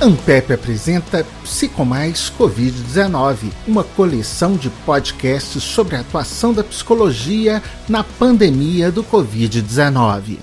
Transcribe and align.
Ampep 0.00 0.52
apresenta 0.52 1.26
Psicomais 1.42 2.32
Covid-19, 2.38 3.50
uma 3.66 3.82
coleção 3.82 4.56
de 4.56 4.70
podcasts 4.86 5.60
sobre 5.60 5.96
a 5.96 6.00
atuação 6.00 6.52
da 6.54 6.62
psicologia 6.62 7.60
na 7.88 8.04
pandemia 8.04 8.92
do 8.92 9.02
Covid-19. 9.02 10.38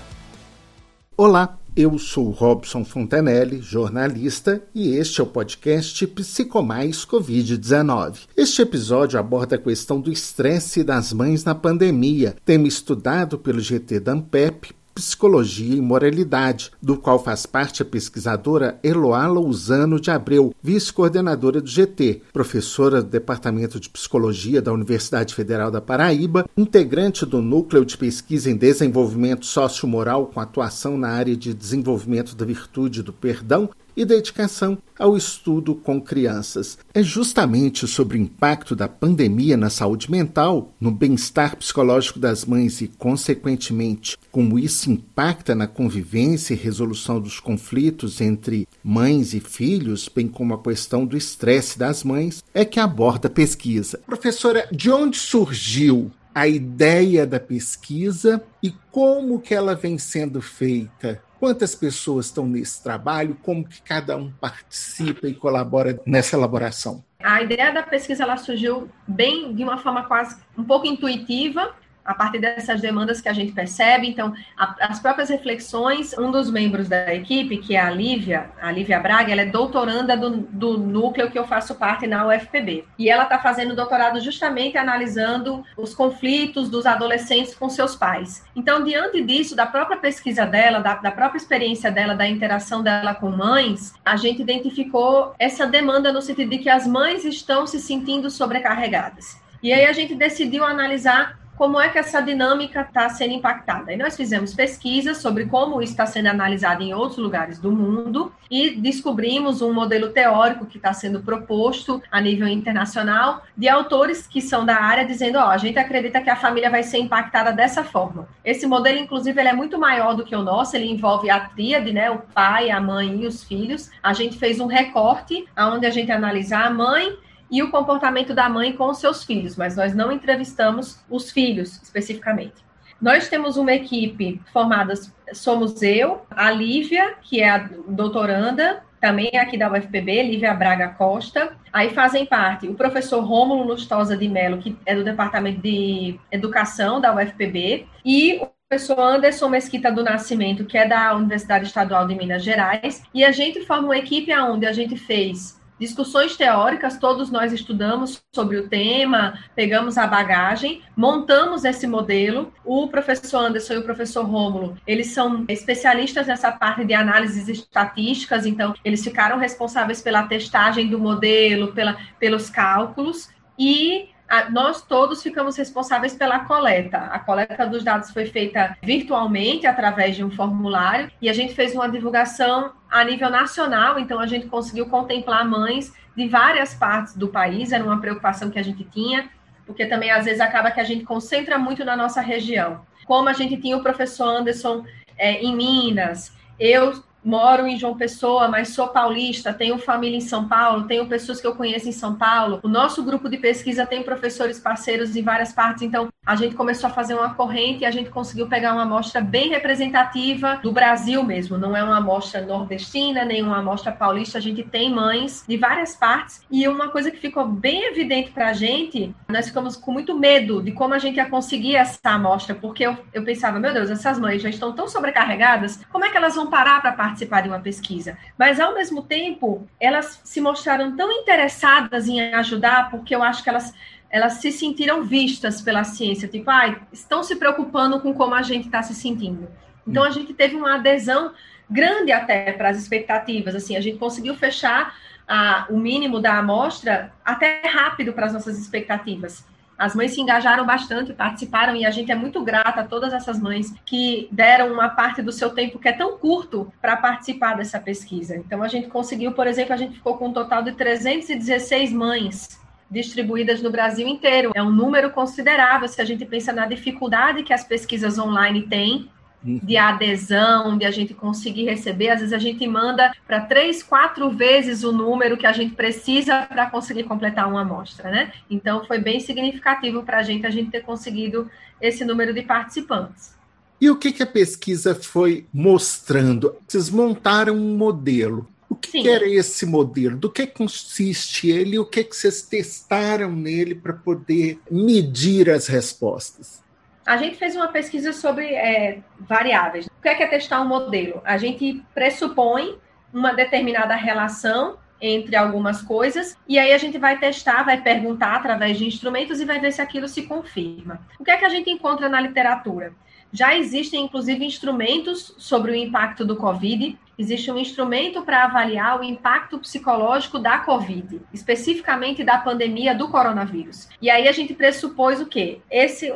Olá, 1.15 1.57
eu 1.73 1.97
sou 1.97 2.31
Robson 2.31 2.83
Fontanelli, 2.83 3.61
jornalista, 3.61 4.61
e 4.75 4.89
este 4.89 5.21
é 5.21 5.23
o 5.23 5.27
podcast 5.27 6.05
Psicomais 6.05 7.05
Covid-19. 7.05 8.27
Este 8.35 8.61
episódio 8.61 9.17
aborda 9.17 9.55
a 9.55 9.59
questão 9.59 10.01
do 10.01 10.11
estresse 10.11 10.83
das 10.83 11.13
mães 11.13 11.45
na 11.45 11.55
pandemia, 11.55 12.35
tema 12.43 12.67
estudado 12.67 13.39
pelo 13.39 13.61
GT 13.61 14.01
da 14.01 14.11
Ampep 14.11 14.75
Psicologia 14.95 15.75
e 15.75 15.81
Moralidade, 15.81 16.71
do 16.81 16.95
qual 16.95 17.21
faz 17.21 17.45
parte 17.45 17.81
a 17.81 17.85
pesquisadora 17.85 18.79
Eloá 18.81 19.27
Lousano 19.27 19.99
de 19.99 20.09
Abreu, 20.09 20.55
vice-coordenadora 20.63 21.59
do 21.59 21.67
GT, 21.67 22.21
professora 22.31 23.03
do 23.03 23.09
Departamento 23.09 23.77
de 23.77 23.89
Psicologia 23.89 24.61
da 24.61 24.71
Universidade 24.71 25.35
Federal 25.35 25.69
da 25.69 25.81
Paraíba, 25.81 26.45
integrante 26.55 27.25
do 27.25 27.41
Núcleo 27.41 27.83
de 27.83 27.97
Pesquisa 27.97 28.49
em 28.49 28.55
Desenvolvimento 28.55 29.45
Sociomoral 29.45 30.27
com 30.27 30.39
atuação 30.39 30.97
na 30.97 31.09
área 31.09 31.35
de 31.35 31.53
desenvolvimento 31.53 32.33
da 32.33 32.45
virtude 32.45 33.03
do 33.03 33.11
perdão 33.11 33.69
e 33.95 34.05
dedicação 34.05 34.77
ao 34.97 35.15
estudo 35.15 35.75
com 35.75 36.01
crianças. 36.01 36.77
É 36.93 37.03
justamente 37.03 37.87
sobre 37.87 38.17
o 38.17 38.21
impacto 38.21 38.75
da 38.75 38.87
pandemia 38.87 39.57
na 39.57 39.69
saúde 39.69 40.09
mental, 40.09 40.73
no 40.79 40.91
bem-estar 40.91 41.55
psicológico 41.57 42.19
das 42.19 42.45
mães 42.45 42.81
e, 42.81 42.87
consequentemente, 42.87 44.17
como 44.31 44.57
isso 44.59 44.91
impacta 44.91 45.53
na 45.53 45.67
convivência 45.67 46.53
e 46.53 46.57
resolução 46.57 47.19
dos 47.19 47.39
conflitos 47.39 48.21
entre 48.21 48.67
mães 48.83 49.33
e 49.33 49.39
filhos, 49.39 50.09
bem 50.13 50.27
como 50.27 50.53
a 50.53 50.61
questão 50.61 51.05
do 51.05 51.17
estresse 51.17 51.77
das 51.77 52.03
mães, 52.03 52.43
é 52.53 52.65
que 52.65 52.79
aborda 52.79 53.27
a 53.27 53.31
pesquisa. 53.31 53.99
Professora, 54.05 54.67
de 54.71 54.89
onde 54.89 55.17
surgiu 55.17 56.11
a 56.33 56.49
ideia 56.49 57.25
da 57.25 57.39
pesquisa 57.39 58.43
e 58.61 58.73
como 58.91 59.39
que 59.39 59.53
ela 59.53 59.73
vem 59.73 59.97
sendo 59.97 60.41
feita? 60.41 61.23
Quantas 61.45 61.75
pessoas 61.75 62.25
estão 62.25 62.47
nesse 62.47 62.81
trabalho? 62.81 63.37
Como 63.43 63.67
que 63.67 63.79
cada 63.79 64.17
um 64.17 64.31
participa 64.31 65.27
e 65.27 65.33
colabora 65.35 66.01
nessa 66.03 66.35
elaboração? 66.35 67.03
A 67.21 67.43
ideia 67.43 67.71
da 67.71 67.83
pesquisa 67.83 68.23
ela 68.23 68.35
surgiu 68.35 68.89
bem 69.07 69.53
de 69.53 69.63
uma 69.63 69.77
forma 69.77 70.05
quase 70.05 70.37
um 70.57 70.63
pouco 70.63 70.87
intuitiva 70.87 71.75
a 72.05 72.13
partir 72.13 72.39
dessas 72.39 72.81
demandas 72.81 73.19
que 73.19 73.27
a 73.27 73.33
gente 73.33 73.51
percebe. 73.51 74.07
Então, 74.07 74.33
a, 74.55 74.75
as 74.87 74.99
próprias 74.99 75.29
reflexões, 75.29 76.15
um 76.17 76.29
dos 76.31 76.51
membros 76.51 76.87
da 76.87 77.13
equipe, 77.13 77.57
que 77.57 77.75
é 77.75 77.79
a 77.79 77.89
Lívia, 77.89 78.51
a 78.61 78.71
Lívia 78.71 78.99
Braga, 78.99 79.31
ela 79.31 79.41
é 79.41 79.45
doutoranda 79.45 80.15
do, 80.15 80.37
do 80.37 80.77
núcleo 80.77 81.31
que 81.31 81.39
eu 81.39 81.47
faço 81.47 81.75
parte 81.75 82.05
na 82.05 82.27
UFPB. 82.27 82.85
E 82.99 83.09
ela 83.09 83.23
está 83.23 83.39
fazendo 83.39 83.75
doutorado 83.75 84.19
justamente 84.19 84.77
analisando 84.77 85.63
os 85.75 85.95
conflitos 85.95 86.69
dos 86.69 86.85
adolescentes 86.85 87.55
com 87.55 87.69
seus 87.69 87.95
pais. 87.95 88.45
Então, 88.55 88.83
diante 88.83 89.21
disso, 89.23 89.55
da 89.55 89.65
própria 89.65 89.97
pesquisa 89.97 90.45
dela, 90.45 90.79
da, 90.79 90.95
da 90.95 91.11
própria 91.11 91.37
experiência 91.37 91.91
dela, 91.91 92.13
da 92.13 92.27
interação 92.27 92.83
dela 92.83 93.15
com 93.15 93.29
mães, 93.29 93.93
a 94.05 94.15
gente 94.15 94.41
identificou 94.41 95.33
essa 95.39 95.65
demanda 95.65 96.11
no 96.11 96.21
sentido 96.21 96.49
de 96.51 96.59
que 96.59 96.69
as 96.69 96.85
mães 96.85 97.25
estão 97.25 97.65
se 97.65 97.79
sentindo 97.79 98.29
sobrecarregadas. 98.29 99.37
E 99.63 99.73
aí 99.73 99.85
a 99.85 99.93
gente 99.93 100.13
decidiu 100.13 100.63
analisar 100.63 101.39
como 101.57 101.79
é 101.79 101.89
que 101.89 101.97
essa 101.97 102.21
dinâmica 102.21 102.81
está 102.81 103.09
sendo 103.09 103.33
impactada. 103.33 103.93
E 103.93 103.97
nós 103.97 104.15
fizemos 104.15 104.53
pesquisas 104.53 105.17
sobre 105.17 105.45
como 105.45 105.81
isso 105.81 105.93
está 105.93 106.05
sendo 106.05 106.27
analisado 106.27 106.83
em 106.83 106.93
outros 106.93 107.17
lugares 107.17 107.59
do 107.59 107.71
mundo 107.71 108.31
e 108.49 108.71
descobrimos 108.71 109.61
um 109.61 109.73
modelo 109.73 110.09
teórico 110.09 110.65
que 110.65 110.77
está 110.77 110.93
sendo 110.93 111.21
proposto 111.21 112.01
a 112.11 112.21
nível 112.21 112.47
internacional 112.47 113.43
de 113.57 113.67
autores 113.67 114.27
que 114.27 114.41
são 114.41 114.65
da 114.65 114.75
área 114.75 115.05
dizendo, 115.05 115.37
ó, 115.37 115.47
oh, 115.47 115.49
a 115.49 115.57
gente 115.57 115.79
acredita 115.79 116.21
que 116.21 116.29
a 116.29 116.35
família 116.35 116.69
vai 116.69 116.83
ser 116.83 116.97
impactada 116.99 117.51
dessa 117.51 117.83
forma. 117.83 118.27
Esse 118.43 118.67
modelo, 118.67 118.99
inclusive, 118.99 119.39
ele 119.39 119.49
é 119.49 119.53
muito 119.53 119.79
maior 119.79 120.15
do 120.15 120.23
que 120.23 120.35
o 120.35 120.43
nosso, 120.43 120.75
ele 120.75 120.89
envolve 120.89 121.29
a 121.29 121.39
tríade, 121.39 121.91
né, 121.91 122.11
o 122.11 122.19
pai, 122.19 122.69
a 122.69 122.79
mãe 122.79 123.21
e 123.21 123.27
os 123.27 123.43
filhos. 123.43 123.89
A 124.03 124.13
gente 124.13 124.37
fez 124.37 124.59
um 124.59 124.67
recorte 124.67 125.45
onde 125.57 125.85
a 125.85 125.89
gente 125.89 126.11
analisa 126.11 126.59
a 126.59 126.69
mãe, 126.69 127.17
e 127.49 127.61
o 127.61 127.71
comportamento 127.71 128.33
da 128.33 128.49
mãe 128.49 128.73
com 128.73 128.89
os 128.89 128.97
seus 128.97 129.23
filhos, 129.23 129.55
mas 129.55 129.75
nós 129.75 129.95
não 129.95 130.11
entrevistamos 130.11 130.99
os 131.09 131.31
filhos 131.31 131.81
especificamente. 131.81 132.65
Nós 133.01 133.27
temos 133.27 133.57
uma 133.57 133.73
equipe 133.73 134.41
formada, 134.51 134.93
somos 135.33 135.81
eu, 135.81 136.25
a 136.31 136.49
Lívia, 136.49 137.15
que 137.21 137.41
é 137.41 137.49
a 137.49 137.69
doutoranda, 137.87 138.83
também 139.05 139.29
é 139.33 139.39
aqui 139.39 139.57
da 139.57 139.71
UFPB, 139.71 140.23
Lívia 140.23 140.53
Braga 140.53 140.87
Costa. 140.89 141.53
Aí 141.71 141.91
fazem 141.91 142.25
parte 142.25 142.67
o 142.67 142.73
professor 142.73 143.23
Rômulo 143.23 143.63
Lustosa 143.63 144.17
de 144.17 144.27
Mello, 144.27 144.57
que 144.57 144.75
é 144.85 144.95
do 144.95 145.03
Departamento 145.03 145.61
de 145.61 146.19
Educação 146.31 146.99
da 146.99 147.13
UFPB, 147.13 147.85
e 148.03 148.39
o 148.41 148.47
professor 148.67 148.99
Anderson 148.99 149.49
Mesquita 149.49 149.91
do 149.91 150.03
Nascimento, 150.03 150.65
que 150.65 150.77
é 150.77 150.87
da 150.87 151.13
Universidade 151.15 151.65
Estadual 151.67 152.07
de 152.07 152.15
Minas 152.15 152.43
Gerais. 152.43 153.03
E 153.13 153.23
a 153.23 153.31
gente 153.31 153.63
forma 153.65 153.89
uma 153.89 153.97
equipe 153.97 154.35
onde 154.35 154.65
a 154.65 154.71
gente 154.71 154.97
fez 154.97 155.61
discussões 155.79 156.35
teóricas, 156.35 156.97
todos 156.97 157.29
nós 157.29 157.51
estudamos 157.51 158.21
sobre 158.33 158.57
o 158.57 158.67
tema, 158.67 159.39
pegamos 159.55 159.97
a 159.97 160.07
bagagem, 160.07 160.81
montamos 160.95 161.65
esse 161.65 161.85
modelo. 161.85 162.53
O 162.63 162.87
professor 162.87 163.45
Anderson 163.45 163.73
e 163.73 163.77
o 163.77 163.83
professor 163.83 164.25
Rômulo, 164.25 164.77
eles 164.87 165.07
são 165.07 165.45
especialistas 165.47 166.27
nessa 166.27 166.51
parte 166.51 166.85
de 166.85 166.93
análises 166.93 167.47
estatísticas, 167.47 168.45
então 168.45 168.73
eles 168.83 169.03
ficaram 169.03 169.37
responsáveis 169.37 170.01
pela 170.01 170.23
testagem 170.23 170.87
do 170.87 170.99
modelo, 170.99 171.73
pela, 171.73 171.97
pelos 172.19 172.49
cálculos, 172.49 173.29
e 173.57 174.09
nós 174.51 174.81
todos 174.81 175.21
ficamos 175.21 175.55
responsáveis 175.55 176.13
pela 176.13 176.39
coleta. 176.39 176.97
A 176.97 177.19
coleta 177.19 177.65
dos 177.65 177.83
dados 177.83 178.11
foi 178.11 178.25
feita 178.25 178.77
virtualmente 178.81 179.67
através 179.67 180.15
de 180.15 180.23
um 180.23 180.31
formulário 180.31 181.11
e 181.21 181.29
a 181.29 181.33
gente 181.33 181.53
fez 181.53 181.73
uma 181.73 181.87
divulgação 181.87 182.73
a 182.89 183.03
nível 183.03 183.29
nacional, 183.29 183.99
então 183.99 184.19
a 184.19 184.27
gente 184.27 184.47
conseguiu 184.47 184.87
contemplar 184.87 185.47
mães 185.47 185.93
de 186.15 186.27
várias 186.27 186.73
partes 186.73 187.15
do 187.15 187.27
país, 187.27 187.71
era 187.71 187.83
uma 187.83 187.99
preocupação 187.99 188.49
que 188.49 188.57
a 188.57 188.63
gente 188.63 188.83
tinha, 188.85 189.29
porque 189.65 189.85
também 189.85 190.11
às 190.11 190.25
vezes 190.25 190.39
acaba 190.39 190.71
que 190.71 190.79
a 190.79 190.83
gente 190.83 191.03
concentra 191.03 191.57
muito 191.57 191.83
na 191.83 191.95
nossa 191.95 192.21
região. 192.21 192.81
Como 193.05 193.27
a 193.29 193.33
gente 193.33 193.57
tinha 193.57 193.77
o 193.77 193.83
professor 193.83 194.27
Anderson 194.27 194.85
é, 195.17 195.33
em 195.43 195.55
Minas, 195.55 196.33
eu 196.59 197.03
moro 197.25 197.65
em 197.65 197.77
João 197.77 197.97
Pessoa, 197.97 198.47
mas 198.47 198.69
sou 198.69 198.87
paulista, 198.89 199.51
tenho 199.51 199.79
família 199.79 200.15
em 200.15 200.21
São 200.21 200.47
Paulo, 200.47 200.85
tenho 200.85 201.07
pessoas 201.07 201.41
que 201.41 201.47
eu 201.47 201.55
conheço 201.55 201.89
em 201.89 201.91
São 201.91 202.15
Paulo. 202.15 202.59
O 202.61 202.67
nosso 202.67 203.03
grupo 203.03 203.27
de 203.27 203.37
pesquisa 203.37 203.85
tem 203.85 204.03
professores 204.03 204.59
parceiros 204.59 205.15
em 205.15 205.23
várias 205.23 205.51
partes, 205.51 205.81
então 205.81 206.07
a 206.25 206.35
gente 206.35 206.55
começou 206.55 206.89
a 206.89 206.93
fazer 206.93 207.13
uma 207.13 207.33
corrente 207.33 207.83
e 207.83 207.85
a 207.85 207.91
gente 207.91 208.09
conseguiu 208.09 208.47
pegar 208.47 208.73
uma 208.73 208.81
amostra 208.81 209.21
bem 209.21 209.49
representativa 209.49 210.59
do 210.61 210.71
Brasil 210.71 211.23
mesmo. 211.23 211.57
Não 211.57 211.77
é 211.77 211.83
uma 211.83 211.97
amostra 211.97 212.41
nordestina, 212.41 213.23
nem 213.23 213.43
uma 213.43 213.59
amostra 213.59 213.91
paulista, 213.91 214.37
a 214.37 214.41
gente 214.41 214.63
tem 214.63 214.93
mães 214.93 215.45
de 215.47 215.57
várias 215.57 215.95
partes. 215.95 216.41
E 216.49 216.67
uma 216.67 216.89
coisa 216.89 217.11
que 217.11 217.17
ficou 217.17 217.47
bem 217.47 217.83
evidente 217.85 218.31
para 218.31 218.49
a 218.49 218.53
gente, 218.53 219.15
nós 219.29 219.47
ficamos 219.47 219.77
com 219.77 219.91
muito 219.91 220.17
medo 220.17 220.61
de 220.61 220.71
como 220.71 220.93
a 220.93 220.99
gente 220.99 221.17
ia 221.17 221.29
conseguir 221.29 221.75
essa 221.75 221.99
amostra, 222.09 222.55
porque 222.55 222.85
eu, 222.85 222.97
eu 223.13 223.23
pensava, 223.23 223.59
meu 223.59 223.73
Deus, 223.73 223.89
essas 223.89 224.19
mães 224.19 224.41
já 224.41 224.49
estão 224.49 224.73
tão 224.73 224.87
sobrecarregadas, 224.87 225.79
como 225.91 226.05
é 226.05 226.09
que 226.09 226.17
elas 226.17 226.35
vão 226.35 226.47
parar 226.47 226.81
para 226.81 226.91
participar? 226.91 227.45
de 227.45 227.49
uma 227.49 227.59
pesquisa. 227.59 228.17
Mas, 228.37 228.59
ao 228.59 228.73
mesmo 228.73 229.01
tempo, 229.01 229.67
elas 229.79 230.19
se 230.23 230.41
mostraram 230.41 230.95
tão 230.95 231.11
interessadas 231.11 232.07
em 232.07 232.33
ajudar, 232.33 232.89
porque 232.89 233.15
eu 233.15 233.23
acho 233.23 233.43
que 233.43 233.49
elas, 233.49 233.73
elas 234.15 234.35
se 234.35 234.49
sentiram 234.49 235.03
vistas 235.03 235.61
pela 235.61 235.83
ciência, 235.83 236.25
tipo, 236.25 236.49
ah, 236.49 236.73
estão 236.93 237.21
se 237.21 237.35
preocupando 237.35 237.99
com 237.99 238.13
como 238.13 238.33
a 238.33 238.41
gente 238.41 238.67
está 238.67 238.81
se 238.81 238.95
sentindo. 238.95 239.45
Então, 239.85 240.03
a 240.03 240.09
gente 240.09 240.33
teve 240.33 240.55
uma 240.55 240.75
adesão 240.75 241.33
grande 241.69 242.13
até 242.13 242.53
para 242.53 242.69
as 242.69 242.77
expectativas, 242.77 243.53
assim, 243.53 243.75
a 243.75 243.81
gente 243.81 243.97
conseguiu 243.97 244.33
fechar 244.33 244.95
a, 245.27 245.65
o 245.69 245.77
mínimo 245.77 246.21
da 246.21 246.37
amostra 246.37 247.11
até 247.25 247.61
rápido 247.67 248.13
para 248.13 248.27
as 248.27 248.31
nossas 248.31 248.57
expectativas. 248.57 249.45
As 249.77 249.93
mães 249.93 250.13
se 250.13 250.21
engajaram 250.21 250.65
bastante, 250.65 251.11
participaram, 251.11 251.75
e 251.75 251.85
a 251.85 251.91
gente 251.91 252.09
é 252.09 252.15
muito 252.15 252.41
grata 252.41 252.79
a 252.79 252.85
todas 252.85 253.11
essas 253.11 253.37
mães 253.37 253.73
que 253.85 254.29
deram 254.31 254.71
uma 254.71 254.87
parte 254.87 255.21
do 255.21 255.33
seu 255.33 255.49
tempo 255.49 255.77
que 255.77 255.89
é 255.89 255.91
tão 255.91 256.17
curto 256.17 256.71
para 256.81 256.95
participar 256.95 257.57
dessa 257.57 257.81
pesquisa. 257.81 258.37
Então, 258.37 258.63
a 258.63 258.69
gente 258.69 258.87
conseguiu, 258.87 259.33
por 259.33 259.45
exemplo, 259.45 259.73
a 259.73 259.77
gente 259.77 259.95
ficou 259.95 260.17
com 260.17 260.29
um 260.29 260.33
total 260.33 260.63
de 260.63 260.71
316 260.71 261.91
mães 261.91 262.63
distribuídas 262.89 263.61
no 263.61 263.69
Brasil 263.69 264.07
inteiro. 264.07 264.51
É 264.55 264.61
um 264.61 264.71
número 264.71 265.11
considerável 265.11 265.87
se 265.87 266.01
a 266.01 266.05
gente 266.05 266.25
pensa 266.25 266.53
na 266.53 266.65
dificuldade 266.65 267.43
que 267.43 267.53
as 267.53 267.63
pesquisas 267.63 268.17
online 268.17 268.63
têm 268.63 269.09
de 269.45 269.77
adesão, 269.77 270.77
de 270.77 270.85
a 270.85 270.91
gente 270.91 271.13
conseguir 271.13 271.65
receber. 271.65 272.09
Às 272.09 272.19
vezes 272.19 272.33
a 272.33 272.39
gente 272.39 272.65
manda 272.67 273.13
para 273.27 273.41
três, 273.41 273.83
quatro 273.83 274.29
vezes 274.31 274.83
o 274.83 274.91
número 274.91 275.37
que 275.37 275.45
a 275.45 275.51
gente 275.51 275.75
precisa 275.75 276.43
para 276.43 276.69
conseguir 276.69 277.03
completar 277.03 277.47
uma 277.47 277.61
amostra, 277.61 278.09
né? 278.09 278.31
Então 278.49 278.83
foi 278.85 278.97
bem 278.97 279.19
significativo 279.19 280.03
para 280.03 280.17
a 280.17 280.23
gente 280.23 280.47
a 280.47 280.49
gente 280.49 280.71
ter 280.71 280.81
conseguido 280.81 281.49
esse 281.79 282.03
número 282.03 282.33
de 282.33 282.41
participantes. 282.41 283.35
E 283.79 283.89
o 283.89 283.97
que, 283.97 284.11
que 284.11 284.23
a 284.23 284.27
pesquisa 284.27 284.95
foi 284.95 285.45
mostrando? 285.53 286.55
Vocês 286.67 286.89
montaram 286.89 287.55
um 287.55 287.77
modelo. 287.77 288.47
O 288.75 288.77
que, 288.77 289.01
que 289.01 289.09
era 289.09 289.27
esse 289.27 289.65
modelo? 289.65 290.17
Do 290.17 290.29
que 290.29 290.45
consiste 290.45 291.49
ele? 291.49 291.79
O 291.79 291.85
que, 291.85 292.03
que 292.03 292.15
vocês 292.15 292.41
testaram 292.41 293.31
nele 293.31 293.73
para 293.73 293.93
poder 293.93 294.59
medir 294.69 295.49
as 295.49 295.67
respostas? 295.67 296.63
A 297.05 297.17
gente 297.17 297.37
fez 297.37 297.55
uma 297.55 297.69
pesquisa 297.69 298.11
sobre 298.11 298.53
é, 298.53 298.99
variáveis. 299.19 299.85
O 299.85 300.01
que 300.01 300.09
é, 300.09 300.15
que 300.15 300.23
é 300.23 300.27
testar 300.27 300.61
um 300.61 300.67
modelo? 300.67 301.21
A 301.23 301.37
gente 301.37 301.81
pressupõe 301.93 302.77
uma 303.13 303.31
determinada 303.33 303.95
relação 303.95 304.77
entre 304.99 305.35
algumas 305.35 305.81
coisas, 305.81 306.37
e 306.47 306.57
aí 306.57 306.71
a 306.73 306.77
gente 306.77 306.97
vai 306.97 307.19
testar, 307.19 307.63
vai 307.63 307.81
perguntar 307.81 308.35
através 308.35 308.77
de 308.77 308.87
instrumentos 308.87 309.39
e 309.39 309.45
vai 309.45 309.59
ver 309.59 309.71
se 309.71 309.81
aquilo 309.81 310.07
se 310.07 310.23
confirma. 310.23 310.99
O 311.19 311.23
que 311.23 311.31
é 311.31 311.37
que 311.37 311.45
a 311.45 311.49
gente 311.49 311.69
encontra 311.69 312.09
na 312.09 312.19
literatura? 312.19 312.93
Já 313.35 313.53
existem, 313.57 314.05
inclusive, 314.05 314.45
instrumentos 314.45 315.35
sobre 315.37 315.73
o 315.73 315.75
impacto 315.75 316.23
do 316.23 316.37
Covid. 316.37 316.97
Existe 317.19 317.51
um 317.51 317.57
instrumento 317.57 318.21
para 318.21 318.45
avaliar 318.45 318.97
o 318.97 319.03
impacto 319.03 319.59
psicológico 319.59 320.39
da 320.39 320.59
Covid, 320.59 321.21
especificamente 321.33 322.23
da 322.23 322.37
pandemia 322.37 322.95
do 322.95 323.09
coronavírus. 323.09 323.89
E 324.01 324.09
aí 324.09 324.29
a 324.29 324.31
gente 324.31 324.53
pressupôs 324.53 325.19
o 325.19 325.25
quê? 325.25 325.59
Esse, 325.69 326.13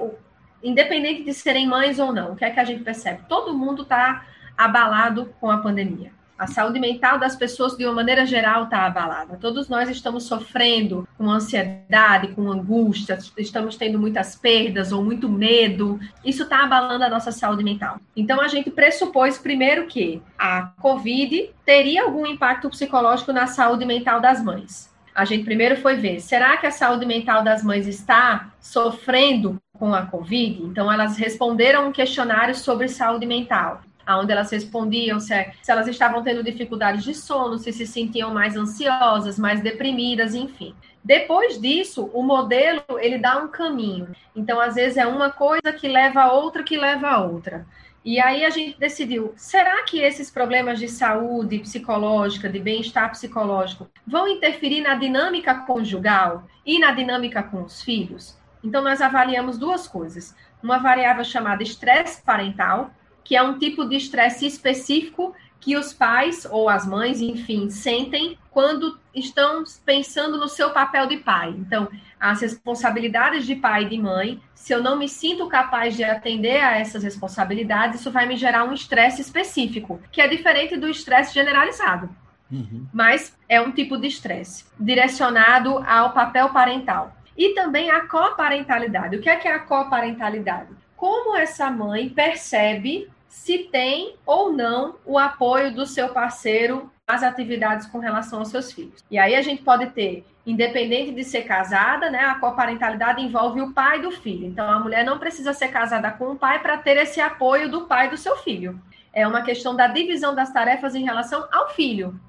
independente 0.64 1.24
de 1.24 1.34
serem 1.34 1.68
mães 1.68 2.00
ou 2.00 2.14
não, 2.14 2.32
o 2.32 2.36
que 2.38 2.46
é 2.46 2.52
que 2.52 2.60
a 2.60 2.64
gente 2.64 2.86
percebe? 2.86 3.24
Todo 3.28 3.58
mundo 3.58 3.82
está 3.82 4.26
abalado 4.58 5.34
com 5.42 5.52
a 5.52 5.58
pandemia. 5.58 6.14
A 6.40 6.48
saúde 6.48 6.80
mental 6.80 7.20
das 7.20 7.36
pessoas, 7.36 7.76
de 7.76 7.84
uma 7.84 7.94
maneira 7.94 8.26
geral, 8.26 8.64
está 8.64 8.86
abalada. 8.86 9.36
Todos 9.36 9.68
nós 9.68 9.90
estamos 9.90 10.24
sofrendo 10.24 11.06
com 11.18 11.30
ansiedade, 11.30 12.30
com 12.30 12.50
angústia, 12.50 13.20
estamos 13.38 13.76
tendo 13.76 14.00
muitas 14.00 14.38
perdas 14.38 14.94
ou 14.94 15.04
muito 15.04 15.28
medo. 15.28 16.00
Isso 16.24 16.44
está 16.44 16.64
abalando 16.64 17.04
a 17.04 17.10
nossa 17.10 17.30
saúde 17.34 17.62
mental. 17.62 18.00
Então, 18.16 18.40
a 18.40 18.48
gente 18.48 18.72
pressupôs 18.72 19.38
primeiro 19.38 19.86
que 19.88 20.22
a 20.38 20.72
Covid 20.82 21.50
teria 21.66 22.04
algum 22.04 22.26
impacto 22.26 22.70
psicológico 22.70 23.34
na 23.34 23.46
saúde 23.46 23.84
mental 23.84 24.22
das 24.22 24.42
mães. 24.42 24.90
A 25.14 25.26
gente 25.26 25.44
primeiro 25.44 25.76
foi 25.76 25.98
ver, 25.98 26.22
será 26.22 26.56
que 26.56 26.66
a 26.66 26.72
saúde 26.72 27.06
mental 27.06 27.44
das 27.44 27.62
mães 27.66 27.86
está 27.86 28.54
sofrendo 28.62 29.62
com 29.78 29.94
a 29.94 30.06
Covid? 30.06 30.64
Então, 30.64 30.90
elas 30.90 31.18
responderam 31.18 31.90
um 31.90 31.92
questionário 31.92 32.56
sobre 32.56 32.88
saúde 32.88 33.26
mental 33.26 33.82
onde 34.18 34.32
elas 34.32 34.52
respondiam 34.52 35.20
se, 35.20 35.34
é, 35.34 35.52
se 35.62 35.72
elas 35.72 35.88
estavam 35.88 36.24
tendo 36.24 36.44
dificuldades 36.44 37.04
de 37.04 37.14
sono, 37.14 37.58
se 37.58 37.72
se 37.72 37.86
sentiam 37.86 38.34
mais 38.34 38.56
ansiosas, 38.56 39.38
mais 39.38 39.62
deprimidas, 39.62 40.34
enfim. 40.34 40.74
Depois 41.04 41.60
disso, 41.60 42.10
o 42.14 42.22
modelo 42.24 42.84
ele 43.00 43.18
dá 43.18 43.38
um 43.38 43.48
caminho. 43.48 44.10
Então, 44.36 44.60
às 44.60 44.76
vezes 44.76 44.98
é 44.98 45.08
uma 45.08 45.30
coisa 45.30 45.72
que 45.72 45.88
leva 45.88 46.22
a 46.22 46.32
outra 46.32 46.64
que 46.64 46.78
leva 46.78 47.08
a 47.08 47.24
outra. 47.24 47.66
E 48.04 48.20
aí 48.20 48.46
a 48.46 48.50
gente 48.50 48.80
decidiu, 48.80 49.34
será 49.36 49.84
que 49.84 50.00
esses 50.00 50.32
problemas 50.32 50.80
de 50.80 50.88
saúde 50.88 51.60
psicológica, 51.60 52.50
de 52.50 52.60
bem-estar 52.60 53.12
psicológico, 53.12 53.90
vão 54.08 54.28
interferir 54.28 54.82
na 54.82 54.96
dinâmica 54.96 55.54
conjugal 55.54 56.48
e 56.66 56.80
na 56.80 56.92
dinâmica 56.92 57.44
com 57.44 57.64
os 57.64 57.82
filhos? 57.82 58.38
Então 58.64 58.82
nós 58.82 59.02
avaliamos 59.02 59.58
duas 59.58 59.88
coisas. 59.88 60.36
Uma 60.64 60.78
variável 60.78 61.24
chamada 61.24 61.64
estresse 61.64 62.22
parental, 62.22 62.92
que 63.30 63.36
é 63.36 63.44
um 63.44 63.60
tipo 63.60 63.86
de 63.86 63.96
estresse 63.96 64.48
específico 64.48 65.36
que 65.60 65.78
os 65.78 65.94
pais 65.94 66.48
ou 66.50 66.68
as 66.68 66.88
mães, 66.88 67.22
enfim, 67.22 67.70
sentem 67.70 68.40
quando 68.50 68.98
estão 69.14 69.64
pensando 69.86 70.40
no 70.40 70.48
seu 70.48 70.72
papel 70.72 71.06
de 71.06 71.18
pai. 71.18 71.54
Então, 71.56 71.88
as 72.20 72.42
responsabilidades 72.42 73.46
de 73.46 73.56
pai 73.56 73.84
e 73.84 73.90
de 73.90 74.00
mãe, 74.00 74.42
se 74.56 74.74
eu 74.74 74.82
não 74.82 74.98
me 74.98 75.08
sinto 75.08 75.48
capaz 75.48 75.96
de 75.96 76.04
atender 76.04 76.60
a 76.60 76.80
essas 76.80 77.04
responsabilidades, 77.04 78.00
isso 78.00 78.10
vai 78.10 78.26
me 78.26 78.36
gerar 78.36 78.64
um 78.64 78.74
estresse 78.74 79.22
específico, 79.22 80.02
que 80.12 80.22
é 80.22 80.28
diferente 80.28 80.76
do 80.76 80.90
estresse 80.90 81.32
generalizado. 81.32 82.10
Uhum. 82.52 82.88
Mas 82.92 83.38
é 83.48 83.62
um 83.62 83.72
tipo 83.72 83.96
de 83.96 84.08
estresse 84.08 84.66
direcionado 84.80 85.78
ao 85.86 86.14
papel 86.14 86.50
parental. 86.50 87.16
E 87.38 87.54
também 87.54 87.92
a 87.92 88.08
coparentalidade. 88.08 89.18
O 89.18 89.22
que 89.22 89.30
é, 89.30 89.36
que 89.36 89.48
é 89.48 89.54
a 89.54 89.60
coparentalidade? 89.60 90.70
Como 90.98 91.38
essa 91.38 91.70
mãe 91.70 92.10
percebe 92.10 93.08
se 93.30 93.60
tem 93.60 94.16
ou 94.26 94.52
não 94.52 94.96
o 95.06 95.18
apoio 95.18 95.74
do 95.74 95.86
seu 95.86 96.10
parceiro 96.10 96.92
nas 97.08 97.22
atividades 97.22 97.86
com 97.86 98.00
relação 98.00 98.40
aos 98.40 98.50
seus 98.50 98.72
filhos. 98.72 99.06
E 99.10 99.20
aí 99.20 99.36
a 99.36 99.42
gente 99.42 99.62
pode 99.62 99.86
ter, 99.92 100.26
independente 100.46 101.12
de 101.12 101.24
ser 101.24 101.44
casada, 101.44 102.10
né, 102.10 102.26
a 102.26 102.36
coparentalidade 102.36 103.22
envolve 103.22 103.62
o 103.62 103.72
pai 103.72 104.02
do 104.02 104.12
filho. 104.12 104.48
Então 104.48 104.70
a 104.70 104.80
mulher 104.80 105.06
não 105.06 105.20
precisa 105.20 105.54
ser 105.54 105.68
casada 105.70 106.10
com 106.12 106.32
o 106.32 106.36
pai 106.36 106.60
para 106.60 106.78
ter 106.78 106.98
esse 106.98 107.22
apoio 107.22 107.70
do 107.70 107.82
pai 107.82 108.10
do 108.10 108.18
seu 108.18 108.36
filho. 108.38 108.82
É 109.14 109.28
uma 109.28 109.44
questão 109.44 109.76
da 109.76 109.88
divisão 109.88 110.34
das 110.34 110.52
tarefas 110.52 110.96
em 110.96 111.04
relação 111.04 111.48
ao 111.52 111.70
filho. 111.70 112.20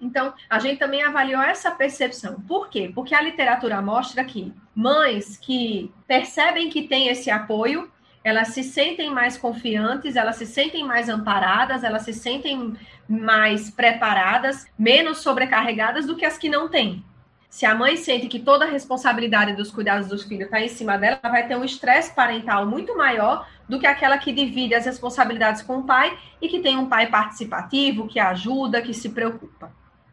Então, 0.00 0.32
a 0.48 0.60
gente 0.60 0.78
também 0.78 1.02
avaliou 1.02 1.42
essa 1.42 1.72
percepção. 1.72 2.40
Por 2.42 2.68
quê? 2.68 2.90
Porque 2.94 3.14
a 3.14 3.20
literatura 3.20 3.82
mostra 3.82 4.24
que 4.24 4.52
mães 4.74 5.36
que 5.36 5.92
percebem 6.06 6.70
que 6.70 6.86
têm 6.86 7.08
esse 7.08 7.30
apoio 7.30 7.90
elas 8.28 8.48
se 8.48 8.62
sentem 8.62 9.10
mais 9.10 9.36
confiantes, 9.36 10.14
elas 10.14 10.36
se 10.36 10.46
sentem 10.46 10.84
mais 10.84 11.08
amparadas, 11.08 11.82
elas 11.82 12.02
se 12.02 12.12
sentem 12.12 12.76
mais 13.08 13.70
preparadas, 13.70 14.66
menos 14.78 15.18
sobrecarregadas 15.18 16.06
do 16.06 16.16
que 16.16 16.24
as 16.24 16.36
que 16.36 16.48
não 16.48 16.68
têm. 16.68 17.04
Se 17.48 17.64
a 17.64 17.74
mãe 17.74 17.96
sente 17.96 18.28
que 18.28 18.38
toda 18.38 18.66
a 18.66 18.70
responsabilidade 18.70 19.54
dos 19.54 19.70
cuidados 19.70 20.08
dos 20.08 20.22
filhos 20.22 20.44
está 20.44 20.60
em 20.60 20.68
cima 20.68 20.98
dela, 20.98 21.18
ela 21.22 21.32
vai 21.32 21.48
ter 21.48 21.56
um 21.56 21.64
estresse 21.64 22.14
parental 22.14 22.66
muito 22.66 22.96
maior 22.96 23.48
do 23.66 23.80
que 23.80 23.86
aquela 23.86 24.18
que 24.18 24.32
divide 24.32 24.74
as 24.74 24.84
responsabilidades 24.84 25.62
com 25.62 25.78
o 25.78 25.84
pai 25.84 26.16
e 26.42 26.48
que 26.48 26.60
tem 26.60 26.76
um 26.76 26.86
pai 26.86 27.06
participativo, 27.06 28.06
que 28.06 28.20
ajuda, 28.20 28.82
que 28.82 28.92
se 28.92 29.08
preocupa. 29.08 29.72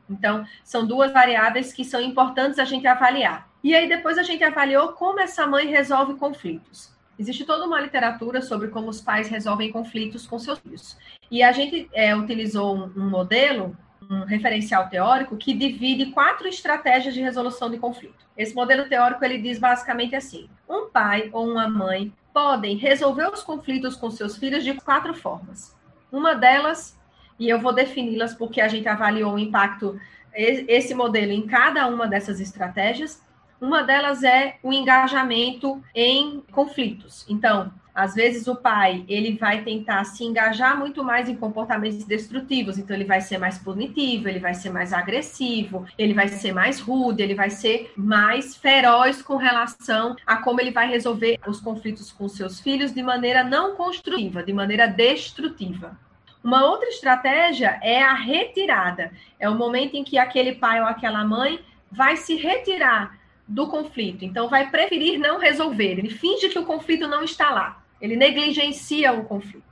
Então, 0.10 0.46
são 0.64 0.88
duas 0.88 1.12
variáveis 1.12 1.74
que 1.74 1.84
são 1.84 2.00
importantes 2.00 2.58
a 2.58 2.64
gente 2.64 2.88
avaliar. 2.88 3.50
E 3.62 3.76
aí, 3.76 3.90
depois 3.90 4.18
a 4.18 4.24
gente 4.24 4.44
avaliou 4.44 4.94
como 4.94 5.20
essa 5.20 5.46
mãe 5.46 5.68
resolve 5.68 6.14
conflitos. 6.16 6.95
Existe 7.18 7.46
toda 7.46 7.66
uma 7.66 7.80
literatura 7.80 8.42
sobre 8.42 8.68
como 8.68 8.90
os 8.90 9.02
pais 9.02 9.28
resolvem 9.28 9.72
conflitos 9.72 10.28
com 10.28 10.38
seus 10.38 10.60
filhos. 10.60 10.98
E 11.32 11.42
a 11.42 11.52
gente 11.52 11.90
é, 11.94 12.16
utilizou 12.16 12.76
um, 12.76 13.10
modelo, 13.10 13.76
um 14.10 14.26
referencial 14.26 14.90
teórico, 14.90 15.38
que 15.38 15.54
divide 15.54 16.08
quatro 16.08 16.48
estratégias 16.48 17.14
de 17.14 17.22
resolução 17.22 17.70
de 17.70 17.78
conflito. 17.78 18.26
Esse 18.38 18.54
modelo 18.54 18.88
teórico 18.90 19.24
ele 19.24 19.38
diz 19.38 19.58
basicamente 19.58 20.16
assim: 20.16 20.50
um 20.70 20.90
pai 20.90 21.30
ou 21.32 21.50
uma 21.50 21.70
mãe 21.70 22.14
podem 22.34 22.76
resolver 22.76 23.32
os 23.32 23.42
conflitos 23.42 23.96
com 23.96 24.12
seus 24.12 24.38
filhos 24.38 24.64
de 24.64 24.74
quatro 24.74 25.14
formas. 25.14 25.74
Uma 26.12 26.36
delas, 26.36 27.00
e 27.40 27.50
eu 27.50 27.60
vou 27.60 27.74
defini-las 27.74 28.34
porque 28.34 28.60
a 28.60 28.68
gente 28.68 28.88
avaliou 28.88 29.34
o 29.34 29.40
impacto 29.40 30.00
esse 30.38 30.94
modelo 30.94 31.32
em 31.32 31.48
cada 31.48 31.88
uma 31.88 32.08
dessas 32.08 32.42
estratégias, 32.42 33.24
uma 33.60 33.84
delas 33.84 34.24
é 34.24 34.58
o 34.62 34.72
engajamento 34.72 35.82
em 35.94 36.42
conflitos. 36.52 37.26
Então, 37.30 37.72
às 37.96 38.14
vezes 38.14 38.46
o 38.48 38.56
pai 38.58 39.06
ele 39.08 39.38
vai 39.38 39.64
tentar 39.64 40.04
se 40.04 40.26
engajar 40.26 40.78
muito 40.78 41.02
mais 41.02 41.30
em 41.30 41.36
comportamentos 41.36 42.04
destrutivos, 42.04 42.78
então 42.78 42.94
ele 42.94 43.06
vai 43.06 43.22
ser 43.22 43.38
mais 43.38 43.58
punitivo, 43.58 44.28
ele 44.28 44.40
vai 44.40 44.54
ser 44.54 44.70
mais 44.70 44.92
agressivo, 44.92 45.86
ele 45.98 46.14
vai 46.14 46.28
ser 46.28 46.52
mais 46.52 46.82
rude, 46.82 47.24
ele 47.24 47.34
vai 47.34 47.50
ser 47.50 47.94
mais 47.96 48.54
feroz 48.58 49.22
com 49.22 49.38
relação 49.38 50.14
a 50.28 50.36
como 50.36 50.60
ele 50.60 50.72
vai 50.72 50.90
resolver 50.90 51.40
os 51.48 51.62
conflitos 51.62 52.12
com 52.12 52.28
seus 52.28 52.60
filhos 52.60 52.94
de 52.94 53.02
maneira 53.02 53.46
não 53.46 53.76
construtiva, 53.76 54.44
de 54.44 54.52
maneira 54.52 54.88
destrutiva. 54.88 55.98
Uma 56.44 56.66
outra 56.66 56.90
estratégia 56.90 57.80
é 57.82 58.04
a 58.04 58.14
retirada. 58.14 59.12
É 59.40 59.50
o 59.50 59.56
momento 59.56 59.96
em 59.96 60.04
que 60.04 60.18
aquele 60.18 60.54
pai 60.54 60.80
ou 60.80 60.86
aquela 60.86 61.24
mãe 61.24 61.60
vai 61.92 62.18
se 62.18 62.36
retirar 62.36 63.18
do 63.48 63.68
conflito. 63.68 64.26
Então, 64.26 64.50
vai 64.50 64.70
preferir 64.70 65.20
não 65.20 65.40
resolver. 65.40 66.00
Ele 66.00 66.10
finge 66.10 66.50
que 66.50 66.60
o 66.60 66.66
conflito 66.66 67.08
não 67.08 67.24
está 67.24 67.52
lá. 67.52 67.84
Ele 68.02 68.16
negligencia 68.16 69.14
o 69.14 69.26
conflito. 69.26 69.64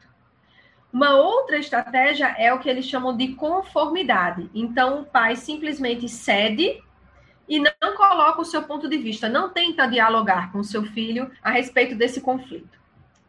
Uma 0.92 1.16
outra 1.16 1.58
estratégia 1.58 2.36
é 2.38 2.54
o 2.54 2.60
que 2.60 2.70
eles 2.70 2.86
chamam 2.86 3.18
de 3.18 3.30
conformidade. 3.30 4.50
Então, 4.54 5.02
o 5.02 5.06
pai 5.06 5.36
simplesmente 5.36 6.08
cede 6.08 6.82
e 7.50 7.60
não 7.60 7.96
coloca 7.96 8.42
o 8.42 8.46
seu 8.46 8.64
ponto 8.64 8.88
de 8.88 8.98
vista, 8.98 9.28
não 9.28 9.50
tenta 9.50 9.88
dialogar 9.88 10.52
com 10.52 10.60
o 10.60 10.64
seu 10.64 10.84
filho 10.84 11.30
a 11.42 11.52
respeito 11.52 11.96
desse 11.96 12.22
conflito. 12.22 12.83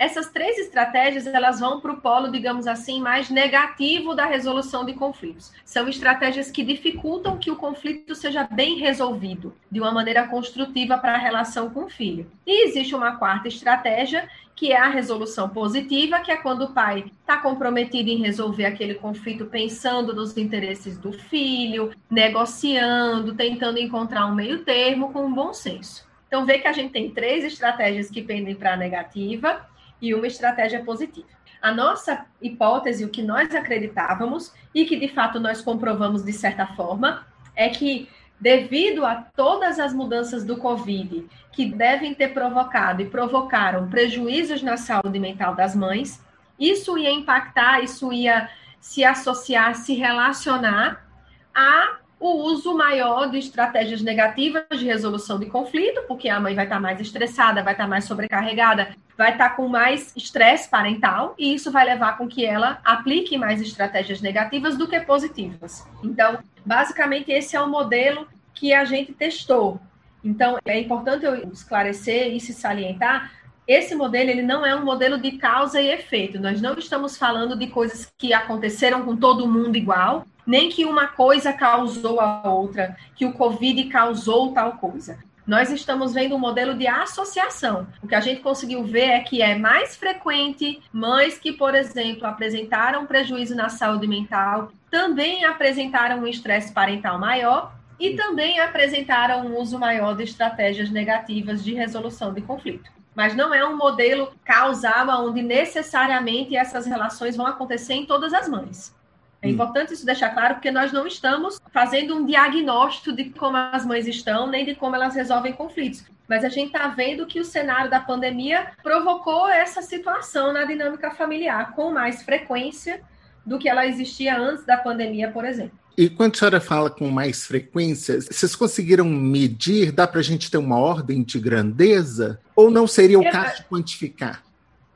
Essas 0.05 0.29
três 0.29 0.59
estratégias 0.59 1.27
elas 1.27 1.61
vão 1.61 1.81
para 1.81 1.91
o 1.91 1.97
polo, 1.97 2.31
digamos 2.31 2.67
assim, 2.67 3.01
mais 3.01 3.31
negativo 3.31 4.15
da 4.15 4.27
resolução 4.27 4.85
de 4.85 4.93
conflitos. 4.93 5.51
São 5.65 5.89
estratégias 5.89 6.51
que 6.51 6.63
dificultam 6.63 7.39
que 7.39 7.51
o 7.51 7.57
conflito 7.57 8.15
seja 8.15 8.47
bem 8.53 8.77
resolvido 8.77 9.57
de 9.73 9.81
uma 9.81 9.91
maneira 9.91 10.29
construtiva 10.29 10.99
para 10.99 11.15
a 11.15 11.19
relação 11.19 11.71
com 11.71 11.85
o 11.85 11.89
filho. 11.89 12.31
E 12.47 12.69
existe 12.69 12.95
uma 12.95 13.17
quarta 13.17 13.49
estratégia, 13.49 14.29
que 14.55 14.73
é 14.73 14.77
a 14.77 14.91
resolução 14.91 15.49
positiva, 15.49 16.21
que 16.21 16.31
é 16.31 16.37
quando 16.37 16.67
o 16.67 16.75
pai 16.75 17.07
está 17.23 17.39
comprometido 17.39 18.11
em 18.11 18.21
resolver 18.21 18.67
aquele 18.67 18.97
conflito 18.97 19.47
pensando 19.47 20.15
nos 20.15 20.37
interesses 20.37 20.99
do 20.99 21.15
filho, 21.15 21.93
negociando, 22.11 23.35
tentando 23.35 23.79
encontrar 23.79 24.27
um 24.27 24.35
meio 24.35 24.65
termo 24.65 25.15
com 25.15 25.25
um 25.25 25.33
bom 25.33 25.55
senso. 25.55 26.07
Então, 26.29 26.45
vê 26.45 26.59
que 26.59 26.69
a 26.69 26.73
gente 26.73 26.93
tem 26.93 27.09
três 27.11 27.43
estratégias 27.43 28.11
que 28.11 28.21
pendem 28.21 28.55
para 28.55 28.75
a 28.75 28.77
negativa 28.77 29.73
e 30.05 30.15
uma 30.15 30.27
estratégia 30.27 30.85
positiva. 30.85 31.27
A 31.61 31.73
nossa 31.73 32.27
hipótese, 32.43 33.05
o 33.05 33.09
que 33.09 33.23
nós 33.23 33.55
acreditávamos 33.55 34.53
e 34.75 34.85
que 34.85 34.97
de 34.97 35.09
fato 35.09 35.41
nós 35.41 35.63
comprovamos 35.63 36.23
de 36.23 36.33
certa 36.33 36.67
forma, 36.67 37.27
é 37.57 37.71
que 37.71 38.09
devido 38.39 39.07
a 39.07 39.15
todas 39.15 39.79
as 39.79 39.95
mudanças 39.95 40.45
do 40.45 40.59
Covid 40.59 41.27
que 41.51 41.65
devem 41.65 42.13
ter 42.13 42.35
provocado 42.35 43.01
e 43.01 43.07
provocaram 43.07 43.89
prejuízos 43.89 44.63
na 44.63 44.77
saúde 44.77 45.19
mental 45.19 45.55
das 45.55 45.75
mães, 45.75 46.23
isso 46.59 46.99
ia 46.99 47.11
impactar, 47.11 47.83
isso 47.83 48.13
ia 48.13 48.51
se 48.79 49.03
associar, 49.03 49.75
se 49.75 49.95
relacionar 49.95 51.07
a 51.55 51.97
o 52.19 52.45
uso 52.45 52.75
maior 52.77 53.31
de 53.31 53.39
estratégias 53.39 54.01
negativas 54.01 54.65
de 54.71 54.85
resolução 54.85 55.39
de 55.39 55.47
conflito, 55.47 56.03
porque 56.09 56.29
a 56.29 56.41
mãe 56.41 56.55
vai 56.55 56.65
estar 56.65 56.81
mais 56.81 57.01
estressada, 57.01 57.63
vai 57.63 57.75
estar 57.75 57.87
mais 57.87 58.05
sobrecarregada, 58.05 58.95
vai 59.17 59.33
estar 59.33 59.51
com 59.51 59.69
mais 59.69 60.13
estresse 60.17 60.69
parental, 60.69 61.35
e 61.39 61.55
isso 61.55 61.71
vai 61.71 61.85
levar 61.85 62.17
com 62.17 62.27
que 62.27 62.45
ela 62.45 62.81
aplique 62.85 63.37
mais 63.37 63.61
estratégias 63.61 64.21
negativas 64.21 64.77
do 64.77 64.89
que 64.89 64.99
positivas. 65.01 65.87
Então, 66.03 66.39
basicamente, 66.65 67.31
esse 67.31 67.57
é 67.57 67.61
o 67.61 67.69
modelo 67.69 68.27
que 68.55 68.73
a 68.73 68.85
gente 68.85 69.13
testou. 69.13 69.81
Então, 70.23 70.59
é 70.65 70.81
importante 70.81 71.25
eu 71.27 71.51
esclarecer 71.51 72.35
e 72.35 72.41
se 72.41 72.55
salientar 72.55 73.31
esse 73.67 73.95
modelo 73.95 74.31
ele 74.31 74.43
não 74.43 74.65
é 74.65 74.75
um 74.75 74.85
modelo 74.85 75.19
de 75.19 75.33
causa 75.33 75.81
e 75.81 75.91
efeito. 75.91 76.39
Nós 76.39 76.61
não 76.61 76.77
estamos 76.79 77.17
falando 77.17 77.57
de 77.57 77.67
coisas 77.69 78.13
que 78.19 78.33
aconteceram 78.33 79.05
com 79.05 79.17
todo 79.17 79.49
mundo 79.49 79.77
igual, 79.77 80.27
nem 80.47 80.69
que 80.69 80.85
uma 80.85 81.09
coisa 81.09 81.53
causou 81.53 82.21
a 82.21 82.43
outra, 82.49 82.97
que 83.17 83.25
o 83.25 83.33
Covid 83.33 83.85
causou 83.85 84.53
tal 84.53 84.73
coisa. 84.73 85.19
Nós 85.47 85.71
estamos 85.71 86.15
vendo 86.15 86.35
um 86.35 86.39
modelo 86.39 86.75
de 86.75 86.87
associação. 86.87 87.87
O 88.03 88.09
que 88.09 88.15
a 88.15 88.21
gente 88.21 88.41
conseguiu 88.41 88.83
ver 88.83 89.11
é 89.11 89.21
que 89.21 89.43
é 89.43 89.55
mais 89.55 89.95
frequente 89.95 90.81
mães 90.91 91.39
que, 91.39 91.53
por 91.53 91.75
exemplo, 91.75 92.27
apresentaram 92.27 93.07
prejuízo 93.07 93.55
na 93.55 93.69
saúde 93.69 94.07
mental, 94.07 94.73
também 94.91 95.45
apresentaram 95.45 96.21
um 96.21 96.27
estresse 96.27 96.73
parental 96.73 97.19
maior 97.19 97.75
e 98.01 98.15
também 98.15 98.59
apresentaram 98.59 99.47
um 99.47 99.59
uso 99.59 99.79
maior 99.79 100.17
de 100.17 100.25
estratégias 100.25 100.91
negativas 100.91 101.63
de 101.63 101.75
resolução 101.75 102.33
de 102.33 102.41
conflito 102.41 102.91
mas 103.15 103.35
não 103.35 103.55
é 103.55 103.65
um 103.65 103.77
modelo 103.77 104.33
causal 104.45 105.25
onde 105.25 105.43
necessariamente 105.43 106.57
essas 106.57 106.87
relações 106.87 107.37
vão 107.37 107.47
acontecer 107.47 107.95
em 107.95 108.07
todas 108.07 108.35
as 108.35 108.49
mães. 108.49 108.95
É 109.41 109.47
hum. 109.47 109.51
importante 109.51 109.93
isso 109.93 110.07
deixar 110.07 110.31
claro, 110.31 110.55
porque 110.55 110.71
nós 110.71 110.93
não 110.93 111.07
estamos 111.07 111.61
fazendo 111.73 112.17
um 112.17 112.25
diagnóstico 112.25 113.15
de 113.15 113.31
como 113.31 113.57
as 113.57 113.85
mães 113.85 114.07
estão, 114.07 114.47
nem 114.47 114.65
de 114.65 114.75
como 114.75 114.97
elas 114.97 115.15
resolvem 115.15 115.53
conflitos. 115.53 116.05
Mas 116.27 116.45
a 116.45 116.49
gente 116.49 116.69
está 116.69 116.89
vendo 116.89 117.27
que 117.27 117.39
o 117.39 117.45
cenário 117.45 117.91
da 117.91 118.01
pandemia 118.01 118.73
provocou 118.83 119.47
essa 119.47 119.83
situação 119.83 120.53
na 120.53 120.65
dinâmica 120.65 121.11
familiar 121.11 121.73
com 121.73 121.93
mais 121.93 122.23
frequência 122.23 123.03
do 123.45 123.59
que 123.59 123.69
ela 123.69 123.87
existia 123.87 124.39
antes 124.39 124.65
da 124.65 124.79
pandemia, 124.79 125.31
por 125.31 125.45
exemplo. 125.45 125.79
E 125.97 126.09
quando 126.09 126.35
a 126.35 126.39
senhora 126.39 126.61
fala 126.61 126.91
com 126.91 127.09
mais 127.09 127.47
frequência, 127.47 128.21
vocês 128.21 128.57
conseguiram 128.57 129.05
medir? 129.05 129.93
Dá 129.93 130.07
para 130.07 130.19
a 130.19 130.25
gente 130.25 130.51
ter 130.51 130.59
uma 130.59 130.77
ordem 130.77 131.23
de 131.23 131.39
grandeza? 131.39 132.41
Ou 132.57 132.69
não 132.71 132.87
seria 132.87 133.19
o 133.19 133.31
caso 133.31 133.59
de 133.59 133.65
quantificar? 133.65 134.43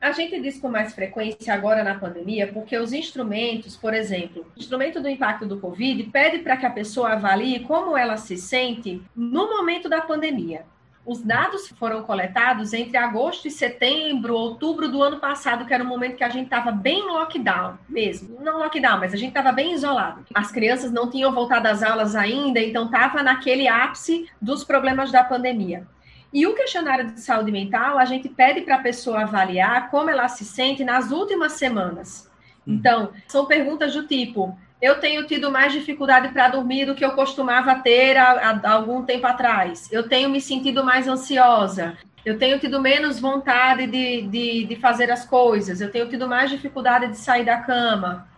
A 0.00 0.12
gente 0.12 0.40
diz 0.40 0.58
com 0.58 0.68
mais 0.68 0.94
frequência 0.94 1.52
agora 1.52 1.82
na 1.82 1.96
pandemia, 1.96 2.46
porque 2.52 2.76
os 2.76 2.92
instrumentos, 2.92 3.76
por 3.76 3.92
exemplo, 3.94 4.46
o 4.56 4.60
instrumento 4.60 5.00
do 5.00 5.08
impacto 5.08 5.44
do 5.44 5.58
Covid 5.58 6.04
pede 6.04 6.38
para 6.38 6.56
que 6.56 6.66
a 6.66 6.70
pessoa 6.70 7.10
avalie 7.10 7.60
como 7.60 7.96
ela 7.96 8.16
se 8.16 8.36
sente 8.36 9.02
no 9.14 9.48
momento 9.48 9.88
da 9.88 10.00
pandemia. 10.00 10.64
Os 11.08 11.22
dados 11.22 11.66
foram 11.70 12.02
coletados 12.02 12.74
entre 12.74 12.98
agosto 12.98 13.48
e 13.48 13.50
setembro, 13.50 14.34
outubro 14.34 14.90
do 14.90 15.02
ano 15.02 15.18
passado, 15.18 15.64
que 15.64 15.72
era 15.72 15.82
um 15.82 15.86
momento 15.86 16.18
que 16.18 16.22
a 16.22 16.28
gente 16.28 16.44
estava 16.44 16.70
bem 16.70 17.00
lockdown 17.00 17.78
mesmo. 17.88 18.38
Não 18.42 18.58
lockdown, 18.58 18.98
mas 18.98 19.14
a 19.14 19.16
gente 19.16 19.30
estava 19.30 19.50
bem 19.50 19.72
isolado. 19.72 20.26
As 20.34 20.52
crianças 20.52 20.92
não 20.92 21.08
tinham 21.08 21.32
voltado 21.32 21.66
às 21.66 21.82
aulas 21.82 22.14
ainda, 22.14 22.60
então 22.60 22.84
estava 22.84 23.22
naquele 23.22 23.66
ápice 23.66 24.28
dos 24.38 24.64
problemas 24.64 25.10
da 25.10 25.24
pandemia. 25.24 25.86
E 26.30 26.46
o 26.46 26.54
questionário 26.54 27.10
de 27.10 27.22
saúde 27.22 27.50
mental, 27.50 27.98
a 27.98 28.04
gente 28.04 28.28
pede 28.28 28.60
para 28.60 28.74
a 28.74 28.82
pessoa 28.82 29.22
avaliar 29.22 29.90
como 29.90 30.10
ela 30.10 30.28
se 30.28 30.44
sente 30.44 30.84
nas 30.84 31.10
últimas 31.10 31.52
semanas. 31.52 32.30
Hum. 32.66 32.74
Então, 32.74 33.12
são 33.26 33.46
perguntas 33.46 33.94
do 33.94 34.06
tipo: 34.06 34.54
eu 34.80 35.00
tenho 35.00 35.26
tido 35.26 35.50
mais 35.50 35.72
dificuldade 35.72 36.28
para 36.28 36.48
dormir 36.48 36.86
do 36.86 36.94
que 36.94 37.04
eu 37.04 37.12
costumava 37.12 37.74
ter 37.76 38.16
há, 38.16 38.60
há, 38.62 38.72
algum 38.72 39.02
tempo 39.02 39.26
atrás. 39.26 39.88
Eu 39.90 40.08
tenho 40.08 40.28
me 40.28 40.40
sentido 40.40 40.84
mais 40.84 41.08
ansiosa. 41.08 41.98
Eu 42.24 42.38
tenho 42.38 42.58
tido 42.58 42.80
menos 42.80 43.18
vontade 43.18 43.86
de, 43.86 44.22
de, 44.22 44.64
de 44.64 44.76
fazer 44.76 45.10
as 45.10 45.24
coisas. 45.24 45.80
Eu 45.80 45.90
tenho 45.90 46.08
tido 46.08 46.28
mais 46.28 46.50
dificuldade 46.50 47.08
de 47.08 47.16
sair 47.16 47.44
da 47.44 47.58
cama. 47.58 48.28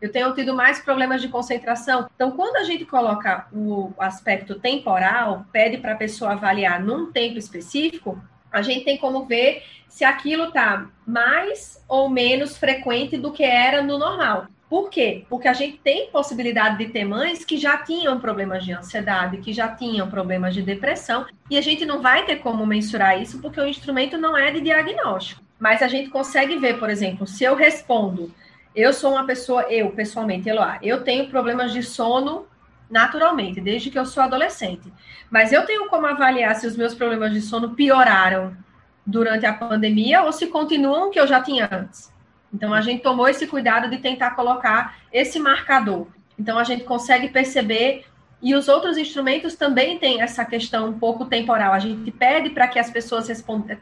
Eu 0.00 0.12
tenho 0.12 0.32
tido 0.34 0.54
mais 0.54 0.78
problemas 0.78 1.20
de 1.20 1.28
concentração. 1.28 2.08
Então, 2.14 2.30
quando 2.30 2.56
a 2.56 2.62
gente 2.62 2.84
coloca 2.84 3.48
o 3.52 3.92
aspecto 3.98 4.54
temporal, 4.54 5.44
pede 5.50 5.78
para 5.78 5.94
a 5.94 5.96
pessoa 5.96 6.32
avaliar 6.32 6.80
num 6.80 7.10
tempo 7.10 7.36
específico, 7.36 8.22
a 8.52 8.62
gente 8.62 8.84
tem 8.84 8.96
como 8.96 9.24
ver 9.24 9.64
se 9.88 10.04
aquilo 10.04 10.44
está 10.44 10.86
mais 11.04 11.84
ou 11.88 12.08
menos 12.08 12.56
frequente 12.56 13.16
do 13.16 13.32
que 13.32 13.42
era 13.42 13.82
no 13.82 13.98
normal. 13.98 14.46
Por 14.68 14.90
quê? 14.90 15.24
Porque 15.30 15.48
a 15.48 15.54
gente 15.54 15.78
tem 15.78 16.10
possibilidade 16.10 16.78
de 16.78 16.92
ter 16.92 17.04
mães 17.04 17.44
que 17.44 17.56
já 17.56 17.78
tinham 17.78 18.20
problemas 18.20 18.64
de 18.64 18.72
ansiedade, 18.72 19.38
que 19.38 19.52
já 19.52 19.68
tinham 19.68 20.10
problemas 20.10 20.54
de 20.54 20.60
depressão, 20.60 21.26
e 21.50 21.56
a 21.56 21.60
gente 21.62 21.86
não 21.86 22.02
vai 22.02 22.26
ter 22.26 22.36
como 22.36 22.66
mensurar 22.66 23.20
isso 23.20 23.40
porque 23.40 23.60
o 23.60 23.66
instrumento 23.66 24.18
não 24.18 24.36
é 24.36 24.50
de 24.50 24.60
diagnóstico. 24.60 25.42
Mas 25.58 25.82
a 25.82 25.88
gente 25.88 26.10
consegue 26.10 26.58
ver, 26.58 26.78
por 26.78 26.90
exemplo, 26.90 27.26
se 27.26 27.44
eu 27.44 27.54
respondo, 27.54 28.32
eu 28.74 28.92
sou 28.92 29.12
uma 29.12 29.24
pessoa, 29.24 29.62
eu 29.62 29.90
pessoalmente, 29.90 30.48
Eloá, 30.48 30.78
eu 30.82 31.02
tenho 31.02 31.28
problemas 31.28 31.72
de 31.72 31.82
sono 31.82 32.46
naturalmente, 32.90 33.60
desde 33.60 33.90
que 33.90 33.98
eu 33.98 34.06
sou 34.06 34.22
adolescente. 34.22 34.92
Mas 35.30 35.52
eu 35.52 35.64
tenho 35.64 35.88
como 35.88 36.06
avaliar 36.06 36.54
se 36.56 36.66
os 36.66 36.76
meus 36.76 36.94
problemas 36.94 37.32
de 37.32 37.40
sono 37.40 37.74
pioraram 37.74 38.56
durante 39.04 39.46
a 39.46 39.52
pandemia 39.52 40.22
ou 40.22 40.32
se 40.32 40.46
continuam 40.46 41.10
que 41.10 41.18
eu 41.18 41.26
já 41.26 41.42
tinha 41.42 41.68
antes. 41.70 42.12
Então, 42.52 42.72
a 42.72 42.80
gente 42.80 43.02
tomou 43.02 43.28
esse 43.28 43.46
cuidado 43.46 43.90
de 43.90 43.98
tentar 43.98 44.30
colocar 44.32 44.98
esse 45.12 45.38
marcador. 45.38 46.06
Então, 46.38 46.58
a 46.58 46.64
gente 46.64 46.84
consegue 46.84 47.28
perceber, 47.28 48.06
e 48.40 48.54
os 48.54 48.68
outros 48.68 48.96
instrumentos 48.96 49.54
também 49.54 49.98
têm 49.98 50.22
essa 50.22 50.44
questão 50.44 50.88
um 50.88 50.98
pouco 50.98 51.24
temporal. 51.26 51.72
A 51.72 51.78
gente 51.78 52.10
pede 52.10 52.50
para 52.50 52.68
que 52.68 52.78
as 52.78 52.90
pessoas 52.90 53.28
respondam, 53.28 53.76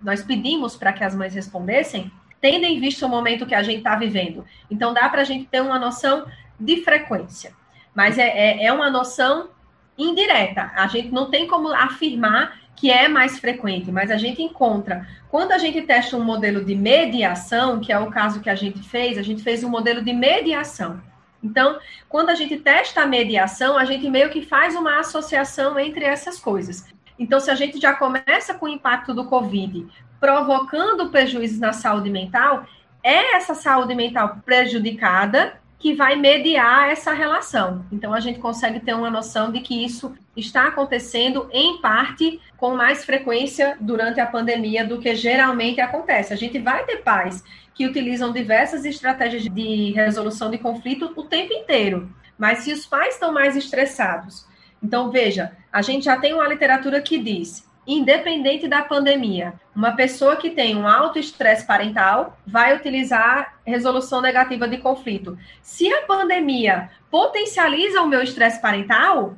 nós 0.00 0.22
pedimos 0.22 0.76
para 0.76 0.92
que 0.92 1.02
as 1.02 1.14
mães 1.14 1.34
respondessem, 1.34 2.10
tendo 2.40 2.64
em 2.64 2.78
vista 2.78 3.06
o 3.06 3.08
momento 3.08 3.46
que 3.46 3.54
a 3.54 3.62
gente 3.62 3.78
está 3.78 3.96
vivendo. 3.96 4.44
Então, 4.70 4.92
dá 4.92 5.08
para 5.08 5.22
a 5.22 5.24
gente 5.24 5.46
ter 5.46 5.60
uma 5.60 5.78
noção 5.78 6.26
de 6.58 6.82
frequência. 6.84 7.52
Mas 7.94 8.18
é, 8.18 8.28
é, 8.28 8.64
é 8.66 8.72
uma 8.72 8.90
noção 8.90 9.50
indireta. 9.96 10.70
A 10.74 10.86
gente 10.86 11.10
não 11.10 11.30
tem 11.30 11.46
como 11.46 11.68
afirmar 11.72 12.61
que 12.76 12.90
é 12.90 13.08
mais 13.08 13.38
frequente, 13.38 13.90
mas 13.92 14.10
a 14.10 14.16
gente 14.16 14.42
encontra. 14.42 15.06
Quando 15.30 15.52
a 15.52 15.58
gente 15.58 15.82
testa 15.82 16.16
um 16.16 16.24
modelo 16.24 16.64
de 16.64 16.74
mediação, 16.74 17.80
que 17.80 17.92
é 17.92 17.98
o 17.98 18.10
caso 18.10 18.40
que 18.40 18.50
a 18.50 18.54
gente 18.54 18.82
fez, 18.88 19.18
a 19.18 19.22
gente 19.22 19.42
fez 19.42 19.62
um 19.62 19.68
modelo 19.68 20.02
de 20.02 20.12
mediação. 20.12 21.00
Então, 21.42 21.78
quando 22.08 22.30
a 22.30 22.34
gente 22.34 22.56
testa 22.58 23.02
a 23.02 23.06
mediação, 23.06 23.76
a 23.76 23.84
gente 23.84 24.08
meio 24.08 24.30
que 24.30 24.42
faz 24.42 24.74
uma 24.74 25.00
associação 25.00 25.78
entre 25.78 26.04
essas 26.04 26.38
coisas. 26.38 26.86
Então, 27.18 27.40
se 27.40 27.50
a 27.50 27.54
gente 27.54 27.80
já 27.80 27.94
começa 27.94 28.54
com 28.54 28.66
o 28.66 28.68
impacto 28.68 29.12
do 29.14 29.24
Covid 29.24 29.86
provocando 30.20 31.10
prejuízos 31.10 31.58
na 31.58 31.72
saúde 31.72 32.08
mental, 32.08 32.64
é 33.02 33.36
essa 33.36 33.54
saúde 33.54 33.94
mental 33.94 34.38
prejudicada 34.44 35.60
que 35.82 35.94
vai 35.94 36.14
mediar 36.14 36.90
essa 36.90 37.12
relação. 37.12 37.84
Então, 37.90 38.14
a 38.14 38.20
gente 38.20 38.38
consegue 38.38 38.78
ter 38.78 38.94
uma 38.94 39.10
noção 39.10 39.50
de 39.50 39.58
que 39.58 39.84
isso 39.84 40.14
está 40.36 40.68
acontecendo, 40.68 41.48
em 41.50 41.78
parte, 41.78 42.40
com 42.56 42.76
mais 42.76 43.04
frequência 43.04 43.76
durante 43.80 44.20
a 44.20 44.26
pandemia 44.26 44.86
do 44.86 45.00
que 45.00 45.12
geralmente 45.16 45.80
acontece. 45.80 46.32
A 46.32 46.36
gente 46.36 46.56
vai 46.60 46.84
ter 46.84 46.98
pais 46.98 47.42
que 47.74 47.84
utilizam 47.84 48.32
diversas 48.32 48.84
estratégias 48.84 49.42
de 49.42 49.90
resolução 49.90 50.52
de 50.52 50.58
conflito 50.58 51.12
o 51.16 51.24
tempo 51.24 51.52
inteiro, 51.52 52.08
mas 52.38 52.60
se 52.60 52.72
os 52.72 52.86
pais 52.86 53.14
estão 53.14 53.32
mais 53.32 53.56
estressados. 53.56 54.46
Então, 54.80 55.10
veja, 55.10 55.50
a 55.72 55.82
gente 55.82 56.04
já 56.04 56.16
tem 56.16 56.32
uma 56.32 56.46
literatura 56.46 57.00
que 57.02 57.18
diz 57.18 57.68
independente 57.86 58.68
da 58.68 58.82
pandemia, 58.82 59.54
uma 59.74 59.92
pessoa 59.92 60.36
que 60.36 60.50
tem 60.50 60.76
um 60.76 60.86
alto 60.86 61.18
estresse 61.18 61.66
parental 61.66 62.38
vai 62.46 62.76
utilizar 62.76 63.58
resolução 63.64 64.20
negativa 64.20 64.68
de 64.68 64.78
conflito. 64.78 65.36
Se 65.62 65.92
a 65.92 66.02
pandemia 66.02 66.90
potencializa 67.10 68.00
o 68.00 68.06
meu 68.06 68.22
estresse 68.22 68.60
parental, 68.60 69.36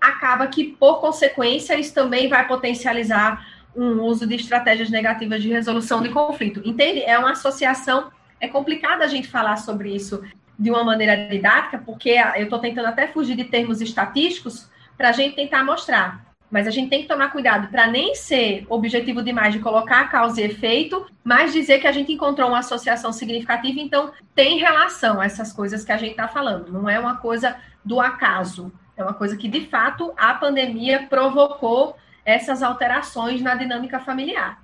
acaba 0.00 0.46
que, 0.46 0.64
por 0.64 1.00
consequência, 1.00 1.78
isso 1.78 1.94
também 1.94 2.28
vai 2.28 2.46
potencializar 2.46 3.46
um 3.74 4.02
uso 4.02 4.26
de 4.26 4.34
estratégias 4.34 4.90
negativas 4.90 5.42
de 5.42 5.48
resolução 5.48 6.02
de 6.02 6.10
conflito. 6.10 6.60
Entende? 6.64 7.02
É 7.02 7.18
uma 7.18 7.32
associação. 7.32 8.10
É 8.38 8.46
complicado 8.46 9.02
a 9.02 9.06
gente 9.06 9.26
falar 9.26 9.56
sobre 9.56 9.94
isso 9.94 10.22
de 10.58 10.70
uma 10.70 10.84
maneira 10.84 11.16
didática, 11.16 11.78
porque 11.78 12.10
eu 12.36 12.44
estou 12.44 12.58
tentando 12.58 12.88
até 12.88 13.08
fugir 13.08 13.34
de 13.34 13.44
termos 13.44 13.80
estatísticos 13.80 14.70
para 14.96 15.08
a 15.08 15.12
gente 15.12 15.34
tentar 15.34 15.64
mostrar 15.64 16.33
Mas 16.54 16.68
a 16.68 16.70
gente 16.70 16.88
tem 16.88 17.02
que 17.02 17.08
tomar 17.08 17.32
cuidado 17.32 17.66
para 17.66 17.88
nem 17.88 18.14
ser 18.14 18.64
objetivo 18.68 19.24
demais 19.24 19.52
de 19.52 19.58
colocar 19.58 20.08
causa 20.08 20.40
e 20.40 20.44
efeito, 20.44 21.04
mas 21.24 21.52
dizer 21.52 21.80
que 21.80 21.86
a 21.88 21.90
gente 21.90 22.12
encontrou 22.12 22.48
uma 22.48 22.60
associação 22.60 23.12
significativa, 23.12 23.80
então 23.80 24.12
tem 24.36 24.60
relação 24.60 25.20
a 25.20 25.24
essas 25.24 25.52
coisas 25.52 25.84
que 25.84 25.90
a 25.90 25.96
gente 25.96 26.12
está 26.12 26.28
falando. 26.28 26.72
Não 26.72 26.88
é 26.88 26.96
uma 26.96 27.16
coisa 27.16 27.56
do 27.84 28.00
acaso, 28.00 28.72
é 28.96 29.02
uma 29.02 29.14
coisa 29.14 29.36
que 29.36 29.48
de 29.48 29.66
fato 29.66 30.14
a 30.16 30.32
pandemia 30.32 31.08
provocou 31.10 31.96
essas 32.24 32.62
alterações 32.62 33.42
na 33.42 33.56
dinâmica 33.56 33.98
familiar. 33.98 34.62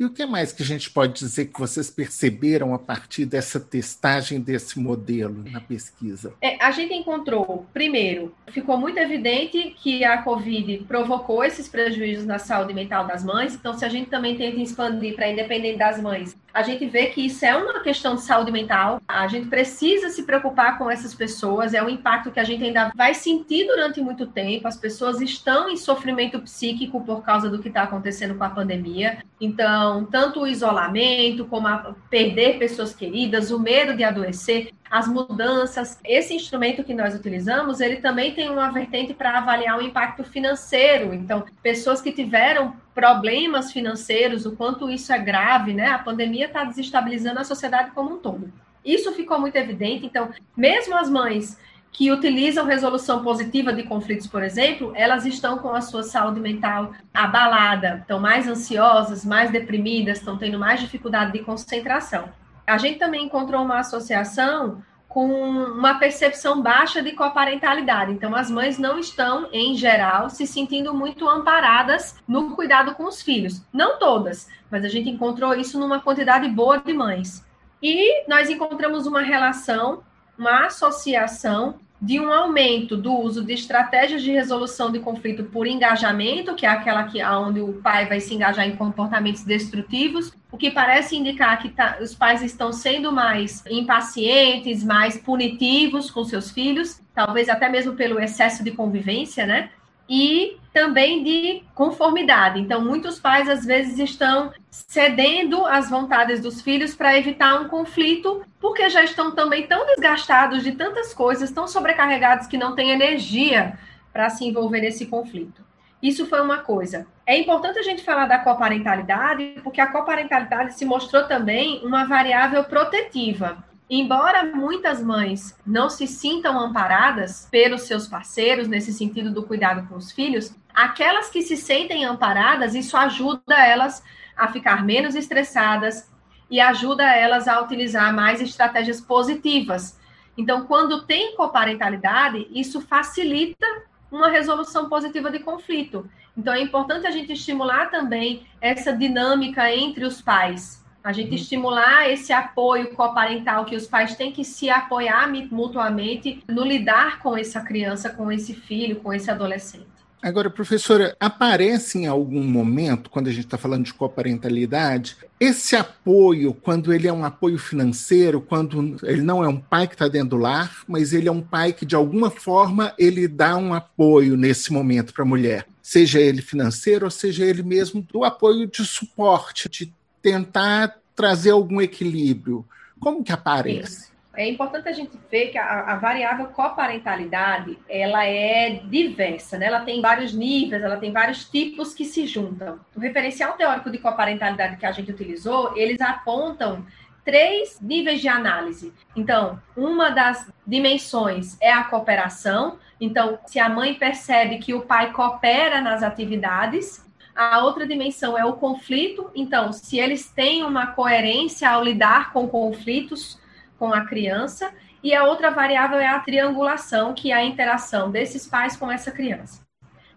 E 0.00 0.04
o 0.06 0.08
que 0.08 0.24
mais 0.24 0.50
que 0.50 0.62
a 0.62 0.66
gente 0.66 0.88
pode 0.88 1.12
dizer 1.12 1.48
que 1.48 1.60
vocês 1.60 1.90
perceberam 1.90 2.72
a 2.72 2.78
partir 2.78 3.26
dessa 3.26 3.60
testagem 3.60 4.40
desse 4.40 4.80
modelo 4.80 5.44
na 5.50 5.60
pesquisa? 5.60 6.32
É, 6.40 6.56
a 6.64 6.70
gente 6.70 6.94
encontrou, 6.94 7.66
primeiro, 7.70 8.34
ficou 8.48 8.78
muito 8.78 8.96
evidente 8.98 9.76
que 9.76 10.02
a 10.02 10.22
Covid 10.22 10.84
provocou 10.88 11.44
esses 11.44 11.68
prejuízos 11.68 12.24
na 12.24 12.38
saúde 12.38 12.72
mental 12.72 13.06
das 13.06 13.22
mães. 13.22 13.54
Então, 13.54 13.74
se 13.74 13.84
a 13.84 13.90
gente 13.90 14.08
também 14.08 14.38
tenta 14.38 14.58
expandir 14.58 15.14
para 15.14 15.30
independente 15.30 15.76
das 15.76 16.00
mães, 16.00 16.34
a 16.52 16.62
gente 16.62 16.86
vê 16.86 17.06
que 17.06 17.26
isso 17.26 17.44
é 17.44 17.56
uma 17.56 17.80
questão 17.80 18.14
de 18.14 18.22
saúde 18.22 18.50
mental. 18.50 19.00
A 19.06 19.26
gente 19.28 19.48
precisa 19.48 20.08
se 20.08 20.24
preocupar 20.24 20.78
com 20.78 20.90
essas 20.90 21.14
pessoas. 21.14 21.74
É 21.74 21.82
um 21.82 21.88
impacto 21.88 22.30
que 22.30 22.40
a 22.40 22.44
gente 22.44 22.64
ainda 22.64 22.90
vai 22.94 23.14
sentir 23.14 23.66
durante 23.66 24.00
muito 24.00 24.26
tempo. 24.26 24.66
As 24.66 24.76
pessoas 24.76 25.20
estão 25.20 25.68
em 25.68 25.76
sofrimento 25.76 26.40
psíquico 26.40 27.02
por 27.04 27.22
causa 27.22 27.48
do 27.48 27.60
que 27.60 27.68
está 27.68 27.82
acontecendo 27.82 28.34
com 28.34 28.44
a 28.44 28.50
pandemia. 28.50 29.22
Então, 29.40 30.04
tanto 30.04 30.40
o 30.40 30.46
isolamento, 30.46 31.46
como 31.46 31.68
perder 32.08 32.58
pessoas 32.58 32.94
queridas, 32.94 33.50
o 33.50 33.58
medo 33.58 33.96
de 33.96 34.04
adoecer, 34.04 34.72
as 34.90 35.06
mudanças. 35.06 36.00
Esse 36.04 36.34
instrumento 36.34 36.82
que 36.82 36.92
nós 36.92 37.14
utilizamos, 37.14 37.80
ele 37.80 37.96
também 37.96 38.34
tem 38.34 38.50
uma 38.50 38.70
vertente 38.70 39.14
para 39.14 39.38
avaliar 39.38 39.78
o 39.78 39.82
impacto 39.82 40.24
financeiro. 40.24 41.14
Então, 41.14 41.44
pessoas 41.62 42.00
que 42.02 42.10
tiveram 42.10 42.74
problemas 42.94 43.72
financeiros, 43.72 44.44
o 44.44 44.56
quanto 44.56 44.90
isso 44.90 45.12
é 45.12 45.18
grave, 45.18 45.72
né? 45.72 45.86
A 45.86 45.98
pandemia 45.98 46.46
está 46.46 46.64
desestabilizando 46.64 47.38
a 47.38 47.44
sociedade 47.44 47.92
como 47.92 48.14
um 48.14 48.18
todo. 48.18 48.52
Isso 48.84 49.12
ficou 49.12 49.38
muito 49.38 49.56
evidente. 49.56 50.04
Então, 50.04 50.30
mesmo 50.56 50.96
as 50.96 51.08
mães 51.08 51.56
que 51.92 52.10
utilizam 52.10 52.64
resolução 52.64 53.22
positiva 53.22 53.72
de 53.72 53.82
conflitos, 53.82 54.26
por 54.26 54.42
exemplo, 54.42 54.92
elas 54.94 55.26
estão 55.26 55.58
com 55.58 55.74
a 55.74 55.80
sua 55.80 56.02
saúde 56.02 56.40
mental 56.40 56.92
abalada, 57.12 57.98
estão 58.00 58.20
mais 58.20 58.46
ansiosas, 58.46 59.24
mais 59.24 59.50
deprimidas, 59.50 60.18
estão 60.18 60.38
tendo 60.38 60.58
mais 60.58 60.80
dificuldade 60.80 61.32
de 61.32 61.40
concentração. 61.40 62.28
A 62.70 62.78
gente 62.78 63.00
também 63.00 63.24
encontrou 63.24 63.62
uma 63.62 63.80
associação 63.80 64.80
com 65.08 65.26
uma 65.26 65.98
percepção 65.98 66.62
baixa 66.62 67.02
de 67.02 67.10
coparentalidade. 67.10 68.12
Então, 68.12 68.32
as 68.32 68.48
mães 68.48 68.78
não 68.78 68.96
estão, 68.96 69.48
em 69.52 69.74
geral, 69.74 70.30
se 70.30 70.46
sentindo 70.46 70.94
muito 70.94 71.28
amparadas 71.28 72.14
no 72.28 72.54
cuidado 72.54 72.94
com 72.94 73.06
os 73.06 73.20
filhos. 73.20 73.60
Não 73.72 73.98
todas, 73.98 74.48
mas 74.70 74.84
a 74.84 74.88
gente 74.88 75.10
encontrou 75.10 75.52
isso 75.52 75.80
numa 75.80 75.98
quantidade 75.98 76.48
boa 76.48 76.78
de 76.78 76.92
mães. 76.92 77.44
E 77.82 78.24
nós 78.28 78.48
encontramos 78.48 79.04
uma 79.04 79.20
relação, 79.20 80.04
uma 80.38 80.66
associação 80.66 81.80
de 82.00 82.18
um 82.18 82.32
aumento 82.32 82.96
do 82.96 83.12
uso 83.12 83.44
de 83.44 83.52
estratégias 83.52 84.22
de 84.22 84.30
resolução 84.30 84.90
de 84.90 84.98
conflito 84.98 85.44
por 85.44 85.66
engajamento, 85.66 86.54
que 86.54 86.64
é 86.64 86.68
aquela 86.68 87.04
que 87.04 87.22
onde 87.22 87.60
o 87.60 87.74
pai 87.74 88.06
vai 88.06 88.20
se 88.20 88.34
engajar 88.34 88.66
em 88.66 88.74
comportamentos 88.74 89.44
destrutivos, 89.44 90.32
o 90.50 90.56
que 90.56 90.70
parece 90.70 91.16
indicar 91.16 91.60
que 91.60 91.68
tá, 91.68 91.98
os 92.00 92.14
pais 92.14 92.42
estão 92.42 92.72
sendo 92.72 93.12
mais 93.12 93.62
impacientes, 93.70 94.82
mais 94.82 95.18
punitivos 95.18 96.10
com 96.10 96.24
seus 96.24 96.50
filhos, 96.50 97.00
talvez 97.14 97.48
até 97.48 97.68
mesmo 97.68 97.94
pelo 97.94 98.18
excesso 98.18 98.64
de 98.64 98.70
convivência, 98.70 99.44
né? 99.44 99.70
E 100.08 100.56
também 100.72 101.22
de 101.24 101.62
conformidade. 101.74 102.60
Então, 102.60 102.80
muitos 102.80 103.18
pais 103.18 103.48
às 103.48 103.64
vezes 103.64 103.98
estão 103.98 104.52
cedendo 104.70 105.66
às 105.66 105.90
vontades 105.90 106.40
dos 106.40 106.60
filhos 106.60 106.94
para 106.94 107.16
evitar 107.16 107.60
um 107.60 107.68
conflito, 107.68 108.42
porque 108.60 108.88
já 108.88 109.02
estão 109.02 109.32
também 109.32 109.66
tão 109.66 109.84
desgastados 109.86 110.62
de 110.62 110.72
tantas 110.72 111.12
coisas, 111.12 111.50
tão 111.50 111.66
sobrecarregados 111.66 112.46
que 112.46 112.58
não 112.58 112.74
têm 112.74 112.90
energia 112.90 113.78
para 114.12 114.30
se 114.30 114.44
envolver 114.44 114.80
nesse 114.80 115.06
conflito. 115.06 115.64
Isso 116.02 116.26
foi 116.26 116.40
uma 116.40 116.58
coisa. 116.58 117.06
É 117.26 117.38
importante 117.38 117.78
a 117.78 117.82
gente 117.82 118.02
falar 118.02 118.26
da 118.26 118.38
coparentalidade, 118.38 119.56
porque 119.62 119.80
a 119.80 119.86
coparentalidade 119.86 120.74
se 120.74 120.84
mostrou 120.84 121.24
também 121.24 121.84
uma 121.84 122.04
variável 122.04 122.64
protetiva. 122.64 123.62
Embora 123.92 124.44
muitas 124.44 125.02
mães 125.02 125.58
não 125.66 125.90
se 125.90 126.06
sintam 126.06 126.56
amparadas 126.56 127.48
pelos 127.50 127.82
seus 127.82 128.06
parceiros 128.06 128.68
nesse 128.68 128.92
sentido 128.92 129.32
do 129.32 129.42
cuidado 129.42 129.88
com 129.88 129.96
os 129.96 130.12
filhos, 130.12 130.54
aquelas 130.72 131.28
que 131.28 131.42
se 131.42 131.56
sentem 131.56 132.04
amparadas, 132.04 132.76
isso 132.76 132.96
ajuda 132.96 133.42
elas 133.56 134.00
a 134.36 134.46
ficar 134.46 134.84
menos 134.84 135.16
estressadas 135.16 136.08
e 136.48 136.60
ajuda 136.60 137.02
elas 137.02 137.48
a 137.48 137.60
utilizar 137.60 138.14
mais 138.14 138.40
estratégias 138.40 139.00
positivas. 139.00 139.98
Então, 140.38 140.66
quando 140.66 141.02
tem 141.02 141.34
coparentalidade, 141.34 142.46
isso 142.52 142.80
facilita 142.80 143.66
uma 144.08 144.28
resolução 144.28 144.88
positiva 144.88 145.32
de 145.32 145.40
conflito. 145.40 146.08
Então, 146.36 146.54
é 146.54 146.60
importante 146.60 147.08
a 147.08 147.10
gente 147.10 147.32
estimular 147.32 147.90
também 147.90 148.46
essa 148.60 148.92
dinâmica 148.92 149.68
entre 149.74 150.04
os 150.04 150.22
pais 150.22 150.79
a 151.02 151.12
gente 151.12 151.30
uhum. 151.30 151.34
estimular 151.34 152.10
esse 152.10 152.32
apoio 152.32 152.94
coparental 152.94 153.64
que 153.64 153.76
os 153.76 153.86
pais 153.86 154.14
têm 154.14 154.32
que 154.32 154.44
se 154.44 154.68
apoiar 154.68 155.30
mutuamente 155.50 156.42
no 156.48 156.64
lidar 156.64 157.20
com 157.20 157.36
essa 157.36 157.60
criança, 157.60 158.10
com 158.10 158.30
esse 158.30 158.54
filho, 158.54 158.96
com 158.96 159.12
esse 159.12 159.30
adolescente. 159.30 160.00
Agora, 160.22 160.50
professora, 160.50 161.16
aparece 161.18 161.98
em 161.98 162.06
algum 162.06 162.42
momento, 162.42 163.08
quando 163.08 163.28
a 163.28 163.30
gente 163.30 163.46
está 163.46 163.56
falando 163.56 163.86
de 163.86 163.94
coparentalidade, 163.94 165.16
esse 165.38 165.74
apoio, 165.74 166.52
quando 166.52 166.92
ele 166.92 167.08
é 167.08 167.12
um 167.12 167.24
apoio 167.24 167.56
financeiro, 167.56 168.38
quando 168.38 168.98
ele 169.02 169.22
não 169.22 169.42
é 169.42 169.48
um 169.48 169.56
pai 169.56 169.88
que 169.88 169.94
está 169.94 170.08
dentro 170.08 170.30
do 170.30 170.36
lar, 170.36 170.84
mas 170.86 171.14
ele 171.14 171.26
é 171.26 171.32
um 171.32 171.40
pai 171.40 171.72
que, 171.72 171.86
de 171.86 171.94
alguma 171.94 172.30
forma, 172.30 172.92
ele 172.98 173.26
dá 173.26 173.56
um 173.56 173.72
apoio 173.72 174.36
nesse 174.36 174.70
momento 174.70 175.14
para 175.14 175.22
a 175.22 175.26
mulher, 175.26 175.66
seja 175.80 176.20
ele 176.20 176.42
financeiro 176.42 177.06
ou 177.06 177.10
seja 177.10 177.42
ele 177.46 177.62
mesmo 177.62 178.02
do 178.02 178.22
apoio 178.22 178.66
de 178.66 178.84
suporte, 178.84 179.70
de 179.70 179.90
tentar 180.22 180.96
trazer 181.14 181.50
algum 181.50 181.80
equilíbrio. 181.80 182.64
Como 182.98 183.24
que 183.24 183.32
aparece? 183.32 184.10
É 184.34 184.48
importante 184.48 184.88
a 184.88 184.92
gente 184.92 185.18
ver 185.30 185.48
que 185.48 185.58
a, 185.58 185.92
a, 185.92 185.96
variável 185.96 186.46
coparentalidade 186.46 187.76
ela 187.88 188.24
é 188.24 188.80
diversa, 188.84 189.58
né? 189.58 189.66
Ela 189.66 189.80
tem 189.80 190.00
vários 190.00 190.32
níveis, 190.32 190.82
ela 190.82 190.96
tem 190.96 191.12
vários 191.12 191.44
tipos 191.44 191.92
que 191.92 192.04
se 192.04 192.26
juntam. 192.26 192.78
O 192.96 193.00
referencial 193.00 193.54
teórico 193.54 193.90
de 193.90 193.98
coparentalidade 193.98 194.76
que 194.76 194.86
a 194.86 194.92
gente 194.92 195.10
utilizou, 195.10 195.76
eles 195.76 196.00
apontam 196.00 196.86
três 197.24 197.80
níveis 197.80 198.20
de 198.20 198.28
análise. 198.28 198.94
Então, 199.16 199.60
uma 199.76 200.10
das 200.10 200.50
dimensões 200.66 201.56
é 201.60 201.72
a 201.72 201.84
cooperação. 201.84 202.78
Então, 203.00 203.38
se 203.46 203.58
a 203.58 203.68
mãe 203.68 203.94
percebe 203.94 204.58
que 204.58 204.72
o 204.72 204.82
pai 204.82 205.12
coopera 205.12 205.80
nas 205.80 206.02
atividades, 206.02 207.04
a 207.40 207.64
outra 207.64 207.86
dimensão 207.86 208.36
é 208.36 208.44
o 208.44 208.52
conflito. 208.52 209.30
Então, 209.34 209.72
se 209.72 209.98
eles 209.98 210.30
têm 210.30 210.62
uma 210.62 210.88
coerência 210.88 211.70
ao 211.70 211.82
lidar 211.82 212.34
com 212.34 212.46
conflitos 212.46 213.38
com 213.78 213.94
a 213.94 214.02
criança, 214.02 214.70
e 215.02 215.14
a 215.14 215.24
outra 215.24 215.50
variável 215.50 215.98
é 215.98 216.06
a 216.06 216.20
triangulação, 216.20 217.14
que 217.14 217.32
é 217.32 217.34
a 217.34 217.42
interação 217.42 218.10
desses 218.10 218.46
pais 218.46 218.76
com 218.76 218.92
essa 218.92 219.10
criança. 219.10 219.62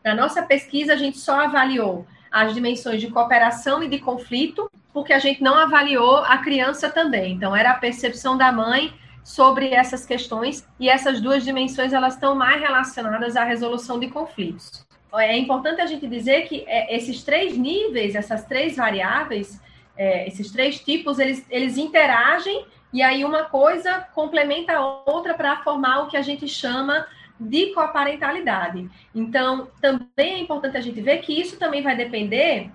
Na 0.04 0.14
nossa 0.14 0.44
pesquisa, 0.44 0.92
a 0.92 0.98
gente 0.98 1.18
só 1.18 1.40
avaliou 1.40 2.06
as 2.30 2.54
dimensões 2.54 3.00
de 3.00 3.10
cooperação 3.10 3.82
e 3.82 3.88
de 3.88 4.00
conflito, 4.00 4.70
porque 4.92 5.14
a 5.14 5.20
gente 5.20 5.42
não 5.42 5.56
avaliou 5.56 6.18
a 6.18 6.40
criança 6.40 6.90
também. 6.90 7.36
Então, 7.36 7.56
era 7.56 7.72
a 7.72 7.80
percepção 7.80 8.38
da 8.38 8.52
mãe 8.52 8.94
sobre 9.24 9.70
essas 9.70 10.06
questões, 10.06 10.68
e 10.78 10.90
essas 10.90 11.22
duas 11.22 11.46
dimensões 11.46 11.94
elas 11.94 12.16
estão 12.16 12.36
mais 12.36 12.60
relacionadas 12.60 13.38
à 13.38 13.46
resolução 13.46 13.98
de 13.98 14.10
conflitos 14.10 14.86
é 15.20 15.38
importante 15.38 15.82
a 15.82 15.86
gente 15.86 16.08
dizer 16.08 16.48
que 16.48 16.64
é, 16.68 16.96
esses 16.96 17.24
três 17.24 17.58
níveis, 17.58 18.16
essas 18.16 18.46
três 18.46 18.76
variáveis, 18.76 19.62
é, 19.96 20.28
esses 20.28 20.52
três 20.52 20.80
tipos, 20.80 21.20
eles, 21.20 21.46
eles 21.50 21.78
interagem 21.78 22.66
e 22.92 23.02
aí 23.02 23.24
uma 23.24 23.44
coisa 23.46 24.08
complementa 24.14 24.74
a 24.74 25.04
outra 25.06 25.34
para 25.34 25.58
formar 25.64 26.04
o 26.04 26.08
que 26.08 26.18
a 26.18 26.22
gente 26.22 26.48
chama 26.48 27.06
de 27.40 27.74
coparentalidade. 27.74 28.90
Então, 29.14 29.68
também 29.82 30.36
é 30.36 30.40
importante 30.40 30.78
a 30.78 30.82
gente 30.82 31.02
ver 31.02 31.18
que 31.18 31.40
isso 31.40 31.58
também 31.58 31.82
vai 31.82 31.96
depender, 31.96 32.70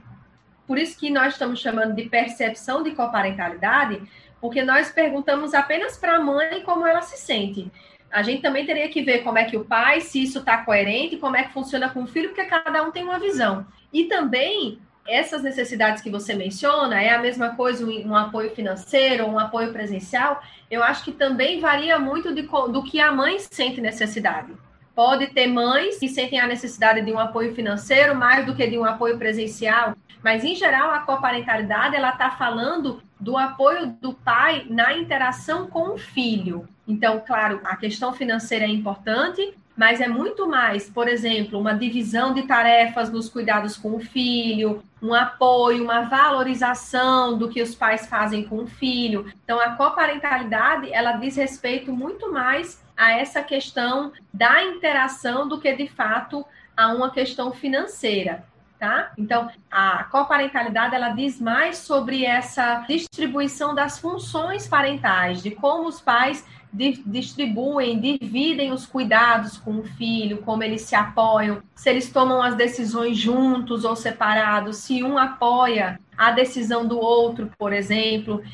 por 0.66 0.79
isso 0.79 0.98
que 0.98 1.11
nós 1.11 1.35
estamos 1.35 1.61
chamando 1.61 1.94
de 1.94 2.09
percepção 2.09 2.83
de 2.83 2.90
coparentalidade, 2.90 4.03
porque 4.40 4.62
nós 4.62 4.90
perguntamos 4.90 5.55
apenas 5.55 5.96
para 5.96 6.16
a 6.16 6.20
mãe 6.20 6.62
como 6.62 6.87
ela 6.87 7.03
se 7.03 7.16
sente 7.16 7.70
a 8.10 8.22
gente 8.22 8.42
também 8.42 8.64
teria 8.64 8.88
que 8.88 9.02
ver 9.02 9.18
como 9.18 9.38
é 9.38 9.44
que 9.44 9.56
o 9.56 9.64
pai, 9.64 10.00
se 10.00 10.22
isso 10.22 10.38
está 10.38 10.58
coerente, 10.58 11.16
como 11.16 11.36
é 11.36 11.44
que 11.44 11.52
funciona 11.52 11.88
com 11.90 12.02
o 12.02 12.06
filho, 12.06 12.30
porque 12.30 12.44
cada 12.44 12.82
um 12.82 12.90
tem 12.90 13.04
uma 13.04 13.18
visão. 13.18 13.66
E 13.92 14.04
também 14.04 14.78
essas 15.08 15.42
necessidades 15.42 16.02
que 16.02 16.10
você 16.10 16.34
menciona, 16.34 17.00
é 17.00 17.10
a 17.10 17.18
mesma 17.18 17.56
coisa 17.56 17.84
um, 17.86 18.14
apoio 18.14 18.50
financeiro, 18.50 19.26
um 19.26 19.38
apoio 19.38 19.72
presencial, 19.72 20.42
eu 20.70 20.82
acho 20.84 21.02
que 21.02 21.12
também 21.12 21.60
varia 21.60 21.98
muito 21.98 22.34
de, 22.34 22.42
do 22.42 22.82
que 22.82 23.00
a 23.00 23.10
mãe 23.10 23.38
sente 23.38 23.80
necessidade. 23.80 24.52
Pode 24.94 25.28
ter 25.28 25.46
mães 25.46 25.98
que 25.98 26.08
sentem 26.08 26.38
a 26.38 26.46
necessidade 26.46 27.00
de 27.00 27.10
um 27.10 27.18
apoio 27.18 27.54
financeiro 27.54 28.14
mais 28.14 28.44
do 28.44 28.54
que 28.54 28.66
de 28.66 28.78
um 28.78 28.84
apoio 28.84 29.16
presencial, 29.16 29.94
mas 30.22 30.44
em 30.44 30.54
geral 30.54 30.90
a 30.90 31.00
coparentalidade 31.00 31.96
ela 31.96 32.10
está 32.10 32.32
falando 32.32 33.02
do 33.18 33.36
apoio 33.36 33.86
do 34.00 34.12
pai 34.12 34.66
na 34.68 34.94
interação 34.94 35.68
com 35.68 35.94
o 35.94 35.98
filho. 35.98 36.68
Então, 36.88 37.22
claro, 37.24 37.61
a 37.64 37.77
questão 37.77 38.14
financeira 38.14 38.64
é 38.64 38.68
importante, 38.68 39.55
mas 39.77 40.01
é 40.01 40.09
muito 40.09 40.48
mais, 40.48 40.88
por 40.88 41.07
exemplo, 41.07 41.61
uma 41.61 41.74
divisão 41.74 42.33
de 42.33 42.42
tarefas 42.44 43.11
nos 43.11 43.29
cuidados 43.29 43.77
com 43.77 43.94
o 43.94 44.01
filho, 44.01 44.83
um 45.01 45.14
apoio, 45.14 45.85
uma 45.85 46.01
valorização 46.01 47.37
do 47.37 47.48
que 47.48 47.62
os 47.62 47.74
pais 47.74 48.07
fazem 48.07 48.42
com 48.42 48.57
o 48.57 48.66
filho. 48.66 49.31
Então, 49.44 49.61
a 49.61 49.77
coparentalidade, 49.77 50.90
ela 50.92 51.12
diz 51.12 51.37
respeito 51.37 51.92
muito 51.92 52.33
mais 52.33 52.83
a 52.96 53.12
essa 53.12 53.42
questão 53.42 54.11
da 54.33 54.64
interação 54.64 55.46
do 55.46 55.61
que, 55.61 55.72
de 55.77 55.87
fato, 55.87 56.44
a 56.74 56.88
uma 56.88 57.11
questão 57.11 57.53
financeira. 57.53 58.44
Tá? 58.78 59.10
Então, 59.18 59.50
a 59.68 60.04
coparentalidade 60.04 60.94
ela 60.94 61.08
diz 61.08 61.40
mais 61.40 61.78
sobre 61.78 62.24
essa 62.24 62.84
distribuição 62.88 63.74
das 63.74 63.98
funções 63.98 64.68
parentais, 64.68 65.42
de 65.42 65.50
como 65.50 65.88
os 65.88 66.00
pais 66.00 66.46
distribuem, 66.72 67.98
dividem 67.98 68.72
os 68.72 68.86
cuidados 68.86 69.56
com 69.56 69.78
o 69.78 69.82
filho, 69.82 70.42
como 70.42 70.62
eles 70.62 70.82
se 70.82 70.94
apoiam, 70.94 71.62
se 71.74 71.90
eles 71.90 72.12
tomam 72.12 72.40
as 72.40 72.54
decisões 72.54 73.16
juntos 73.16 73.84
ou 73.84 73.96
separados, 73.96 74.76
se 74.76 75.02
um 75.02 75.18
apoia 75.18 75.98
a 76.16 76.30
decisão 76.30 76.86
do 76.86 77.00
outro, 77.00 77.50
por 77.58 77.72
exemplo. 77.72 78.44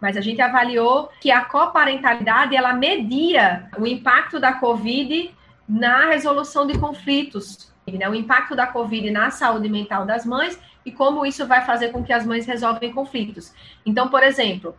Mas 0.00 0.16
a 0.16 0.20
gente 0.20 0.40
avaliou 0.40 1.10
que 1.20 1.30
a 1.30 1.44
coparentalidade 1.44 2.56
ela 2.56 2.72
media 2.72 3.68
o 3.78 3.86
impacto 3.86 4.38
da 4.38 4.54
Covid 4.54 5.34
na 5.68 6.06
resolução 6.06 6.66
de 6.66 6.78
conflitos, 6.78 7.73
né? 7.92 8.08
o 8.08 8.14
impacto 8.14 8.56
da 8.56 8.66
Covid 8.66 9.10
na 9.10 9.30
saúde 9.30 9.68
mental 9.68 10.06
das 10.06 10.24
mães 10.24 10.58
e 10.84 10.92
como 10.92 11.24
isso 11.24 11.46
vai 11.46 11.64
fazer 11.64 11.90
com 11.90 12.02
que 12.02 12.12
as 12.12 12.26
mães 12.26 12.46
resolvem 12.46 12.92
conflitos. 12.92 13.52
Então, 13.84 14.08
por 14.08 14.22
exemplo, 14.22 14.76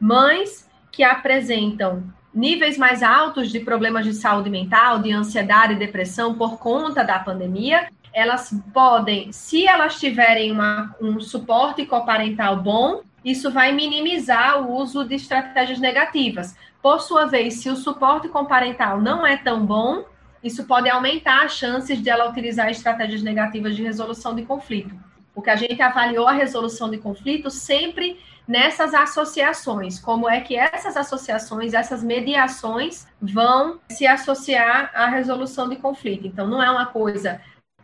mães 0.00 0.68
que 0.90 1.02
apresentam 1.02 2.04
níveis 2.32 2.76
mais 2.76 3.02
altos 3.02 3.50
de 3.50 3.60
problemas 3.60 4.04
de 4.04 4.14
saúde 4.14 4.50
mental, 4.50 4.98
de 4.98 5.12
ansiedade 5.12 5.74
e 5.74 5.78
depressão 5.78 6.34
por 6.34 6.58
conta 6.58 7.04
da 7.04 7.18
pandemia, 7.18 7.88
elas 8.12 8.54
podem, 8.72 9.32
se 9.32 9.66
elas 9.66 9.98
tiverem 9.98 10.52
uma, 10.52 10.94
um 11.00 11.20
suporte 11.20 11.84
coparental 11.86 12.56
bom, 12.56 13.02
isso 13.24 13.50
vai 13.50 13.72
minimizar 13.72 14.60
o 14.60 14.76
uso 14.76 15.04
de 15.04 15.14
estratégias 15.14 15.80
negativas. 15.80 16.56
Por 16.82 17.00
sua 17.00 17.24
vez, 17.24 17.54
se 17.54 17.70
o 17.70 17.76
suporte 17.76 18.28
coparental 18.28 19.00
não 19.00 19.26
é 19.26 19.36
tão 19.36 19.64
bom, 19.64 20.04
isso 20.44 20.64
pode 20.64 20.90
aumentar 20.90 21.42
as 21.44 21.56
chances 21.56 22.00
de 22.00 22.10
ela 22.10 22.28
utilizar 22.28 22.70
estratégias 22.70 23.22
negativas 23.22 23.74
de 23.74 23.82
resolução 23.82 24.34
de 24.34 24.42
conflito. 24.42 24.94
Porque 25.34 25.48
a 25.48 25.56
gente 25.56 25.80
avaliou 25.80 26.28
a 26.28 26.32
resolução 26.32 26.90
de 26.90 26.98
conflito 26.98 27.50
sempre 27.50 28.20
nessas 28.46 28.92
associações, 28.92 29.98
como 29.98 30.28
é 30.28 30.42
que 30.42 30.54
essas 30.54 30.98
associações, 30.98 31.72
essas 31.72 32.04
mediações 32.04 33.06
vão 33.20 33.80
se 33.88 34.06
associar 34.06 34.90
à 34.94 35.06
resolução 35.06 35.66
de 35.66 35.76
conflito. 35.76 36.26
Então, 36.26 36.46
não 36.46 36.62
é 36.62 36.70
uma 36.70 36.86
coisa 36.86 37.40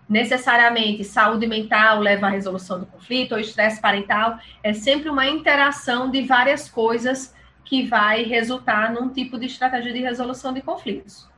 necessariamente 0.07 1.03
saúde 1.03 1.47
mental 1.47 2.01
leva 2.01 2.27
à 2.27 2.31
resolução 2.31 2.81
do 2.81 2.87
conflito 2.87 3.33
ou 3.33 3.39
estresse 3.39 3.81
parental, 3.81 4.39
é 4.63 4.73
sempre 4.75 5.09
uma 5.09 5.25
interação 5.25 6.11
de 6.11 6.23
várias 6.23 6.69
coisas 6.69 7.33
que 7.65 7.87
vai 7.87 8.25
resultar 8.25 8.93
num 8.93 9.09
tipo 9.09 9.39
de 9.39 9.47
estratégia 9.47 9.93
de 9.93 10.01
resolução 10.01 10.53
de 10.53 10.61
conflitos. 10.61 11.30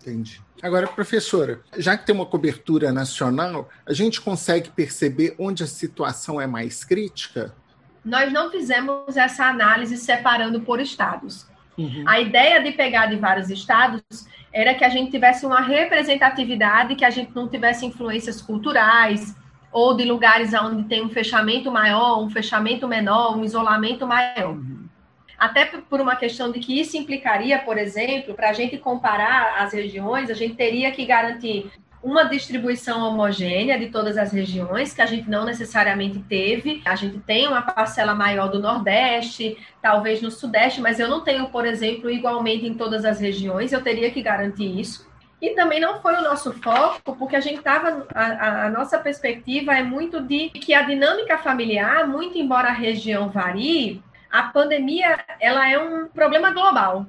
Entendi. 0.00 0.40
Agora, 0.62 0.86
professora, 0.86 1.60
já 1.76 1.96
que 1.96 2.06
tem 2.06 2.14
uma 2.14 2.26
cobertura 2.26 2.92
nacional, 2.92 3.68
a 3.86 3.92
gente 3.92 4.20
consegue 4.20 4.70
perceber 4.70 5.34
onde 5.38 5.62
a 5.62 5.66
situação 5.66 6.40
é 6.40 6.46
mais 6.46 6.84
crítica? 6.84 7.54
nós 8.04 8.32
não 8.32 8.50
fizemos 8.50 9.16
essa 9.16 9.46
análise 9.46 9.96
separando 9.96 10.60
por 10.60 10.80
estados. 10.80 11.46
Uhum. 11.76 12.04
A 12.06 12.20
ideia 12.20 12.62
de 12.62 12.72
pegar 12.72 13.06
de 13.06 13.16
vários 13.16 13.50
estados 13.50 14.02
era 14.52 14.74
que 14.74 14.84
a 14.84 14.88
gente 14.88 15.10
tivesse 15.10 15.46
uma 15.46 15.60
representatividade, 15.60 16.94
que 16.94 17.04
a 17.04 17.10
gente 17.10 17.34
não 17.34 17.48
tivesse 17.48 17.86
influências 17.86 18.40
culturais 18.40 19.36
ou 19.72 19.96
de 19.96 20.04
lugares 20.04 20.52
onde 20.54 20.84
tem 20.84 21.04
um 21.04 21.10
fechamento 21.10 21.70
maior, 21.70 22.22
um 22.22 22.30
fechamento 22.30 22.88
menor, 22.88 23.36
um 23.36 23.44
isolamento 23.44 24.06
maior. 24.06 24.54
Uhum. 24.54 24.79
Até 25.40 25.64
por 25.64 26.02
uma 26.02 26.16
questão 26.16 26.52
de 26.52 26.60
que 26.60 26.78
isso 26.78 26.98
implicaria, 26.98 27.58
por 27.60 27.78
exemplo, 27.78 28.34
para 28.34 28.50
a 28.50 28.52
gente 28.52 28.76
comparar 28.76 29.62
as 29.62 29.72
regiões, 29.72 30.28
a 30.28 30.34
gente 30.34 30.54
teria 30.54 30.92
que 30.92 31.06
garantir 31.06 31.72
uma 32.02 32.24
distribuição 32.24 33.00
homogênea 33.08 33.78
de 33.78 33.86
todas 33.86 34.18
as 34.18 34.32
regiões, 34.32 34.92
que 34.92 35.00
a 35.00 35.06
gente 35.06 35.30
não 35.30 35.46
necessariamente 35.46 36.18
teve. 36.18 36.82
A 36.84 36.94
gente 36.94 37.18
tem 37.20 37.48
uma 37.48 37.62
parcela 37.62 38.14
maior 38.14 38.48
do 38.48 38.58
Nordeste, 38.58 39.56
talvez 39.80 40.20
no 40.20 40.30
Sudeste, 40.30 40.78
mas 40.82 41.00
eu 41.00 41.08
não 41.08 41.22
tenho, 41.22 41.48
por 41.48 41.66
exemplo, 41.66 42.10
igualmente 42.10 42.66
em 42.66 42.74
todas 42.74 43.06
as 43.06 43.18
regiões, 43.18 43.72
eu 43.72 43.82
teria 43.82 44.10
que 44.10 44.20
garantir 44.20 44.78
isso. 44.78 45.08
E 45.40 45.54
também 45.54 45.80
não 45.80 46.02
foi 46.02 46.16
o 46.16 46.22
nosso 46.22 46.52
foco, 46.52 47.16
porque 47.16 47.34
a 47.34 47.40
gente 47.40 47.60
estava. 47.60 48.06
A, 48.14 48.66
a, 48.66 48.70
nossa 48.70 48.98
perspectiva 48.98 49.74
é 49.74 49.82
muito 49.82 50.20
de 50.20 50.50
que 50.50 50.74
a 50.74 50.82
dinâmica 50.82 51.38
familiar, 51.38 52.06
muito 52.06 52.36
embora 52.36 52.68
a 52.68 52.74
região 52.74 53.30
varie, 53.30 54.02
a 54.30 54.44
pandemia 54.44 55.18
ela 55.40 55.68
é 55.68 55.78
um 55.78 56.06
problema 56.08 56.50
global, 56.52 57.06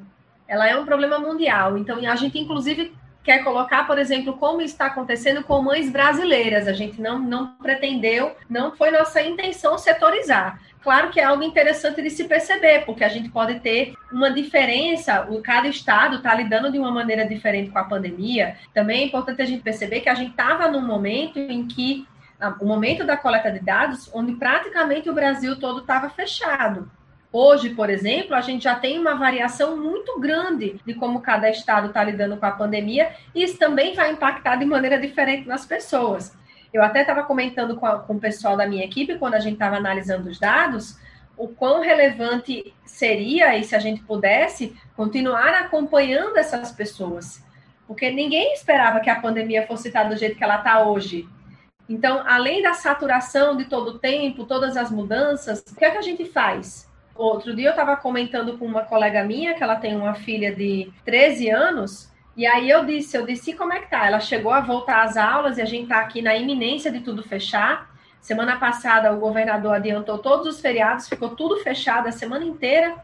ela 0.47 0.67
é 0.67 0.75
um 0.77 0.85
problema 0.85 1.19
mundial. 1.19 1.77
Então, 1.77 1.97
a 1.97 2.15
gente, 2.15 2.37
inclusive, 2.39 2.93
quer 3.23 3.43
colocar, 3.43 3.85
por 3.85 3.97
exemplo, 3.97 4.33
como 4.33 4.61
está 4.61 4.87
acontecendo 4.87 5.43
com 5.43 5.61
mães 5.61 5.89
brasileiras. 5.89 6.67
A 6.67 6.73
gente 6.73 6.99
não, 6.99 7.19
não 7.19 7.53
pretendeu, 7.55 8.35
não 8.49 8.71
foi 8.75 8.91
nossa 8.91 9.21
intenção 9.21 9.77
setorizar. 9.77 10.59
Claro 10.81 11.11
que 11.11 11.19
é 11.19 11.23
algo 11.23 11.43
interessante 11.43 12.01
de 12.01 12.09
se 12.09 12.23
perceber, 12.23 12.85
porque 12.85 13.03
a 13.03 13.09
gente 13.09 13.29
pode 13.29 13.59
ter 13.59 13.93
uma 14.11 14.31
diferença, 14.31 15.27
o 15.29 15.39
cada 15.41 15.67
estado 15.67 16.17
está 16.17 16.33
lidando 16.33 16.71
de 16.71 16.79
uma 16.79 16.91
maneira 16.91 17.25
diferente 17.25 17.69
com 17.69 17.77
a 17.77 17.83
pandemia. 17.83 18.57
Também 18.73 19.03
é 19.03 19.05
importante 19.05 19.43
a 19.43 19.45
gente 19.45 19.61
perceber 19.61 20.01
que 20.01 20.09
a 20.09 20.15
gente 20.15 20.31
estava 20.31 20.67
num 20.67 20.81
momento 20.81 21.37
em 21.37 21.67
que 21.67 22.07
o 22.59 22.65
momento 22.65 23.05
da 23.05 23.15
coleta 23.15 23.51
de 23.51 23.59
dados, 23.59 24.09
onde 24.11 24.33
praticamente 24.33 25.07
o 25.07 25.13
Brasil 25.13 25.59
todo 25.59 25.81
estava 25.81 26.09
fechado. 26.09 26.89
Hoje, 27.33 27.69
por 27.69 27.89
exemplo, 27.89 28.35
a 28.35 28.41
gente 28.41 28.65
já 28.65 28.75
tem 28.75 28.99
uma 28.99 29.15
variação 29.15 29.77
muito 29.77 30.19
grande 30.19 30.81
de 30.85 30.93
como 30.93 31.21
cada 31.21 31.49
estado 31.49 31.87
está 31.87 32.03
lidando 32.03 32.35
com 32.35 32.45
a 32.45 32.51
pandemia, 32.51 33.13
e 33.33 33.43
isso 33.43 33.57
também 33.57 33.95
vai 33.95 34.11
impactar 34.11 34.57
de 34.57 34.65
maneira 34.65 34.99
diferente 34.99 35.47
nas 35.47 35.65
pessoas. 35.65 36.35
Eu 36.73 36.83
até 36.83 37.01
estava 37.01 37.23
comentando 37.23 37.77
com, 37.77 37.85
a, 37.85 37.99
com 37.99 38.15
o 38.15 38.19
pessoal 38.19 38.57
da 38.57 38.67
minha 38.67 38.83
equipe, 38.83 39.17
quando 39.17 39.35
a 39.35 39.39
gente 39.39 39.53
estava 39.53 39.77
analisando 39.77 40.29
os 40.29 40.37
dados, 40.37 40.99
o 41.37 41.47
quão 41.47 41.81
relevante 41.81 42.73
seria, 42.85 43.57
e 43.57 43.63
se 43.63 43.75
a 43.75 43.79
gente 43.79 44.01
pudesse, 44.01 44.75
continuar 44.95 45.53
acompanhando 45.53 46.37
essas 46.37 46.73
pessoas. 46.73 47.41
Porque 47.87 48.11
ninguém 48.11 48.53
esperava 48.53 48.99
que 48.99 49.09
a 49.09 49.19
pandemia 49.19 49.65
fosse 49.65 49.87
estar 49.87 50.03
do 50.03 50.17
jeito 50.17 50.37
que 50.37 50.43
ela 50.43 50.57
está 50.57 50.83
hoje. 50.83 51.27
Então, 51.87 52.23
além 52.27 52.61
da 52.61 52.73
saturação 52.73 53.55
de 53.55 53.65
todo 53.65 53.91
o 53.91 53.99
tempo, 53.99 54.45
todas 54.45 54.75
as 54.75 54.91
mudanças, 54.91 55.61
o 55.71 55.75
que 55.75 55.85
é 55.85 55.91
que 55.91 55.97
a 55.97 56.01
gente 56.01 56.25
faz? 56.25 56.90
Outro 57.15 57.55
dia 57.55 57.67
eu 57.67 57.71
estava 57.71 57.95
comentando 57.95 58.57
com 58.57 58.65
uma 58.65 58.83
colega 58.83 59.23
minha, 59.23 59.53
que 59.53 59.63
ela 59.63 59.75
tem 59.75 59.95
uma 59.95 60.13
filha 60.13 60.53
de 60.55 60.91
13 61.05 61.49
anos, 61.49 62.11
e 62.35 62.45
aí 62.45 62.69
eu 62.69 62.85
disse, 62.85 63.17
eu 63.17 63.25
disse, 63.25 63.53
como 63.53 63.73
é 63.73 63.79
que 63.79 63.89
tá? 63.89 64.07
Ela 64.07 64.19
chegou 64.19 64.51
a 64.51 64.61
voltar 64.61 65.03
às 65.03 65.17
aulas 65.17 65.57
e 65.57 65.61
a 65.61 65.65
gente 65.65 65.83
está 65.83 65.99
aqui 65.99 66.21
na 66.21 66.35
iminência 66.35 66.91
de 66.91 67.01
tudo 67.01 67.21
fechar. 67.21 67.91
Semana 68.21 68.57
passada 68.57 69.11
o 69.11 69.19
governador 69.19 69.75
adiantou 69.75 70.17
todos 70.17 70.47
os 70.47 70.61
feriados, 70.61 71.09
ficou 71.09 71.35
tudo 71.35 71.57
fechado 71.57 72.07
a 72.07 72.11
semana 72.11 72.45
inteira. 72.45 72.95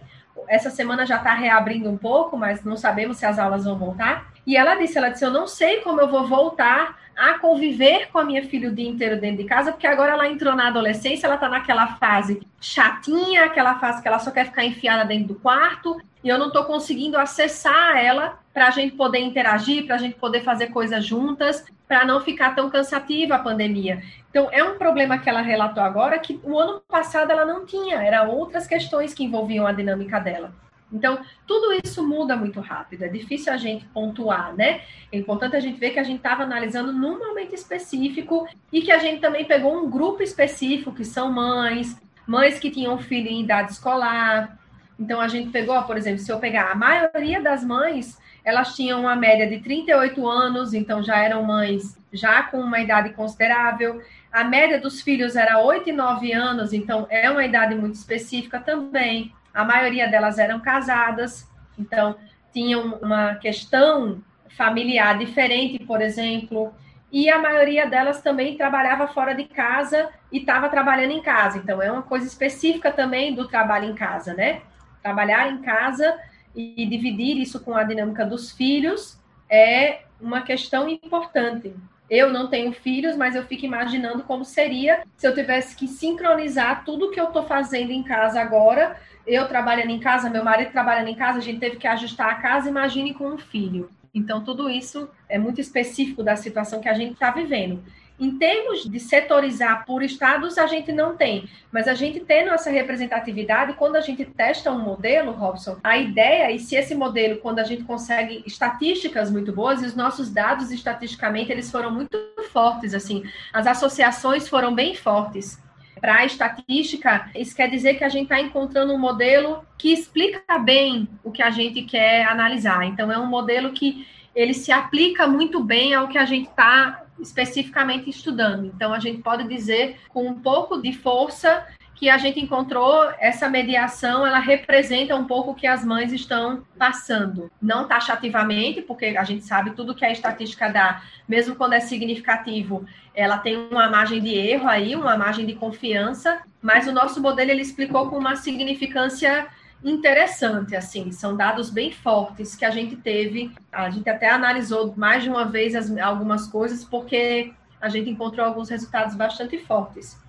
Essa 0.48 0.70
semana 0.70 1.06
já 1.06 1.18
está 1.18 1.34
reabrindo 1.34 1.90
um 1.90 1.98
pouco, 1.98 2.38
mas 2.38 2.64
não 2.64 2.78
sabemos 2.78 3.18
se 3.18 3.26
as 3.26 3.38
aulas 3.38 3.66
vão 3.66 3.78
voltar. 3.78 4.32
E 4.48 4.56
ela 4.56 4.76
disse, 4.76 4.98
ela 4.98 5.10
disse, 5.10 5.26
eu 5.26 5.30
não 5.30 5.46
sei 5.46 5.82
como 5.82 6.00
eu 6.00 6.08
vou 6.08 6.26
voltar 6.26 6.98
a 7.18 7.38
conviver 7.38 8.08
com 8.08 8.20
a 8.20 8.24
minha 8.24 8.44
filha 8.48 8.70
o 8.70 8.74
dia 8.74 8.88
inteiro 8.88 9.20
dentro 9.20 9.40
de 9.40 9.44
casa, 9.44 9.74
porque 9.74 9.86
agora 9.86 10.14
ela 10.14 10.30
entrou 10.30 10.56
na 10.56 10.70
adolescência, 10.70 11.28
ela 11.28 11.36
tá 11.36 11.50
naquela 11.50 11.96
fase 11.98 12.40
chatinha, 12.62 13.44
aquela 13.44 13.78
fase 13.78 14.02
que 14.02 14.08
ela 14.08 14.20
só 14.20 14.32
quer 14.32 14.46
ficar 14.46 14.64
enfiada 14.64 15.04
dentro 15.04 15.30
do 15.30 15.36
quarto, 15.36 16.00
e 16.24 16.30
eu 16.30 16.38
não 16.38 16.50
tô 16.50 16.64
conseguindo 16.64 17.18
acessar 17.18 17.98
ela 17.98 18.40
para 18.54 18.68
a 18.68 18.72
gente 18.72 18.96
poder 18.96 19.20
interagir, 19.20 19.86
para 19.86 19.96
a 19.96 20.00
gente 20.00 20.16
poder 20.16 20.42
fazer 20.42 20.68
coisas 20.68 21.06
juntas, 21.06 21.66
para 21.86 22.06
não 22.06 22.22
ficar 22.22 22.56
tão 22.56 22.70
cansativa 22.70 23.36
a 23.36 23.40
pandemia. 23.40 24.02
Então, 24.30 24.48
é 24.52 24.64
um 24.64 24.78
problema 24.78 25.18
que 25.18 25.30
ela 25.30 25.42
relatou 25.42 25.84
agora 25.84 26.20
que 26.20 26.40
o 26.42 26.58
ano 26.58 26.82
passado 26.88 27.32
ela 27.32 27.46
não 27.46 27.66
tinha, 27.66 28.02
eram 28.02 28.30
outras 28.30 28.66
questões 28.66 29.14
que 29.14 29.26
envolviam 29.26 29.68
a 29.68 29.74
dinâmica 29.74 30.20
dela. 30.20 30.54
Então, 30.92 31.20
tudo 31.46 31.78
isso 31.84 32.06
muda 32.08 32.36
muito 32.36 32.62
rápido, 32.62 33.04
é 33.04 33.10
difícil 33.10 33.52
a 33.52 33.58
gente 33.58 33.86
pontuar, 33.88 34.56
né? 34.56 34.82
É 35.12 35.18
importante 35.18 35.56
a 35.56 35.60
gente 35.60 35.80
ver 35.80 35.90
que 35.90 36.00
a 36.00 36.04
gente 36.04 36.18
estava 36.18 36.44
analisando 36.44 36.94
num 36.94 37.20
momento 37.20 37.54
específico 37.54 38.48
e 38.72 38.82
que 38.82 38.92
a 38.92 38.98
gente 38.98 39.20
também 39.20 39.44
pegou 39.44 39.76
um 39.76 39.90
grupo 39.90 40.24
específico, 40.24 40.94
que 40.94 41.04
são 41.04 41.32
mães, 41.32 42.00
mães 42.26 42.58
que 42.58 42.72
tinham 42.72 42.98
filho 42.98 43.30
em 43.30 43.42
idade 43.44 43.72
escolar, 43.72 44.58
Então 45.00 45.22
a 45.22 45.28
gente 45.28 45.50
pegou, 45.52 45.80
por 45.84 45.96
exemplo, 45.96 46.20
se 46.20 46.32
eu 46.32 46.40
pegar 46.40 46.72
a 46.72 46.76
maioria 46.76 47.40
das 47.40 47.64
mães, 47.64 48.18
elas 48.44 48.76
tinham 48.76 49.02
uma 49.02 49.16
média 49.16 49.48
de 49.48 49.60
38 49.60 50.28
anos, 50.28 50.74
então 50.74 51.04
já 51.04 51.18
eram 51.18 51.44
mães 51.44 51.98
já 52.12 52.44
com 52.44 52.60
uma 52.60 52.80
idade 52.80 53.10
considerável. 53.12 54.02
A 54.32 54.44
média 54.44 54.80
dos 54.80 55.02
filhos 55.02 55.36
era 55.36 55.60
8 55.60 55.90
e 55.90 55.94
9 55.94 56.32
anos, 56.32 56.74
então 56.74 57.06
é 57.10 57.30
uma 57.30 57.46
idade 57.46 57.76
muito 57.76 57.96
específica 57.96 58.60
também. 58.60 59.34
A 59.58 59.66
maioria 59.66 60.08
delas 60.08 60.38
eram 60.38 60.60
casadas, 60.60 61.48
então 61.78 62.16
tinham 62.54 63.00
uma 63.02 63.36
questão 63.36 64.22
familiar 64.50 65.18
diferente, 65.18 65.80
por 65.84 66.02
exemplo 66.02 66.74
e 67.12 67.30
a 67.30 67.40
maioria 67.40 67.88
delas 67.88 68.22
também 68.22 68.58
trabalhava 68.58 69.08
fora 69.08 69.34
de 69.34 69.46
casa 69.46 70.10
e 70.32 70.40
estava 70.40 70.68
trabalhando 70.68 71.12
em 71.12 71.22
casa. 71.22 71.58
Então, 71.58 71.82
é 71.82 71.92
uma 71.92 72.02
coisa 72.02 72.28
específica 72.28 72.92
também 72.92 73.34
do 73.34 73.48
trabalho 73.48 73.90
em 73.90 73.96
casa, 73.96 74.34
né? 74.34 74.62
Trabalhar 75.02 75.50
em 75.50 75.62
casa 75.62 76.20
e 76.56 76.86
dividir 76.86 77.38
isso 77.38 77.62
com 77.62 77.76
a 77.76 77.84
dinâmica 77.84 78.26
dos 78.26 78.52
filhos 78.52 79.18
é 79.50 80.02
uma 80.20 80.42
questão 80.42 80.90
importante. 80.90 81.74
Eu 82.10 82.32
não 82.32 82.48
tenho 82.48 82.74
filhos, 82.74 83.16
mas 83.16 83.36
eu 83.36 83.44
fico 83.44 83.66
imaginando 83.66 84.24
como 84.24 84.44
seria 84.44 85.04
se 85.16 85.28
eu 85.28 85.34
tivesse 85.34 85.76
que 85.76 85.88
sincronizar 85.88 86.84
tudo 86.84 87.12
que 87.12 87.20
eu 87.20 87.26
estou 87.28 87.44
fazendo 87.44 87.92
em 87.92 88.04
casa 88.04 88.42
agora. 88.42 89.00
Eu 89.28 89.46
trabalhando 89.46 89.90
em 89.90 90.00
casa, 90.00 90.30
meu 90.30 90.42
marido 90.42 90.72
trabalhando 90.72 91.10
em 91.10 91.16
casa, 91.16 91.40
a 91.40 91.42
gente 91.42 91.60
teve 91.60 91.76
que 91.76 91.86
ajustar 91.86 92.30
a 92.30 92.36
casa, 92.36 92.70
imagine 92.70 93.14
com 93.14 93.28
um 93.28 93.38
filho. 93.38 93.90
Então, 94.16 94.42
tudo 94.42 94.70
isso 94.70 95.10
é 95.28 95.38
muito 95.38 95.60
específico 95.60 96.24
da 96.24 96.38
situação 96.38 96.80
que 96.80 96.88
a 96.88 96.94
gente 96.94 97.12
está 97.12 97.30
vivendo. 97.30 97.84
Em 98.18 98.38
termos 98.38 98.90
de 98.90 99.00
setorizar 99.02 99.86
por 99.86 100.02
estados, 100.02 100.58
a 100.58 100.66
gente 100.66 100.94
não 100.94 101.16
tem, 101.16 101.48
mas 101.72 101.90
a 101.90 101.94
gente 101.94 102.22
tendo 102.22 102.52
essa 102.52 102.72
representatividade, 102.72 103.74
quando 103.74 103.98
a 103.98 104.02
gente 104.02 104.24
testa 104.24 104.72
um 104.72 104.80
modelo, 104.80 105.34
Robson, 105.34 105.78
a 105.84 105.98
ideia, 105.98 106.50
e 106.50 106.58
se 106.58 106.76
esse 106.78 106.96
modelo, 106.96 107.38
quando 107.38 107.60
a 107.60 107.64
gente 107.64 107.84
consegue 107.84 108.42
estatísticas 108.48 109.30
muito 109.30 109.52
boas, 109.52 109.84
e 109.84 109.86
os 109.86 109.96
nossos 109.96 110.32
dados 110.32 110.72
estatisticamente, 110.72 111.52
eles 111.52 111.70
foram 111.70 111.92
muito 111.92 112.18
fortes, 112.52 112.94
assim, 112.94 113.24
as 113.52 113.68
associações 113.68 114.48
foram 114.48 114.74
bem 114.74 114.96
fortes 114.96 115.60
para 116.00 116.18
a 116.18 116.26
estatística, 116.26 117.30
isso 117.36 117.56
quer 117.56 117.70
dizer 117.70 117.96
que 117.96 118.04
a 118.04 118.10
gente 118.10 118.24
está 118.24 118.40
encontrando 118.40 118.94
um 118.94 118.98
modelo 118.98 119.66
que 119.78 119.92
explica 119.92 120.58
bem 120.60 121.08
o 121.24 121.32
que 121.32 121.42
a 121.42 121.50
gente 121.50 121.82
quer 121.84 122.26
analisar. 122.26 122.86
Então, 122.86 123.12
é 123.12 123.18
um 123.18 123.28
modelo 123.28 123.72
que 123.72 124.08
ele 124.36 124.54
se 124.54 124.72
aplica 124.72 125.28
muito 125.28 125.64
bem 125.64 125.94
ao 125.94 126.08
que 126.08 126.18
a 126.18 126.26
gente 126.26 126.48
está 126.48 127.04
especificamente 127.20 128.10
estudando. 128.10 128.66
Então, 128.66 128.94
a 128.94 129.00
gente 129.00 129.22
pode 129.22 129.48
dizer 129.48 129.98
com 130.10 130.28
um 130.28 130.40
pouco 130.40 130.82
de 130.82 130.94
força 130.94 131.66
que 131.98 132.12
a 132.12 132.18
gente 132.20 132.40
encontrou 132.40 133.10
essa 133.20 133.50
mediação, 133.50 134.26
ela 134.26 134.38
representa 134.38 135.16
um 135.16 135.26
pouco 135.26 135.52
o 135.52 135.56
que 135.56 135.66
as 135.66 135.84
mães 135.84 136.14
estão 136.14 136.64
passando. 136.78 137.52
Não 137.60 137.88
taxativamente, 137.88 138.84
porque 138.84 139.18
a 139.18 139.24
gente 139.24 139.44
sabe 139.44 139.72
tudo 139.72 139.96
que 139.96 140.06
a 140.06 140.12
estatística 140.12 140.70
dá, 140.70 141.02
mesmo 141.28 141.56
quando 141.56 141.74
é 141.74 141.80
significativo, 141.80 142.86
ela 143.16 143.40
tem 143.40 143.58
uma 143.58 143.90
margem 143.90 144.22
de 144.22 144.30
erro 144.30 144.70
aí, 144.70 144.96
uma 144.96 145.18
margem 145.18 145.44
de 145.44 145.56
confiança, 145.56 146.40
mas 146.62 146.88
o 146.88 146.92
nosso 146.92 147.20
modelo 147.20 147.50
ele 147.50 147.64
explicou 147.64 148.08
com 148.12 148.18
uma 148.20 148.36
significância 148.36 149.48
interessante, 149.84 150.76
assim, 150.76 151.12
são 151.12 151.36
dados 151.36 151.72
bem 151.72 151.92
fortes 151.92 152.56
que 152.56 152.66
a 152.66 152.70
gente 152.70 152.96
teve, 152.96 153.52
a 153.72 153.90
gente 153.90 154.08
até 154.08 154.30
analisou 154.30 154.94
mais 154.96 155.24
de 155.24 155.30
uma 155.30 155.46
vez 155.46 155.74
as, 155.74 155.90
algumas 155.98 156.46
coisas, 156.46 156.84
porque 156.84 157.54
a 157.82 157.90
gente 157.90 158.08
encontrou 158.08 158.46
alguns 158.46 158.70
resultados 158.70 159.16
bastante 159.16 159.58
fortes. 159.58 160.27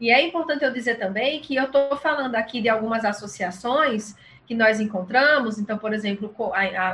E 0.00 0.10
é 0.10 0.26
importante 0.26 0.64
eu 0.64 0.72
dizer 0.72 0.98
também 0.98 1.40
que 1.40 1.54
eu 1.54 1.64
estou 1.64 1.96
falando 1.96 2.34
aqui 2.34 2.60
de 2.62 2.68
algumas 2.68 3.04
associações 3.04 4.16
que 4.46 4.54
nós 4.54 4.80
encontramos, 4.80 5.58
então, 5.58 5.78
por 5.78 5.92
exemplo, 5.92 6.34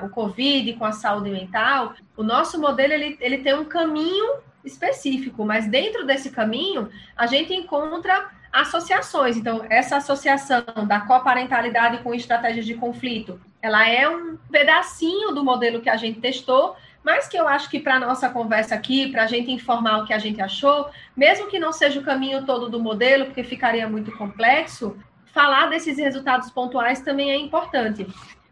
o 0.02 0.08
COVID 0.10 0.74
com 0.74 0.84
a 0.84 0.92
saúde 0.92 1.30
mental, 1.30 1.94
o 2.16 2.22
nosso 2.22 2.60
modelo 2.60 2.92
ele, 2.92 3.16
ele 3.20 3.38
tem 3.38 3.54
um 3.54 3.64
caminho 3.64 4.40
específico, 4.62 5.44
mas 5.44 5.66
dentro 5.66 6.04
desse 6.04 6.30
caminho 6.30 6.90
a 7.16 7.26
gente 7.26 7.54
encontra 7.54 8.30
associações. 8.52 9.36
Então, 9.36 9.64
essa 9.70 9.96
associação 9.96 10.64
da 10.86 11.00
coparentalidade 11.00 12.02
com 12.02 12.14
estratégias 12.14 12.66
de 12.66 12.74
conflito, 12.74 13.40
ela 13.62 13.88
é 13.88 14.08
um 14.08 14.36
pedacinho 14.50 15.32
do 15.32 15.44
modelo 15.44 15.80
que 15.80 15.88
a 15.88 15.96
gente 15.96 16.20
testou, 16.20 16.76
mas 17.06 17.28
que 17.28 17.36
eu 17.36 17.46
acho 17.46 17.70
que 17.70 17.78
para 17.78 17.94
a 17.94 18.00
nossa 18.00 18.28
conversa 18.28 18.74
aqui, 18.74 19.12
para 19.12 19.22
a 19.22 19.26
gente 19.28 19.48
informar 19.52 19.98
o 19.98 20.04
que 20.04 20.12
a 20.12 20.18
gente 20.18 20.42
achou, 20.42 20.90
mesmo 21.16 21.46
que 21.46 21.56
não 21.56 21.72
seja 21.72 22.00
o 22.00 22.02
caminho 22.02 22.44
todo 22.44 22.68
do 22.68 22.80
modelo, 22.80 23.26
porque 23.26 23.44
ficaria 23.44 23.88
muito 23.88 24.10
complexo, 24.18 24.98
falar 25.26 25.66
desses 25.66 25.98
resultados 25.98 26.50
pontuais 26.50 27.00
também 27.02 27.30
é 27.30 27.36
importante. 27.36 28.04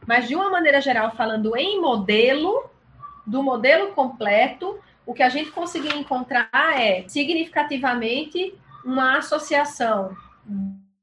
Mas, 0.07 0.29
de 0.29 0.37
uma 0.37 0.51
maneira 0.51 0.81
geral, 0.81 1.11
falando 1.17 1.57
em 1.57 1.81
modelo, 1.81 2.71
do 3.27 3.43
modelo 3.43 3.89
completo, 3.89 4.79
o 5.05 5.13
que 5.13 5.25
a 5.25 5.29
gente 5.29 5.51
conseguiu 5.51 5.99
encontrar 5.99 6.49
é 6.81 7.09
significativamente 7.09 8.55
uma 8.85 9.19
associação 9.19 10.17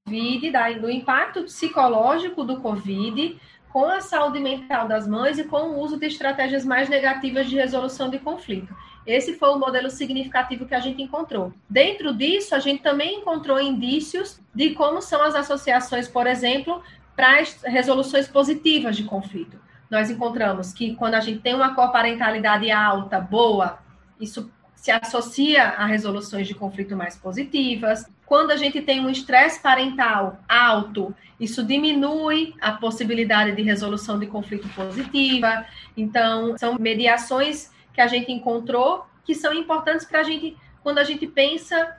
do 0.06 0.90
impacto 0.90 1.44
psicológico 1.44 2.46
do 2.46 2.62
Covid 2.62 3.38
com 3.72 3.86
a 3.86 4.02
saúde 4.02 4.40
mental 4.40 4.88
das 4.88 5.08
mães 5.08 5.38
e 5.38 5.44
com 5.44 5.70
o 5.70 5.80
uso 5.80 5.98
de 5.98 6.06
estratégias 6.06 6.66
mais 6.66 6.90
negativas 6.90 7.50
de 7.50 7.56
resolução 7.56 8.10
de 8.10 8.20
conflito. 8.20 8.76
Esse 9.06 9.34
foi 9.34 9.50
o 9.50 9.58
modelo 9.58 9.90
significativo 9.90 10.66
que 10.66 10.76
a 10.76 10.80
gente 10.80 11.02
encontrou. 11.02 11.54
Dentro 11.70 12.14
disso, 12.14 12.54
a 12.54 12.60
gente 12.60 12.84
também 12.84 13.20
encontrou 13.20 13.60
indícios 13.60 14.40
de 14.54 14.72
como 14.72 15.02
são 15.02 15.22
as 15.24 15.34
associações, 15.34 16.08
por 16.08 16.28
exemplo, 16.28 16.84
para 17.16 17.44
resoluções 17.66 18.28
positivas 18.28 18.96
de 18.96 19.04
conflito. 19.04 19.60
Nós 19.90 20.10
encontramos 20.10 20.72
que 20.72 20.96
quando 20.96 21.16
a 21.16 21.20
gente 21.20 21.40
tem 21.40 21.56
uma 21.56 21.74
coparentalidade 21.74 22.70
alta, 22.72 23.20
boa, 23.20 23.80
isso 24.20 24.52
se 24.76 24.92
associa 24.92 25.64
a 25.64 25.86
resoluções 25.86 26.48
de 26.48 26.56
conflito 26.56 26.96
mais 26.96 27.16
positivas. 27.16 28.06
Quando 28.32 28.52
a 28.52 28.56
gente 28.56 28.82
tem 28.82 29.02
um 29.02 29.10
estresse 29.10 29.60
parental 29.60 30.40
alto, 30.48 31.14
isso 31.38 31.66
diminui 31.66 32.56
a 32.62 32.72
possibilidade 32.72 33.54
de 33.54 33.62
resolução 33.62 34.18
de 34.18 34.26
conflito 34.26 34.70
positiva. 34.70 35.66
Então, 35.98 36.58
são 36.58 36.76
mediações 36.80 37.70
que 37.94 38.00
a 38.00 38.08
gente 38.08 38.32
encontrou 38.32 39.06
que 39.26 39.36
são 39.36 39.54
importantes 39.54 40.06
para 40.06 40.22
a 40.22 40.24
gente, 40.24 40.56
quando 40.82 41.00
a 41.00 41.04
gente 41.04 41.28
pensa 41.28 41.98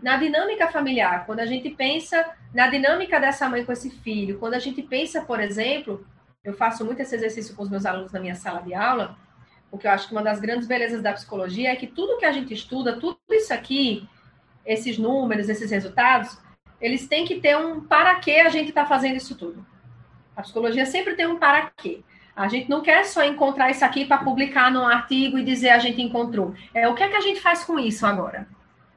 na 0.00 0.16
dinâmica 0.18 0.68
familiar, 0.68 1.26
quando 1.26 1.40
a 1.40 1.46
gente 1.46 1.68
pensa 1.70 2.30
na 2.54 2.68
dinâmica 2.68 3.18
dessa 3.18 3.48
mãe 3.48 3.64
com 3.64 3.72
esse 3.72 3.90
filho, 3.90 4.38
quando 4.38 4.54
a 4.54 4.60
gente 4.60 4.82
pensa, 4.82 5.22
por 5.22 5.40
exemplo, 5.40 6.06
eu 6.44 6.52
faço 6.52 6.84
muito 6.84 7.02
esse 7.02 7.16
exercício 7.16 7.56
com 7.56 7.64
os 7.64 7.68
meus 7.68 7.84
alunos 7.84 8.12
na 8.12 8.20
minha 8.20 8.36
sala 8.36 8.62
de 8.62 8.72
aula, 8.72 9.16
porque 9.68 9.88
eu 9.88 9.90
acho 9.90 10.06
que 10.06 10.14
uma 10.14 10.22
das 10.22 10.38
grandes 10.38 10.68
belezas 10.68 11.02
da 11.02 11.12
psicologia 11.12 11.72
é 11.72 11.74
que 11.74 11.88
tudo 11.88 12.18
que 12.18 12.24
a 12.24 12.30
gente 12.30 12.54
estuda, 12.54 13.00
tudo 13.00 13.18
isso 13.32 13.52
aqui, 13.52 14.08
esses 14.64 14.98
números, 14.98 15.48
esses 15.48 15.70
resultados, 15.70 16.38
eles 16.80 17.06
têm 17.06 17.24
que 17.24 17.40
ter 17.40 17.56
um 17.56 17.80
para 17.80 18.14
que 18.16 18.40
a 18.40 18.48
gente 18.48 18.68
está 18.70 18.84
fazendo 18.84 19.16
isso 19.16 19.36
tudo. 19.36 19.64
A 20.36 20.42
psicologia 20.42 20.86
sempre 20.86 21.14
tem 21.14 21.26
um 21.26 21.38
para 21.38 21.70
quê. 21.76 22.02
A 22.34 22.48
gente 22.48 22.68
não 22.68 22.80
quer 22.80 23.04
só 23.04 23.22
encontrar 23.24 23.70
isso 23.70 23.84
aqui 23.84 24.06
para 24.06 24.24
publicar 24.24 24.70
num 24.70 24.86
artigo 24.86 25.38
e 25.38 25.44
dizer 25.44 25.68
a 25.70 25.78
gente 25.78 26.00
encontrou. 26.00 26.54
É 26.72 26.88
o 26.88 26.94
que 26.94 27.02
é 27.02 27.08
que 27.08 27.16
a 27.16 27.20
gente 27.20 27.40
faz 27.40 27.62
com 27.62 27.78
isso 27.78 28.06
agora? 28.06 28.48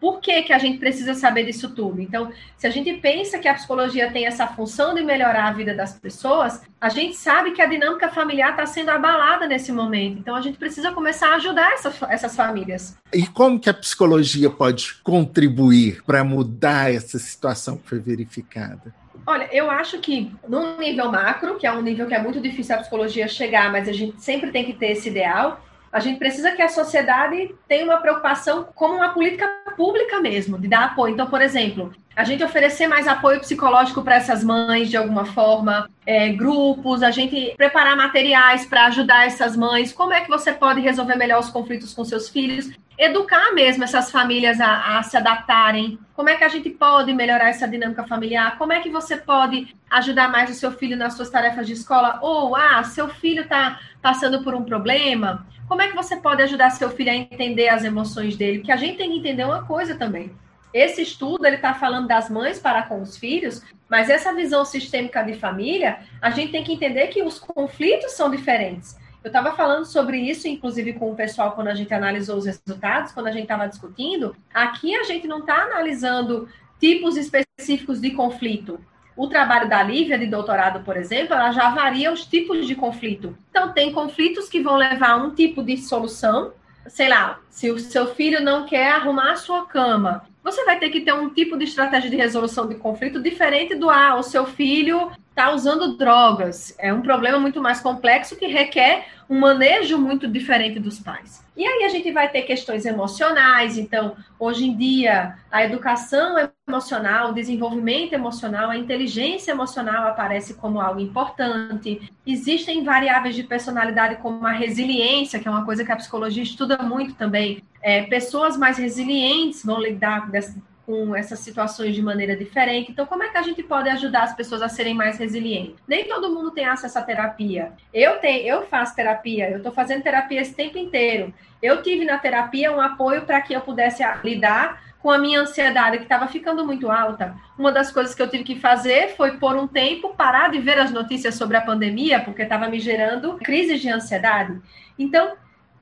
Por 0.06 0.22
que, 0.22 0.44
que 0.44 0.54
a 0.54 0.60
gente 0.60 0.78
precisa 0.78 1.15
saber 1.15 1.46
disso 1.46 1.72
tudo? 1.72 2.00
Então, 2.00 2.32
se 2.56 2.68
a 2.68 2.70
gente 2.70 2.94
pensa 2.94 3.39
que 3.39 3.48
a 3.48 3.56
psicologia 3.56 4.12
tem 4.12 4.28
essa 4.28 4.46
função 4.46 4.94
de 4.94 5.02
melhorar 5.02 5.48
a 5.48 5.52
vida 5.52 5.74
das 5.74 5.98
pessoas, 5.98 6.62
a 6.80 6.89
gente 6.89 7.15
sabe 7.15 7.54
que 7.54 7.62
a 7.62 7.65
dinâmica 7.65 8.08
familiar 8.10 8.52
está 8.52 8.68
sendo 8.68 8.91
abalada 8.91 9.48
nesse 9.48 9.72
momento. 9.72 10.20
Então, 10.20 10.36
a 10.36 10.41
gente 10.41 10.60
precisa 10.60 10.91
começar 10.91 11.30
a 11.30 11.36
ajudar 11.38 11.74
essas, 11.74 12.00
essas 12.04 12.36
famílias. 12.36 12.96
E 13.12 13.26
como 13.26 13.60
que 13.60 13.68
a 13.68 13.74
psicologia 13.74 14.48
pode 14.48 14.94
contribuir 15.02 16.04
para 16.04 16.24
mudar 16.24 16.94
essa 16.94 17.18
situação 17.18 17.76
que 17.76 17.89
foi 17.89 17.98
verificada? 17.98 18.94
Olha, 19.26 19.50
eu 19.52 19.72
acho 19.72 19.98
que 19.98 20.32
num 20.48 20.78
nível 20.78 21.12
macro, 21.12 21.56
que 21.56 21.65
é 21.65 21.72
um 21.72 21.82
nível 21.82 22.06
que 22.06 22.13
é 22.13 22.22
muito 22.22 22.39
difícil 22.39 22.76
a 22.76 22.78
psicologia 22.78 23.28
chegar, 23.28 23.72
mas 23.72 23.89
a 23.89 23.91
gente 23.91 24.22
sempre 24.22 24.52
tem 24.52 24.65
que 24.65 24.74
ter 24.74 24.91
esse 24.91 25.10
ideal, 25.10 25.64
a 25.95 26.01
gente 26.01 26.19
precisa 26.19 26.51
que 26.51 26.62
a 26.62 26.67
sociedade 26.67 27.55
tenha 27.69 27.86
uma 27.86 27.95
preocupação 27.95 28.67
como 28.75 28.95
uma 28.95 29.13
política 29.13 29.47
pública 29.77 30.19
mesmo, 30.19 30.60
de 30.60 30.67
dar 30.67 30.84
apoio. 30.84 31.13
Então, 31.13 31.25
por 31.25 31.41
exemplo, 31.41 31.93
a 32.13 32.25
gente 32.25 32.43
oferecer 32.43 32.86
mais 32.86 33.08
apoio 33.08 33.39
psicológico 33.39 34.03
para 34.03 34.15
essas 34.15 34.43
mães 34.43 34.89
de 34.89 34.97
alguma 34.97 35.23
forma, 35.23 35.89
é, 36.05 36.34
grupos, 36.34 37.01
a 37.01 37.12
gente 37.12 37.53
preparar 37.55 37.95
materiais 37.95 38.65
para 38.65 38.88
ajudar 38.88 39.25
essas 39.25 39.55
mães. 39.55 39.93
Como 39.93 40.12
é 40.12 40.19
que 40.19 40.27
você 40.27 40.51
pode 40.51 40.81
resolver 40.81 41.15
melhor 41.15 41.39
os 41.39 41.49
conflitos 41.49 41.93
com 41.93 42.03
seus 42.03 42.27
filhos? 42.27 42.69
Educar 42.97 43.53
mesmo 43.53 43.84
essas 43.84 44.12
famílias 44.12 44.60
a, 44.62 44.97
a 44.97 45.03
se 45.03 45.17
adaptarem. 45.17 45.99
Como 46.15 46.29
é 46.29 46.36
que 46.36 46.43
a 46.43 46.49
gente 46.49 46.69
pode 46.69 47.13
melhorar 47.13 47.49
essa 47.49 47.67
dinâmica 47.67 48.08
familiar? 48.08 48.58
Como 48.58 48.71
é 48.71 48.79
que 48.79 48.89
você 48.89 49.17
pode 49.17 49.75
ajudar 49.89 50.29
mais 50.29 50.49
o 50.49 50.53
seu 50.53 50.71
filho 50.71 50.95
nas 50.95 51.13
suas 51.13 51.29
tarefas 51.29 51.67
de 51.67 51.73
escola? 51.73 52.19
Ou, 52.21 52.55
ah, 52.55 52.84
seu 52.84 53.10
filho 53.10 53.43
está 53.43 53.79
passando 54.01 54.43
por 54.43 54.53
um 54.55 54.63
problema 54.63 55.45
como 55.67 55.81
é 55.81 55.88
que 55.88 55.95
você 55.95 56.15
pode 56.15 56.43
ajudar 56.43 56.69
seu 56.69 56.89
filho 56.91 57.12
a 57.12 57.15
entender 57.15 57.69
as 57.69 57.84
emoções 57.84 58.38
dele? 58.38 58.60
Porque 58.60 58.71
a 58.71 58.77
gente 58.77 58.97
tem 58.97 59.12
que 59.12 59.17
entender 59.17 59.45
uma 59.45 59.65
coisa 59.65 59.95
também. 59.95 60.31
esse 60.73 61.01
estudo 61.01 61.45
ele 61.45 61.55
está 61.55 61.73
falando 61.73 62.08
das 62.08 62.29
mães 62.29 62.60
para 62.60 62.84
com 62.84 63.01
os 63.01 63.17
filhos, 63.17 63.63
mas 63.89 64.10
essa 64.10 64.34
visão 64.34 64.65
sistêmica 64.65 65.23
de 65.23 65.34
família, 65.36 65.99
a 66.21 66.29
gente 66.29 66.51
tem 66.51 66.65
que 66.65 66.73
entender 66.73 67.08
que 67.08 67.23
os 67.23 67.39
conflitos 67.39 68.12
são 68.12 68.29
diferentes. 68.29 68.97
Eu 69.25 69.29
estava 69.29 69.53
falando 69.53 69.85
sobre 69.85 70.19
isso, 70.19 70.47
inclusive, 70.47 70.93
com 70.93 71.11
o 71.11 71.15
pessoal 71.15 71.53
quando 71.53 71.69
a 71.69 71.73
gente 71.73 71.91
analisou 71.91 72.38
os 72.38 72.45
resultados, 72.45 73.11
quando 73.11 73.25
a 73.25 73.31
gente 73.31 73.41
estava 73.41 73.67
discutindo. 73.67 74.35
Aqui 74.53 74.95
a 74.95 75.01
gente 75.01 75.27
não 75.27 75.39
está 75.39 75.63
analisando 75.63 76.47
tipos 76.79 77.17
específicos 77.17 77.99
de 77.99 78.11
conflito. 78.11 78.79
O 79.17 79.27
trabalho 79.27 79.67
da 79.67 79.81
Lívia, 79.81 80.19
de 80.19 80.27
doutorado, 80.27 80.83
por 80.83 80.95
exemplo, 80.95 81.33
ela 81.33 81.49
já 81.49 81.71
varia 81.71 82.13
os 82.13 82.23
tipos 82.23 82.67
de 82.67 82.75
conflito. 82.75 83.35
Então, 83.49 83.71
tem 83.71 83.91
conflitos 83.91 84.47
que 84.47 84.61
vão 84.61 84.75
levar 84.75 85.13
a 85.13 85.15
um 85.15 85.31
tipo 85.31 85.63
de 85.63 85.75
solução. 85.75 86.53
Sei 86.88 87.09
lá, 87.09 87.39
se 87.49 87.71
o 87.71 87.79
seu 87.79 88.13
filho 88.13 88.43
não 88.43 88.67
quer 88.67 88.91
arrumar 88.91 89.31
a 89.31 89.38
sua 89.38 89.65
cama, 89.65 90.27
você 90.45 90.63
vai 90.63 90.77
ter 90.77 90.91
que 90.91 91.01
ter 91.01 91.12
um 91.12 91.27
tipo 91.27 91.58
de 91.58 91.63
estratégia 91.63 92.08
de 92.08 92.15
resolução 92.15 92.67
de 92.67 92.75
conflito 92.75 93.19
diferente 93.19 93.73
do 93.73 93.89
ah, 93.89 94.15
o 94.15 94.21
seu 94.21 94.45
filho 94.45 95.12
está 95.31 95.51
usando 95.51 95.97
drogas. 95.97 96.75
É 96.77 96.93
um 96.93 97.01
problema 97.01 97.39
muito 97.39 97.60
mais 97.60 97.81
complexo 97.81 98.36
que 98.36 98.45
requer 98.45 99.08
um 99.27 99.39
manejo 99.39 99.97
muito 99.97 100.27
diferente 100.27 100.79
dos 100.79 100.99
pais. 100.99 101.43
E 101.58 101.65
aí 101.65 101.84
a 101.84 101.89
gente 101.89 102.12
vai 102.12 102.29
ter 102.29 102.43
questões 102.43 102.86
emocionais. 102.86 103.77
Então, 103.77 104.15
hoje 104.38 104.65
em 104.65 104.77
dia, 104.77 105.36
a 105.51 105.63
educação 105.63 106.36
emocional, 106.67 107.31
o 107.31 107.34
desenvolvimento 107.34 108.13
emocional, 108.13 108.69
a 108.69 108.77
inteligência 108.77 109.51
emocional 109.51 110.08
aparece 110.08 110.53
como 110.53 110.79
algo 110.79 110.99
importante. 110.99 112.12
Existem 112.25 112.84
variáveis 112.84 113.36
de 113.36 113.43
personalidade 113.43 114.17
como 114.17 114.45
a 114.45 114.51
resiliência, 114.51 115.39
que 115.39 115.47
é 115.47 115.51
uma 115.51 115.65
coisa 115.65 115.84
que 115.84 115.91
a 115.91 115.97
psicologia 115.97 116.43
estuda 116.43 116.77
muito 116.77 117.15
também. 117.15 117.63
É, 117.86 118.02
pessoas 118.02 118.58
mais 118.58 118.80
resilientes 118.80 119.63
vão 119.63 119.80
lidar 119.80 120.32
dessa, 120.32 120.60
com 120.88 121.15
essas 121.15 121.38
situações 121.38 121.93
de 121.93 122.02
maneira 122.02 122.36
diferente. 122.36 122.91
Então, 122.91 123.06
como 123.06 123.21
é 123.21 123.30
que 123.30 123.38
a 123.38 123.43
gente 123.43 123.62
pode 123.62 123.88
ajudar 123.89 124.24
as 124.24 124.36
pessoas 124.36 124.63
a 124.63 124.67
serem 124.67 124.95
mais 124.95 125.19
resilientes? 125.19 125.76
Nem 125.88 126.08
todo 126.08 126.34
mundo 126.34 126.50
tem 126.50 126.65
acesso 126.65 126.98
à 126.98 127.04
terapia. 127.04 127.74
Eu 127.93 128.17
tenho, 128.17 128.48
eu 128.48 128.65
faço 128.65 128.95
terapia, 128.95 129.52
eu 129.52 129.58
estou 129.58 129.71
fazendo 129.71 130.02
terapia 130.02 130.41
esse 130.41 130.56
tempo 130.56 130.80
inteiro. 130.80 131.32
Eu 131.62 131.84
tive 131.84 132.06
na 132.06 132.17
terapia 132.17 132.76
um 132.76 132.82
apoio 132.82 133.21
para 133.21 133.39
que 133.39 133.54
eu 133.54 133.62
pudesse 133.62 134.04
lidar 134.24 134.82
com 135.00 135.12
a 135.12 135.19
minha 135.19 135.41
ansiedade 135.41 135.98
que 135.98 136.06
estava 136.06 136.26
ficando 136.26 136.65
muito 136.65 136.89
alta. 136.89 137.36
Uma 137.56 137.71
das 137.71 137.91
coisas 137.91 138.15
que 138.15 138.21
eu 138.24 138.28
tive 138.28 138.43
que 138.43 138.60
fazer 138.60 139.15
foi 139.15 139.38
por 139.38 139.56
um 139.56 139.67
tempo 139.67 140.15
parar 140.15 140.50
de 140.50 140.58
ver 140.58 140.80
as 140.80 140.89
notícias 140.89 141.36
sobre 141.36 141.56
a 141.56 141.62
pandemia, 141.62 142.21
porque 142.21 142.41
estava 142.41 142.67
me 142.67 142.80
gerando 142.80 143.38
crises 143.38 143.80
de 143.80 143.89
ansiedade. 143.89 144.60
Então, 144.98 145.34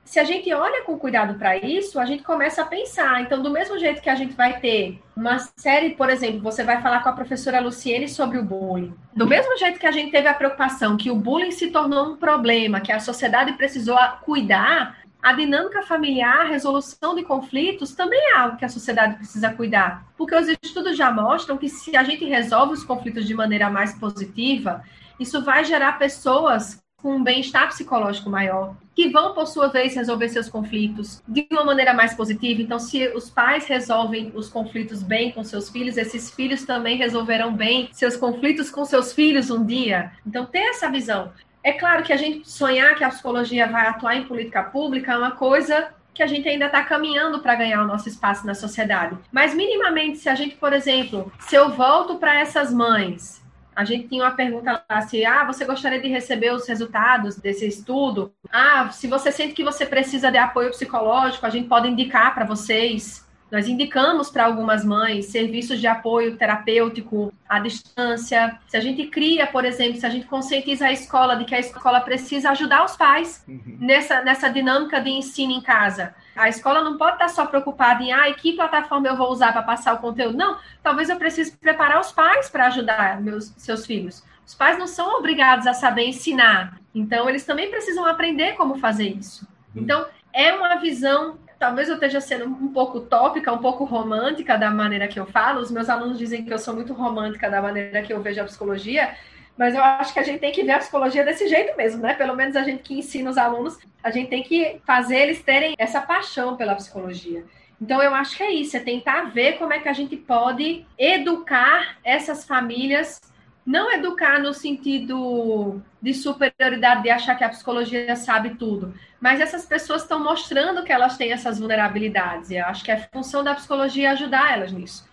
se 0.06 0.20
a 0.20 0.24
gente 0.24 0.54
olha 0.54 0.84
com 0.84 0.98
cuidado 0.98 1.36
para 1.36 1.58
isso, 1.58 2.00
a 2.00 2.06
gente 2.06 2.24
começa 2.24 2.62
a 2.62 2.66
pensar. 2.66 3.22
Então, 3.22 3.42
do 3.42 3.50
mesmo 3.50 3.80
jeito 3.80 4.02
que 4.02 4.10
a 4.10 4.16
gente 4.16 4.34
vai 4.34 4.60
ter 4.60 5.02
uma 5.16 5.40
série, 5.58 5.92
por 5.92 6.10
exemplo, 6.10 6.42
você 6.42 6.64
vai 6.64 6.82
falar 6.82 7.02
com 7.02 7.10
a 7.10 7.14
professora 7.14 7.62
Luciene 7.62 8.10
sobre 8.10 8.38
o 8.38 8.44
bullying. 8.44 8.94
Do 9.16 9.26
mesmo 9.26 9.58
jeito 9.58 9.80
que 9.80 9.88
a 9.88 9.92
gente 9.92 10.12
teve 10.12 10.28
a 10.28 10.34
preocupação 10.34 10.98
que 10.98 11.10
o 11.10 11.16
bullying 11.16 11.52
se 11.52 11.72
tornou 11.72 12.12
um 12.12 12.18
problema, 12.18 12.82
que 12.82 12.92
a 12.92 13.00
sociedade 13.00 13.54
precisou 13.54 13.98
cuidar, 14.24 14.98
a 15.24 15.32
dinâmica 15.32 15.82
familiar, 15.84 16.42
a 16.42 16.50
resolução 16.50 17.16
de 17.16 17.24
conflitos 17.24 17.96
também 17.96 18.20
é 18.20 18.36
algo 18.36 18.58
que 18.58 18.66
a 18.66 18.70
sociedade 18.70 19.16
precisa 19.16 19.54
cuidar. 19.54 20.06
Porque 20.18 20.36
os 20.36 20.50
estudos 20.62 20.98
já 20.98 21.10
mostram 21.10 21.58
que 21.58 21.70
se 21.70 21.96
a 21.96 22.04
gente 22.04 22.26
resolve 22.26 22.74
os 22.74 22.84
conflitos 22.84 23.26
de 23.26 23.34
maneira 23.34 23.70
mais 23.70 23.98
positiva, 23.98 24.84
isso 25.18 25.42
vai 25.42 25.64
gerar 25.64 25.94
pessoas 25.94 26.83
com 27.04 27.18
um 27.18 27.24
bem-estar 27.24 27.68
psicológico 27.68 28.30
maior, 28.30 28.78
que 28.96 29.10
vão, 29.10 29.34
por 29.34 29.46
sua 29.46 29.68
vez, 29.68 29.94
resolver 29.94 30.30
seus 30.30 30.48
conflitos 30.48 31.22
de 31.28 31.46
uma 31.52 31.66
maneira 31.66 31.94
mais 31.94 32.14
positiva. 32.14 32.62
Então, 32.62 32.80
se 32.80 33.10
os 33.10 33.30
pais 33.30 33.66
resolvem 33.66 34.32
os 34.34 34.48
conflitos 34.48 35.04
bem 35.04 35.30
com 35.32 35.44
seus 35.44 35.70
filhos, 35.70 35.98
esses 35.98 36.32
filhos 36.32 36.64
também 36.64 36.96
resolverão 36.96 37.54
bem 37.54 37.90
seus 37.92 38.16
conflitos 38.16 38.72
com 38.72 38.86
seus 38.86 39.12
filhos 39.12 39.52
um 39.52 39.66
dia. 39.66 40.14
Então, 40.26 40.46
ter 40.46 40.60
essa 40.60 40.90
visão. 40.90 41.34
É 41.62 41.74
claro 41.74 42.04
que 42.04 42.14
a 42.14 42.18
gente 42.18 42.50
sonhar 42.50 42.96
que 42.96 43.04
a 43.04 43.10
psicologia 43.10 43.68
vai 43.68 43.86
atuar 43.88 44.16
em 44.16 44.24
política 44.24 44.64
pública 44.64 45.12
é 45.12 45.18
uma 45.18 45.32
coisa 45.32 45.90
que 46.14 46.24
a 46.24 46.28
gente 46.28 46.48
ainda 46.48 46.68
está 46.68 46.84
caminhando 46.84 47.40
para 47.40 47.56
ganhar 47.56 47.84
o 47.84 47.88
nosso 47.88 48.08
espaço 48.08 48.46
na 48.46 48.56
sociedade. 48.56 49.18
Mas, 49.30 49.54
minimamente, 49.54 50.20
se 50.20 50.30
a 50.30 50.36
gente, 50.36 50.56
por 50.56 50.72
exemplo, 50.72 51.32
se 51.40 51.56
eu 51.56 51.70
volto 51.70 52.16
para 52.16 52.40
essas 52.40 52.74
mães 52.74 53.43
a 53.76 53.84
gente 53.84 54.08
tinha 54.08 54.24
uma 54.24 54.32
pergunta 54.32 54.84
lá 54.90 55.02
se, 55.02 55.26
ah, 55.26 55.44
você 55.46 55.66
gostaria 55.66 56.02
de 56.02 56.08
receber 56.08 56.54
os 56.54 56.68
resultados 56.68 57.38
desse 57.38 57.68
estudo? 57.68 58.34
Ah, 58.52 58.90
se 58.92 59.08
você 59.08 59.32
sente 59.32 59.54
que 59.54 59.64
você 59.64 59.86
precisa 59.86 60.32
de 60.32 60.38
apoio 60.38 60.70
psicológico, 60.70 61.46
a 61.46 61.50
gente 61.50 61.68
pode 61.68 61.88
indicar 61.88 62.34
para 62.34 62.46
vocês. 62.46 63.23
Nós 63.54 63.68
indicamos 63.68 64.32
para 64.32 64.46
algumas 64.46 64.84
mães 64.84 65.28
serviços 65.28 65.80
de 65.80 65.86
apoio 65.86 66.36
terapêutico 66.36 67.32
à 67.48 67.60
distância. 67.60 68.60
Se 68.66 68.76
a 68.76 68.80
gente 68.80 69.06
cria, 69.06 69.46
por 69.46 69.64
exemplo, 69.64 70.00
se 70.00 70.06
a 70.08 70.10
gente 70.10 70.26
conscientiza 70.26 70.88
a 70.88 70.92
escola 70.92 71.36
de 71.36 71.46
que 71.46 71.54
a 71.54 71.60
escola 71.60 72.02
precisa 72.02 72.50
ajudar 72.50 72.84
os 72.84 72.98
pais 72.98 73.46
uhum. 73.48 73.78
nessa, 73.80 74.24
nessa 74.24 74.50
dinâmica 74.50 75.00
de 75.00 75.12
ensino 75.12 75.54
em 75.54 75.62
casa. 75.62 76.16
A 76.36 76.50
escola 76.50 76.82
não 76.82 76.98
pode 76.98 77.14
estar 77.14 77.28
só 77.28 77.46
preocupada 77.46 78.02
em, 78.02 78.12
ah, 78.12 78.34
que 78.34 78.54
plataforma 78.54 79.08
eu 79.08 79.16
vou 79.16 79.30
usar 79.32 79.52
para 79.52 79.62
passar 79.62 79.94
o 79.94 80.00
conteúdo. 80.00 80.36
Não, 80.36 80.58
talvez 80.82 81.10
eu 81.10 81.18
precise 81.18 81.56
preparar 81.56 82.02
os 82.02 82.12
pais 82.12 82.50
para 82.50 82.66
ajudar 82.66 83.22
meus 83.22 83.54
seus 83.56 83.86
filhos. 83.86 84.24
Os 84.44 84.56
pais 84.56 84.80
não 84.80 84.88
são 84.88 85.20
obrigados 85.20 85.68
a 85.68 85.76
saber 85.76 86.08
ensinar. 86.08 86.80
Então, 86.96 87.30
eles 87.30 87.46
também 87.46 87.70
precisam 87.70 88.04
aprender 88.04 88.54
como 88.54 88.80
fazer 88.80 89.10
isso. 89.10 89.48
Uhum. 89.76 89.84
Então, 89.84 90.08
é 90.34 90.52
uma 90.54 90.78
visão 90.78 91.38
talvez 91.64 91.88
eu 91.88 91.96
esteja 91.96 92.20
sendo 92.20 92.44
um 92.44 92.74
pouco 92.74 93.00
tópica, 93.00 93.54
um 93.54 93.60
pouco 93.60 93.86
romântica 93.86 94.58
da 94.58 94.70
maneira 94.70 95.08
que 95.08 95.18
eu 95.18 95.26
falo. 95.26 95.62
Os 95.62 95.72
meus 95.72 95.88
alunos 95.88 96.18
dizem 96.18 96.44
que 96.44 96.54
eu 96.54 96.60
sou 96.60 96.74
muito 96.74 96.92
romântica 96.92 97.50
da 97.50 97.62
maneira 97.62 98.02
que 98.02 98.12
eu 98.12 98.22
vejo 98.22 98.42
a 98.42 98.44
psicologia, 98.44 99.16
mas 99.58 99.74
eu 99.74 99.82
acho 99.82 100.14
que 100.14 100.20
a 100.20 100.24
gente 100.24 100.42
tem 100.42 100.52
que 100.52 100.62
ver 100.62 100.74
a 100.74 100.80
psicologia 100.80 101.24
desse 101.24 101.48
jeito 101.48 101.78
mesmo, 101.78 102.02
né? 102.02 102.16
Pelo 102.16 102.36
menos 102.36 102.58
a 102.58 102.64
gente 102.64 102.84
que 102.84 103.00
ensina 103.00 103.30
os 103.30 103.38
alunos, 103.38 103.80
a 104.04 104.12
gente 104.12 104.30
tem 104.30 104.44
que 104.44 104.82
fazer 104.86 105.16
eles 105.16 105.42
terem 105.42 105.74
essa 105.78 106.02
paixão 106.02 106.58
pela 106.58 106.76
psicologia. 106.76 107.46
Então, 107.82 108.04
eu 108.04 108.14
acho 108.14 108.36
que 108.36 108.44
é 108.44 108.52
isso, 108.52 108.76
é 108.76 108.82
tentar 108.82 109.32
ver 109.32 109.54
como 109.54 109.72
é 109.72 109.80
que 109.80 109.88
a 109.88 109.94
gente 109.94 110.18
pode 110.18 110.86
educar 110.98 111.98
essas 112.04 112.46
famílias 112.46 113.22
não 113.66 113.92
educar 113.92 114.42
no 114.42 114.54
sentido 114.54 115.82
de 116.02 116.14
superioridade, 116.14 117.04
de 117.04 117.10
achar 117.10 117.36
que 117.36 117.44
a 117.44 117.50
psicologia 117.50 118.16
sabe 118.16 118.56
tudo, 118.56 118.94
mas 119.22 119.40
essas 119.40 119.66
pessoas 119.66 120.02
estão 120.02 120.22
mostrando 120.22 120.84
que 120.84 120.92
elas 120.92 121.16
têm 121.16 121.32
essas 121.32 121.60
vulnerabilidades, 121.60 122.50
e 122.50 122.58
eu 122.58 122.66
acho 122.66 122.84
que 122.84 122.92
é 122.92 123.08
função 123.14 123.44
da 123.44 123.56
psicologia 123.56 124.12
ajudar 124.12 124.54
elas 124.54 124.72
nisso. 124.72 125.08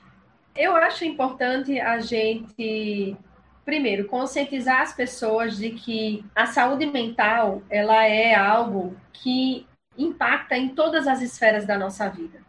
Eu 0.56 0.74
acho 0.74 1.04
importante 1.04 1.78
a 1.78 2.00
gente, 2.00 3.16
primeiro, 3.64 4.06
conscientizar 4.06 4.80
as 4.80 4.92
pessoas 4.92 5.56
de 5.56 5.70
que 5.70 6.24
a 6.34 6.46
saúde 6.46 6.86
mental, 6.86 7.62
ela 7.70 8.04
é 8.04 8.34
algo 8.34 8.96
que 9.12 9.64
impacta 9.96 10.56
em 10.56 10.70
todas 10.70 11.06
as 11.06 11.22
esferas 11.22 11.64
da 11.64 11.78
nossa 11.78 12.08
vida. 12.08 12.39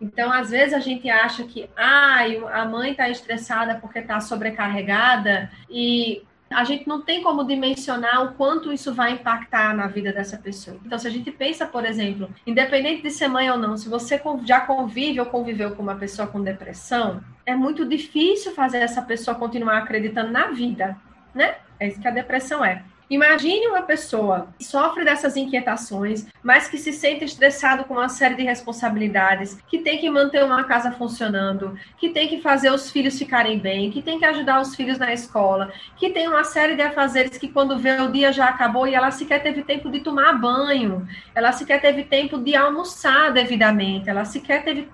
Então, 0.00 0.32
às 0.32 0.50
vezes 0.50 0.72
a 0.72 0.80
gente 0.80 1.10
acha 1.10 1.44
que 1.44 1.68
ah, 1.76 2.24
a 2.52 2.64
mãe 2.64 2.92
está 2.92 3.08
estressada 3.08 3.74
porque 3.76 3.98
está 3.98 4.20
sobrecarregada 4.20 5.50
e 5.68 6.22
a 6.50 6.64
gente 6.64 6.88
não 6.88 7.00
tem 7.00 7.22
como 7.22 7.44
dimensionar 7.44 8.24
o 8.24 8.32
quanto 8.34 8.72
isso 8.72 8.92
vai 8.92 9.12
impactar 9.12 9.74
na 9.74 9.86
vida 9.86 10.12
dessa 10.12 10.36
pessoa. 10.36 10.78
Então, 10.84 10.98
se 10.98 11.06
a 11.06 11.10
gente 11.10 11.30
pensa, 11.30 11.64
por 11.64 11.84
exemplo, 11.84 12.28
independente 12.44 13.02
de 13.02 13.10
ser 13.10 13.28
mãe 13.28 13.48
ou 13.48 13.56
não, 13.56 13.76
se 13.76 13.88
você 13.88 14.20
já 14.44 14.60
convive 14.60 15.20
ou 15.20 15.26
conviveu 15.26 15.76
com 15.76 15.82
uma 15.82 15.94
pessoa 15.94 16.26
com 16.26 16.42
depressão, 16.42 17.22
é 17.46 17.54
muito 17.54 17.88
difícil 17.88 18.52
fazer 18.52 18.78
essa 18.78 19.00
pessoa 19.00 19.36
continuar 19.36 19.78
acreditando 19.78 20.32
na 20.32 20.48
vida, 20.48 20.96
né? 21.32 21.54
É 21.78 21.86
isso 21.86 22.00
que 22.00 22.08
a 22.08 22.12
depressão 22.12 22.64
é. 22.64 22.82
Imagine 23.10 23.66
uma 23.66 23.82
pessoa 23.82 24.54
que 24.56 24.64
sofre 24.64 25.04
dessas 25.04 25.36
inquietações, 25.36 26.28
mas 26.44 26.68
que 26.68 26.78
se 26.78 26.92
sente 26.92 27.24
estressado 27.24 27.82
com 27.82 27.94
uma 27.94 28.08
série 28.08 28.36
de 28.36 28.44
responsabilidades, 28.44 29.60
que 29.66 29.78
tem 29.78 29.98
que 29.98 30.08
manter 30.08 30.44
uma 30.44 30.62
casa 30.62 30.92
funcionando, 30.92 31.76
que 31.98 32.10
tem 32.10 32.28
que 32.28 32.40
fazer 32.40 32.70
os 32.70 32.88
filhos 32.88 33.18
ficarem 33.18 33.58
bem, 33.58 33.90
que 33.90 34.00
tem 34.00 34.20
que 34.20 34.24
ajudar 34.24 34.60
os 34.60 34.76
filhos 34.76 34.96
na 34.96 35.12
escola, 35.12 35.72
que 35.96 36.10
tem 36.10 36.28
uma 36.28 36.44
série 36.44 36.76
de 36.76 36.82
afazeres 36.82 37.36
que 37.36 37.48
quando 37.48 37.80
vê 37.80 38.00
o 38.00 38.12
dia 38.12 38.32
já 38.32 38.46
acabou 38.46 38.86
e 38.86 38.94
ela 38.94 39.10
sequer 39.10 39.42
teve 39.42 39.64
tempo 39.64 39.90
de 39.90 39.98
tomar 39.98 40.34
banho, 40.34 41.04
ela 41.34 41.50
sequer 41.50 41.80
teve 41.80 42.04
tempo 42.04 42.38
de 42.38 42.54
almoçar 42.54 43.32
devidamente, 43.32 44.08
ela 44.08 44.24
sequer 44.24 44.62
teve. 44.62 44.88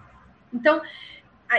Então, 0.54 0.80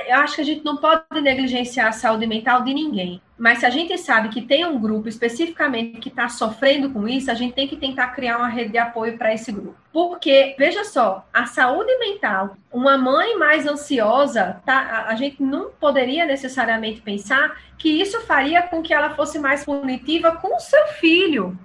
eu 0.07 0.15
acho 0.15 0.35
que 0.35 0.41
a 0.41 0.45
gente 0.45 0.65
não 0.65 0.77
pode 0.77 1.21
negligenciar 1.21 1.89
a 1.89 1.91
saúde 1.91 2.25
mental 2.25 2.63
de 2.63 2.73
ninguém. 2.73 3.21
Mas 3.37 3.59
se 3.59 3.65
a 3.65 3.69
gente 3.69 3.95
sabe 3.97 4.29
que 4.29 4.41
tem 4.41 4.65
um 4.65 4.79
grupo 4.79 5.07
especificamente 5.07 5.99
que 5.99 6.09
está 6.09 6.27
sofrendo 6.27 6.89
com 6.89 7.07
isso, 7.07 7.29
a 7.29 7.35
gente 7.35 7.53
tem 7.53 7.67
que 7.67 7.75
tentar 7.75 8.07
criar 8.07 8.37
uma 8.37 8.47
rede 8.47 8.71
de 8.71 8.77
apoio 8.79 9.17
para 9.17 9.33
esse 9.33 9.51
grupo. 9.51 9.75
Porque, 9.93 10.55
veja 10.57 10.83
só, 10.83 11.25
a 11.31 11.45
saúde 11.45 11.95
mental, 11.99 12.57
uma 12.71 12.97
mãe 12.97 13.37
mais 13.37 13.67
ansiosa, 13.67 14.61
tá, 14.65 15.05
a 15.07 15.15
gente 15.15 15.41
não 15.41 15.69
poderia 15.69 16.25
necessariamente 16.25 17.01
pensar 17.01 17.55
que 17.77 17.89
isso 17.89 18.19
faria 18.21 18.63
com 18.63 18.81
que 18.81 18.93
ela 18.93 19.11
fosse 19.11 19.37
mais 19.37 19.63
punitiva 19.63 20.31
com 20.31 20.55
o 20.55 20.59
seu 20.59 20.87
filho. 20.99 21.57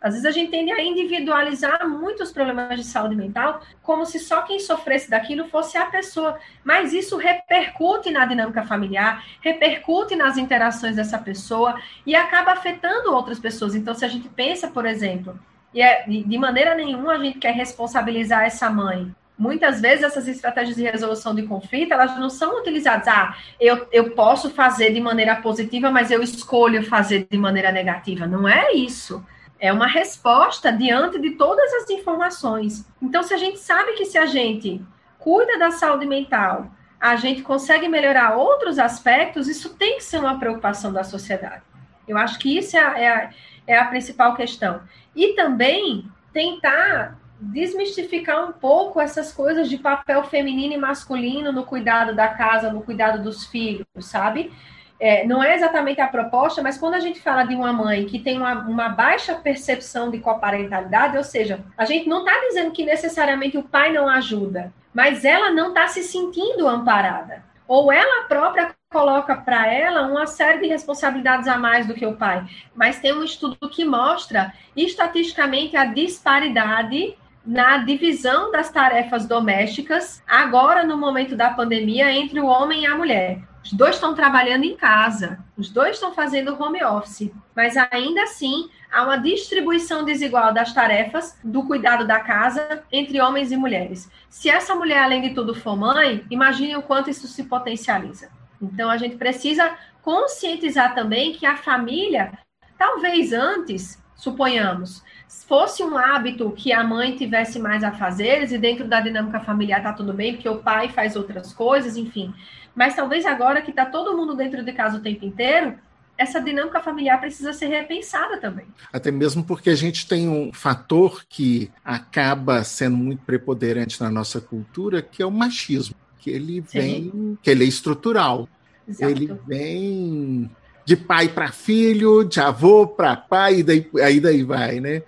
Às 0.00 0.14
vezes 0.14 0.26
a 0.26 0.30
gente 0.30 0.50
tende 0.50 0.70
a 0.70 0.82
individualizar 0.82 1.88
muitos 1.88 2.30
problemas 2.30 2.76
de 2.76 2.84
saúde 2.84 3.16
mental, 3.16 3.60
como 3.82 4.06
se 4.06 4.18
só 4.18 4.42
quem 4.42 4.60
sofresse 4.60 5.10
daquilo 5.10 5.48
fosse 5.48 5.76
a 5.76 5.86
pessoa. 5.86 6.38
Mas 6.62 6.92
isso 6.92 7.16
repercute 7.16 8.10
na 8.10 8.24
dinâmica 8.24 8.62
familiar, 8.62 9.24
repercute 9.40 10.14
nas 10.14 10.36
interações 10.36 10.96
dessa 10.96 11.18
pessoa 11.18 11.80
e 12.06 12.14
acaba 12.14 12.52
afetando 12.52 13.12
outras 13.12 13.38
pessoas. 13.38 13.74
Então, 13.74 13.94
se 13.94 14.04
a 14.04 14.08
gente 14.08 14.28
pensa, 14.28 14.68
por 14.68 14.86
exemplo, 14.86 15.38
e 15.74 15.82
é, 15.82 16.04
de 16.06 16.38
maneira 16.38 16.74
nenhuma 16.74 17.14
a 17.14 17.18
gente 17.18 17.38
quer 17.38 17.52
responsabilizar 17.52 18.44
essa 18.44 18.70
mãe 18.70 19.14
muitas 19.38 19.80
vezes 19.80 20.04
essas 20.04 20.26
estratégias 20.26 20.76
de 20.76 20.82
resolução 20.82 21.34
de 21.34 21.44
conflito, 21.44 21.92
elas 21.92 22.18
não 22.18 22.28
são 22.28 22.58
utilizadas, 22.60 23.06
ah, 23.06 23.36
eu, 23.60 23.86
eu 23.92 24.10
posso 24.10 24.50
fazer 24.50 24.92
de 24.92 25.00
maneira 25.00 25.36
positiva, 25.36 25.90
mas 25.90 26.10
eu 26.10 26.20
escolho 26.20 26.84
fazer 26.84 27.28
de 27.30 27.38
maneira 27.38 27.70
negativa. 27.70 28.26
Não 28.26 28.48
é 28.48 28.72
isso. 28.72 29.24
É 29.60 29.72
uma 29.72 29.86
resposta 29.86 30.72
diante 30.72 31.18
de 31.18 31.32
todas 31.32 31.72
as 31.74 31.90
informações. 31.90 32.86
Então, 33.02 33.22
se 33.22 33.34
a 33.34 33.36
gente 33.36 33.58
sabe 33.58 33.94
que 33.94 34.04
se 34.04 34.16
a 34.16 34.26
gente 34.26 34.80
cuida 35.18 35.58
da 35.58 35.70
saúde 35.70 36.06
mental, 36.06 36.70
a 37.00 37.16
gente 37.16 37.42
consegue 37.42 37.88
melhorar 37.88 38.36
outros 38.36 38.78
aspectos, 38.78 39.48
isso 39.48 39.74
tem 39.76 39.96
que 39.96 40.04
ser 40.04 40.18
uma 40.18 40.38
preocupação 40.38 40.92
da 40.92 41.04
sociedade. 41.04 41.62
Eu 42.06 42.16
acho 42.16 42.38
que 42.38 42.56
isso 42.56 42.76
é 42.76 42.80
a, 42.80 42.98
é 42.98 43.08
a, 43.08 43.30
é 43.66 43.78
a 43.78 43.84
principal 43.84 44.34
questão. 44.34 44.80
E 45.14 45.34
também 45.34 46.10
tentar 46.32 47.18
desmistificar 47.40 48.48
um 48.48 48.52
pouco 48.52 49.00
essas 49.00 49.32
coisas 49.32 49.68
de 49.68 49.78
papel 49.78 50.24
feminino 50.24 50.74
e 50.74 50.78
masculino 50.78 51.52
no 51.52 51.64
cuidado 51.64 52.14
da 52.14 52.28
casa, 52.28 52.72
no 52.72 52.82
cuidado 52.82 53.22
dos 53.22 53.46
filhos, 53.46 53.86
sabe? 54.00 54.52
É, 55.00 55.24
não 55.24 55.42
é 55.42 55.54
exatamente 55.54 56.00
a 56.00 56.08
proposta, 56.08 56.62
mas 56.62 56.76
quando 56.76 56.94
a 56.94 57.00
gente 57.00 57.20
fala 57.20 57.44
de 57.44 57.54
uma 57.54 57.72
mãe 57.72 58.04
que 58.04 58.18
tem 58.18 58.36
uma, 58.36 58.54
uma 58.54 58.88
baixa 58.88 59.34
percepção 59.34 60.10
de 60.10 60.18
coparentalidade, 60.18 61.16
ou 61.16 61.22
seja, 61.22 61.64
a 61.76 61.84
gente 61.84 62.08
não 62.08 62.20
está 62.24 62.32
dizendo 62.48 62.72
que 62.72 62.84
necessariamente 62.84 63.56
o 63.56 63.62
pai 63.62 63.92
não 63.92 64.08
ajuda, 64.08 64.72
mas 64.92 65.24
ela 65.24 65.50
não 65.50 65.68
está 65.68 65.86
se 65.86 66.02
sentindo 66.02 66.66
amparada. 66.66 67.44
Ou 67.68 67.92
ela 67.92 68.24
própria 68.26 68.74
coloca 68.90 69.36
para 69.36 69.66
ela 69.72 70.06
uma 70.06 70.26
série 70.26 70.60
de 70.60 70.68
responsabilidades 70.68 71.46
a 71.46 71.58
mais 71.58 71.86
do 71.86 71.94
que 71.94 72.06
o 72.06 72.16
pai. 72.16 72.46
Mas 72.74 72.98
tem 72.98 73.12
um 73.12 73.22
estudo 73.22 73.68
que 73.68 73.84
mostra 73.84 74.52
estatisticamente 74.74 75.76
a 75.76 75.84
disparidade 75.84 77.14
na 77.44 77.78
divisão 77.78 78.50
das 78.50 78.70
tarefas 78.70 79.26
domésticas, 79.26 80.22
agora 80.26 80.84
no 80.84 80.96
momento 80.96 81.36
da 81.36 81.50
pandemia, 81.50 82.10
entre 82.12 82.40
o 82.40 82.46
homem 82.46 82.82
e 82.82 82.86
a 82.86 82.96
mulher. 82.96 83.40
Os 83.62 83.72
dois 83.72 83.96
estão 83.96 84.14
trabalhando 84.14 84.64
em 84.64 84.76
casa, 84.76 85.44
os 85.56 85.68
dois 85.68 85.96
estão 85.96 86.14
fazendo 86.14 86.60
home 86.60 86.82
office, 86.82 87.30
mas 87.54 87.76
ainda 87.90 88.22
assim 88.22 88.70
há 88.90 89.02
uma 89.02 89.18
distribuição 89.18 90.04
desigual 90.04 90.54
das 90.54 90.72
tarefas 90.72 91.38
do 91.44 91.64
cuidado 91.64 92.06
da 92.06 92.20
casa 92.20 92.82
entre 92.90 93.20
homens 93.20 93.52
e 93.52 93.56
mulheres. 93.56 94.10
Se 94.28 94.48
essa 94.48 94.74
mulher, 94.74 95.02
além 95.02 95.22
de 95.22 95.34
tudo, 95.34 95.54
for 95.54 95.76
mãe, 95.76 96.24
imagine 96.30 96.76
o 96.76 96.82
quanto 96.82 97.10
isso 97.10 97.26
se 97.26 97.44
potencializa. 97.44 98.30
Então, 98.60 98.88
a 98.88 98.96
gente 98.96 99.16
precisa 99.16 99.76
conscientizar 100.02 100.94
também 100.94 101.32
que 101.32 101.44
a 101.44 101.56
família, 101.56 102.32
talvez 102.78 103.32
antes, 103.32 104.02
suponhamos, 104.16 105.02
fosse 105.46 105.82
um 105.84 105.96
hábito 105.96 106.50
que 106.52 106.72
a 106.72 106.82
mãe 106.82 107.16
tivesse 107.16 107.58
mais 107.58 107.84
a 107.84 107.92
fazer, 107.92 108.50
e 108.50 108.58
dentro 108.58 108.86
da 108.86 109.00
dinâmica 109.00 109.40
familiar 109.40 109.82
tá 109.82 109.92
tudo 109.92 110.12
bem, 110.12 110.34
porque 110.34 110.48
o 110.48 110.58
pai 110.58 110.88
faz 110.88 111.16
outras 111.16 111.52
coisas, 111.52 111.96
enfim. 111.96 112.34
Mas 112.78 112.94
talvez 112.94 113.26
agora 113.26 113.60
que 113.60 113.72
tá 113.72 113.84
todo 113.84 114.16
mundo 114.16 114.36
dentro 114.36 114.64
de 114.64 114.72
casa 114.72 114.98
o 114.98 115.00
tempo 115.00 115.24
inteiro, 115.24 115.74
essa 116.16 116.40
dinâmica 116.40 116.78
familiar 116.80 117.18
precisa 117.18 117.52
ser 117.52 117.66
repensada 117.66 118.38
também. 118.38 118.66
Até 118.92 119.10
mesmo 119.10 119.42
porque 119.42 119.68
a 119.68 119.74
gente 119.74 120.06
tem 120.06 120.28
um 120.28 120.52
fator 120.52 121.24
que 121.28 121.72
acaba 121.84 122.62
sendo 122.62 122.96
muito 122.96 123.24
preponderante 123.24 124.00
na 124.00 124.08
nossa 124.08 124.40
cultura, 124.40 125.02
que 125.02 125.20
é 125.20 125.26
o 125.26 125.30
machismo, 125.30 125.96
que 126.20 126.30
ele 126.30 126.60
vem, 126.60 127.10
Sim. 127.10 127.38
que 127.42 127.50
ele 127.50 127.64
é 127.64 127.66
estrutural. 127.66 128.48
Exato. 128.88 129.10
Ele 129.10 129.36
vem 129.44 130.48
de 130.84 130.96
pai 130.96 131.28
para 131.28 131.50
filho, 131.50 132.22
de 132.22 132.38
avô 132.38 132.86
para 132.86 133.16
pai, 133.16 133.56
e 133.56 133.62
daí, 133.64 133.90
aí 134.00 134.20
daí 134.20 134.44
vai, 134.44 134.78
né? 134.78 135.02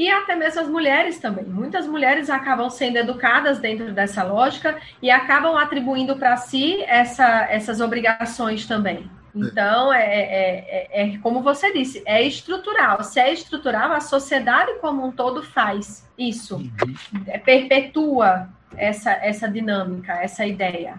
E 0.00 0.08
até 0.08 0.34
mesmo 0.34 0.62
as 0.62 0.66
mulheres 0.66 1.18
também. 1.18 1.44
Muitas 1.44 1.86
mulheres 1.86 2.30
acabam 2.30 2.70
sendo 2.70 2.96
educadas 2.96 3.58
dentro 3.58 3.92
dessa 3.92 4.22
lógica 4.22 4.80
e 5.02 5.10
acabam 5.10 5.54
atribuindo 5.58 6.16
para 6.16 6.38
si 6.38 6.82
essa, 6.84 7.42
essas 7.50 7.82
obrigações 7.82 8.66
também. 8.66 9.10
Então, 9.34 9.92
é, 9.92 10.02
é, 10.02 10.88
é, 10.90 11.02
é, 11.02 11.18
como 11.18 11.42
você 11.42 11.70
disse, 11.74 12.02
é 12.06 12.22
estrutural. 12.22 13.04
Se 13.04 13.20
é 13.20 13.30
estrutural, 13.30 13.92
a 13.92 14.00
sociedade 14.00 14.72
como 14.80 15.06
um 15.06 15.12
todo 15.12 15.42
faz 15.42 16.08
isso, 16.16 16.56
uhum. 16.56 16.94
É, 17.26 17.36
perpetua 17.36 18.48
essa, 18.78 19.10
essa 19.10 19.46
dinâmica, 19.46 20.14
essa 20.14 20.46
ideia. 20.46 20.98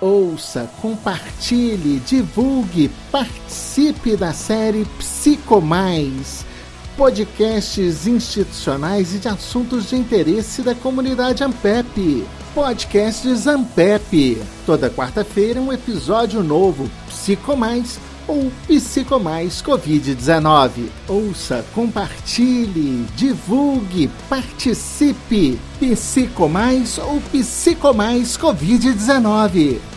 Ouça, 0.00 0.70
compartilhe, 0.80 2.00
divulgue, 2.00 2.90
participe 3.12 4.16
da 4.16 4.32
série 4.32 4.86
Psicomais 4.98 6.45
podcasts 6.96 8.06
institucionais 8.06 9.14
e 9.14 9.18
de 9.18 9.28
assuntos 9.28 9.90
de 9.90 9.96
interesse 9.96 10.62
da 10.62 10.74
comunidade 10.74 11.44
Ampep. 11.44 12.26
Podcasts 12.54 13.46
Ampep. 13.46 14.42
Toda 14.64 14.88
quarta-feira 14.88 15.60
um 15.60 15.72
episódio 15.72 16.42
novo, 16.42 16.90
Psicomais 17.08 18.00
ou 18.26 18.50
Psicomais 18.66 19.62
Covid-19. 19.62 20.88
Ouça, 21.06 21.64
compartilhe, 21.74 23.06
divulgue, 23.14 24.10
participe. 24.28 25.60
Psicomais 25.78 26.98
ou 26.98 27.20
Psicomais 27.30 28.38
Covid-19. 28.38 29.95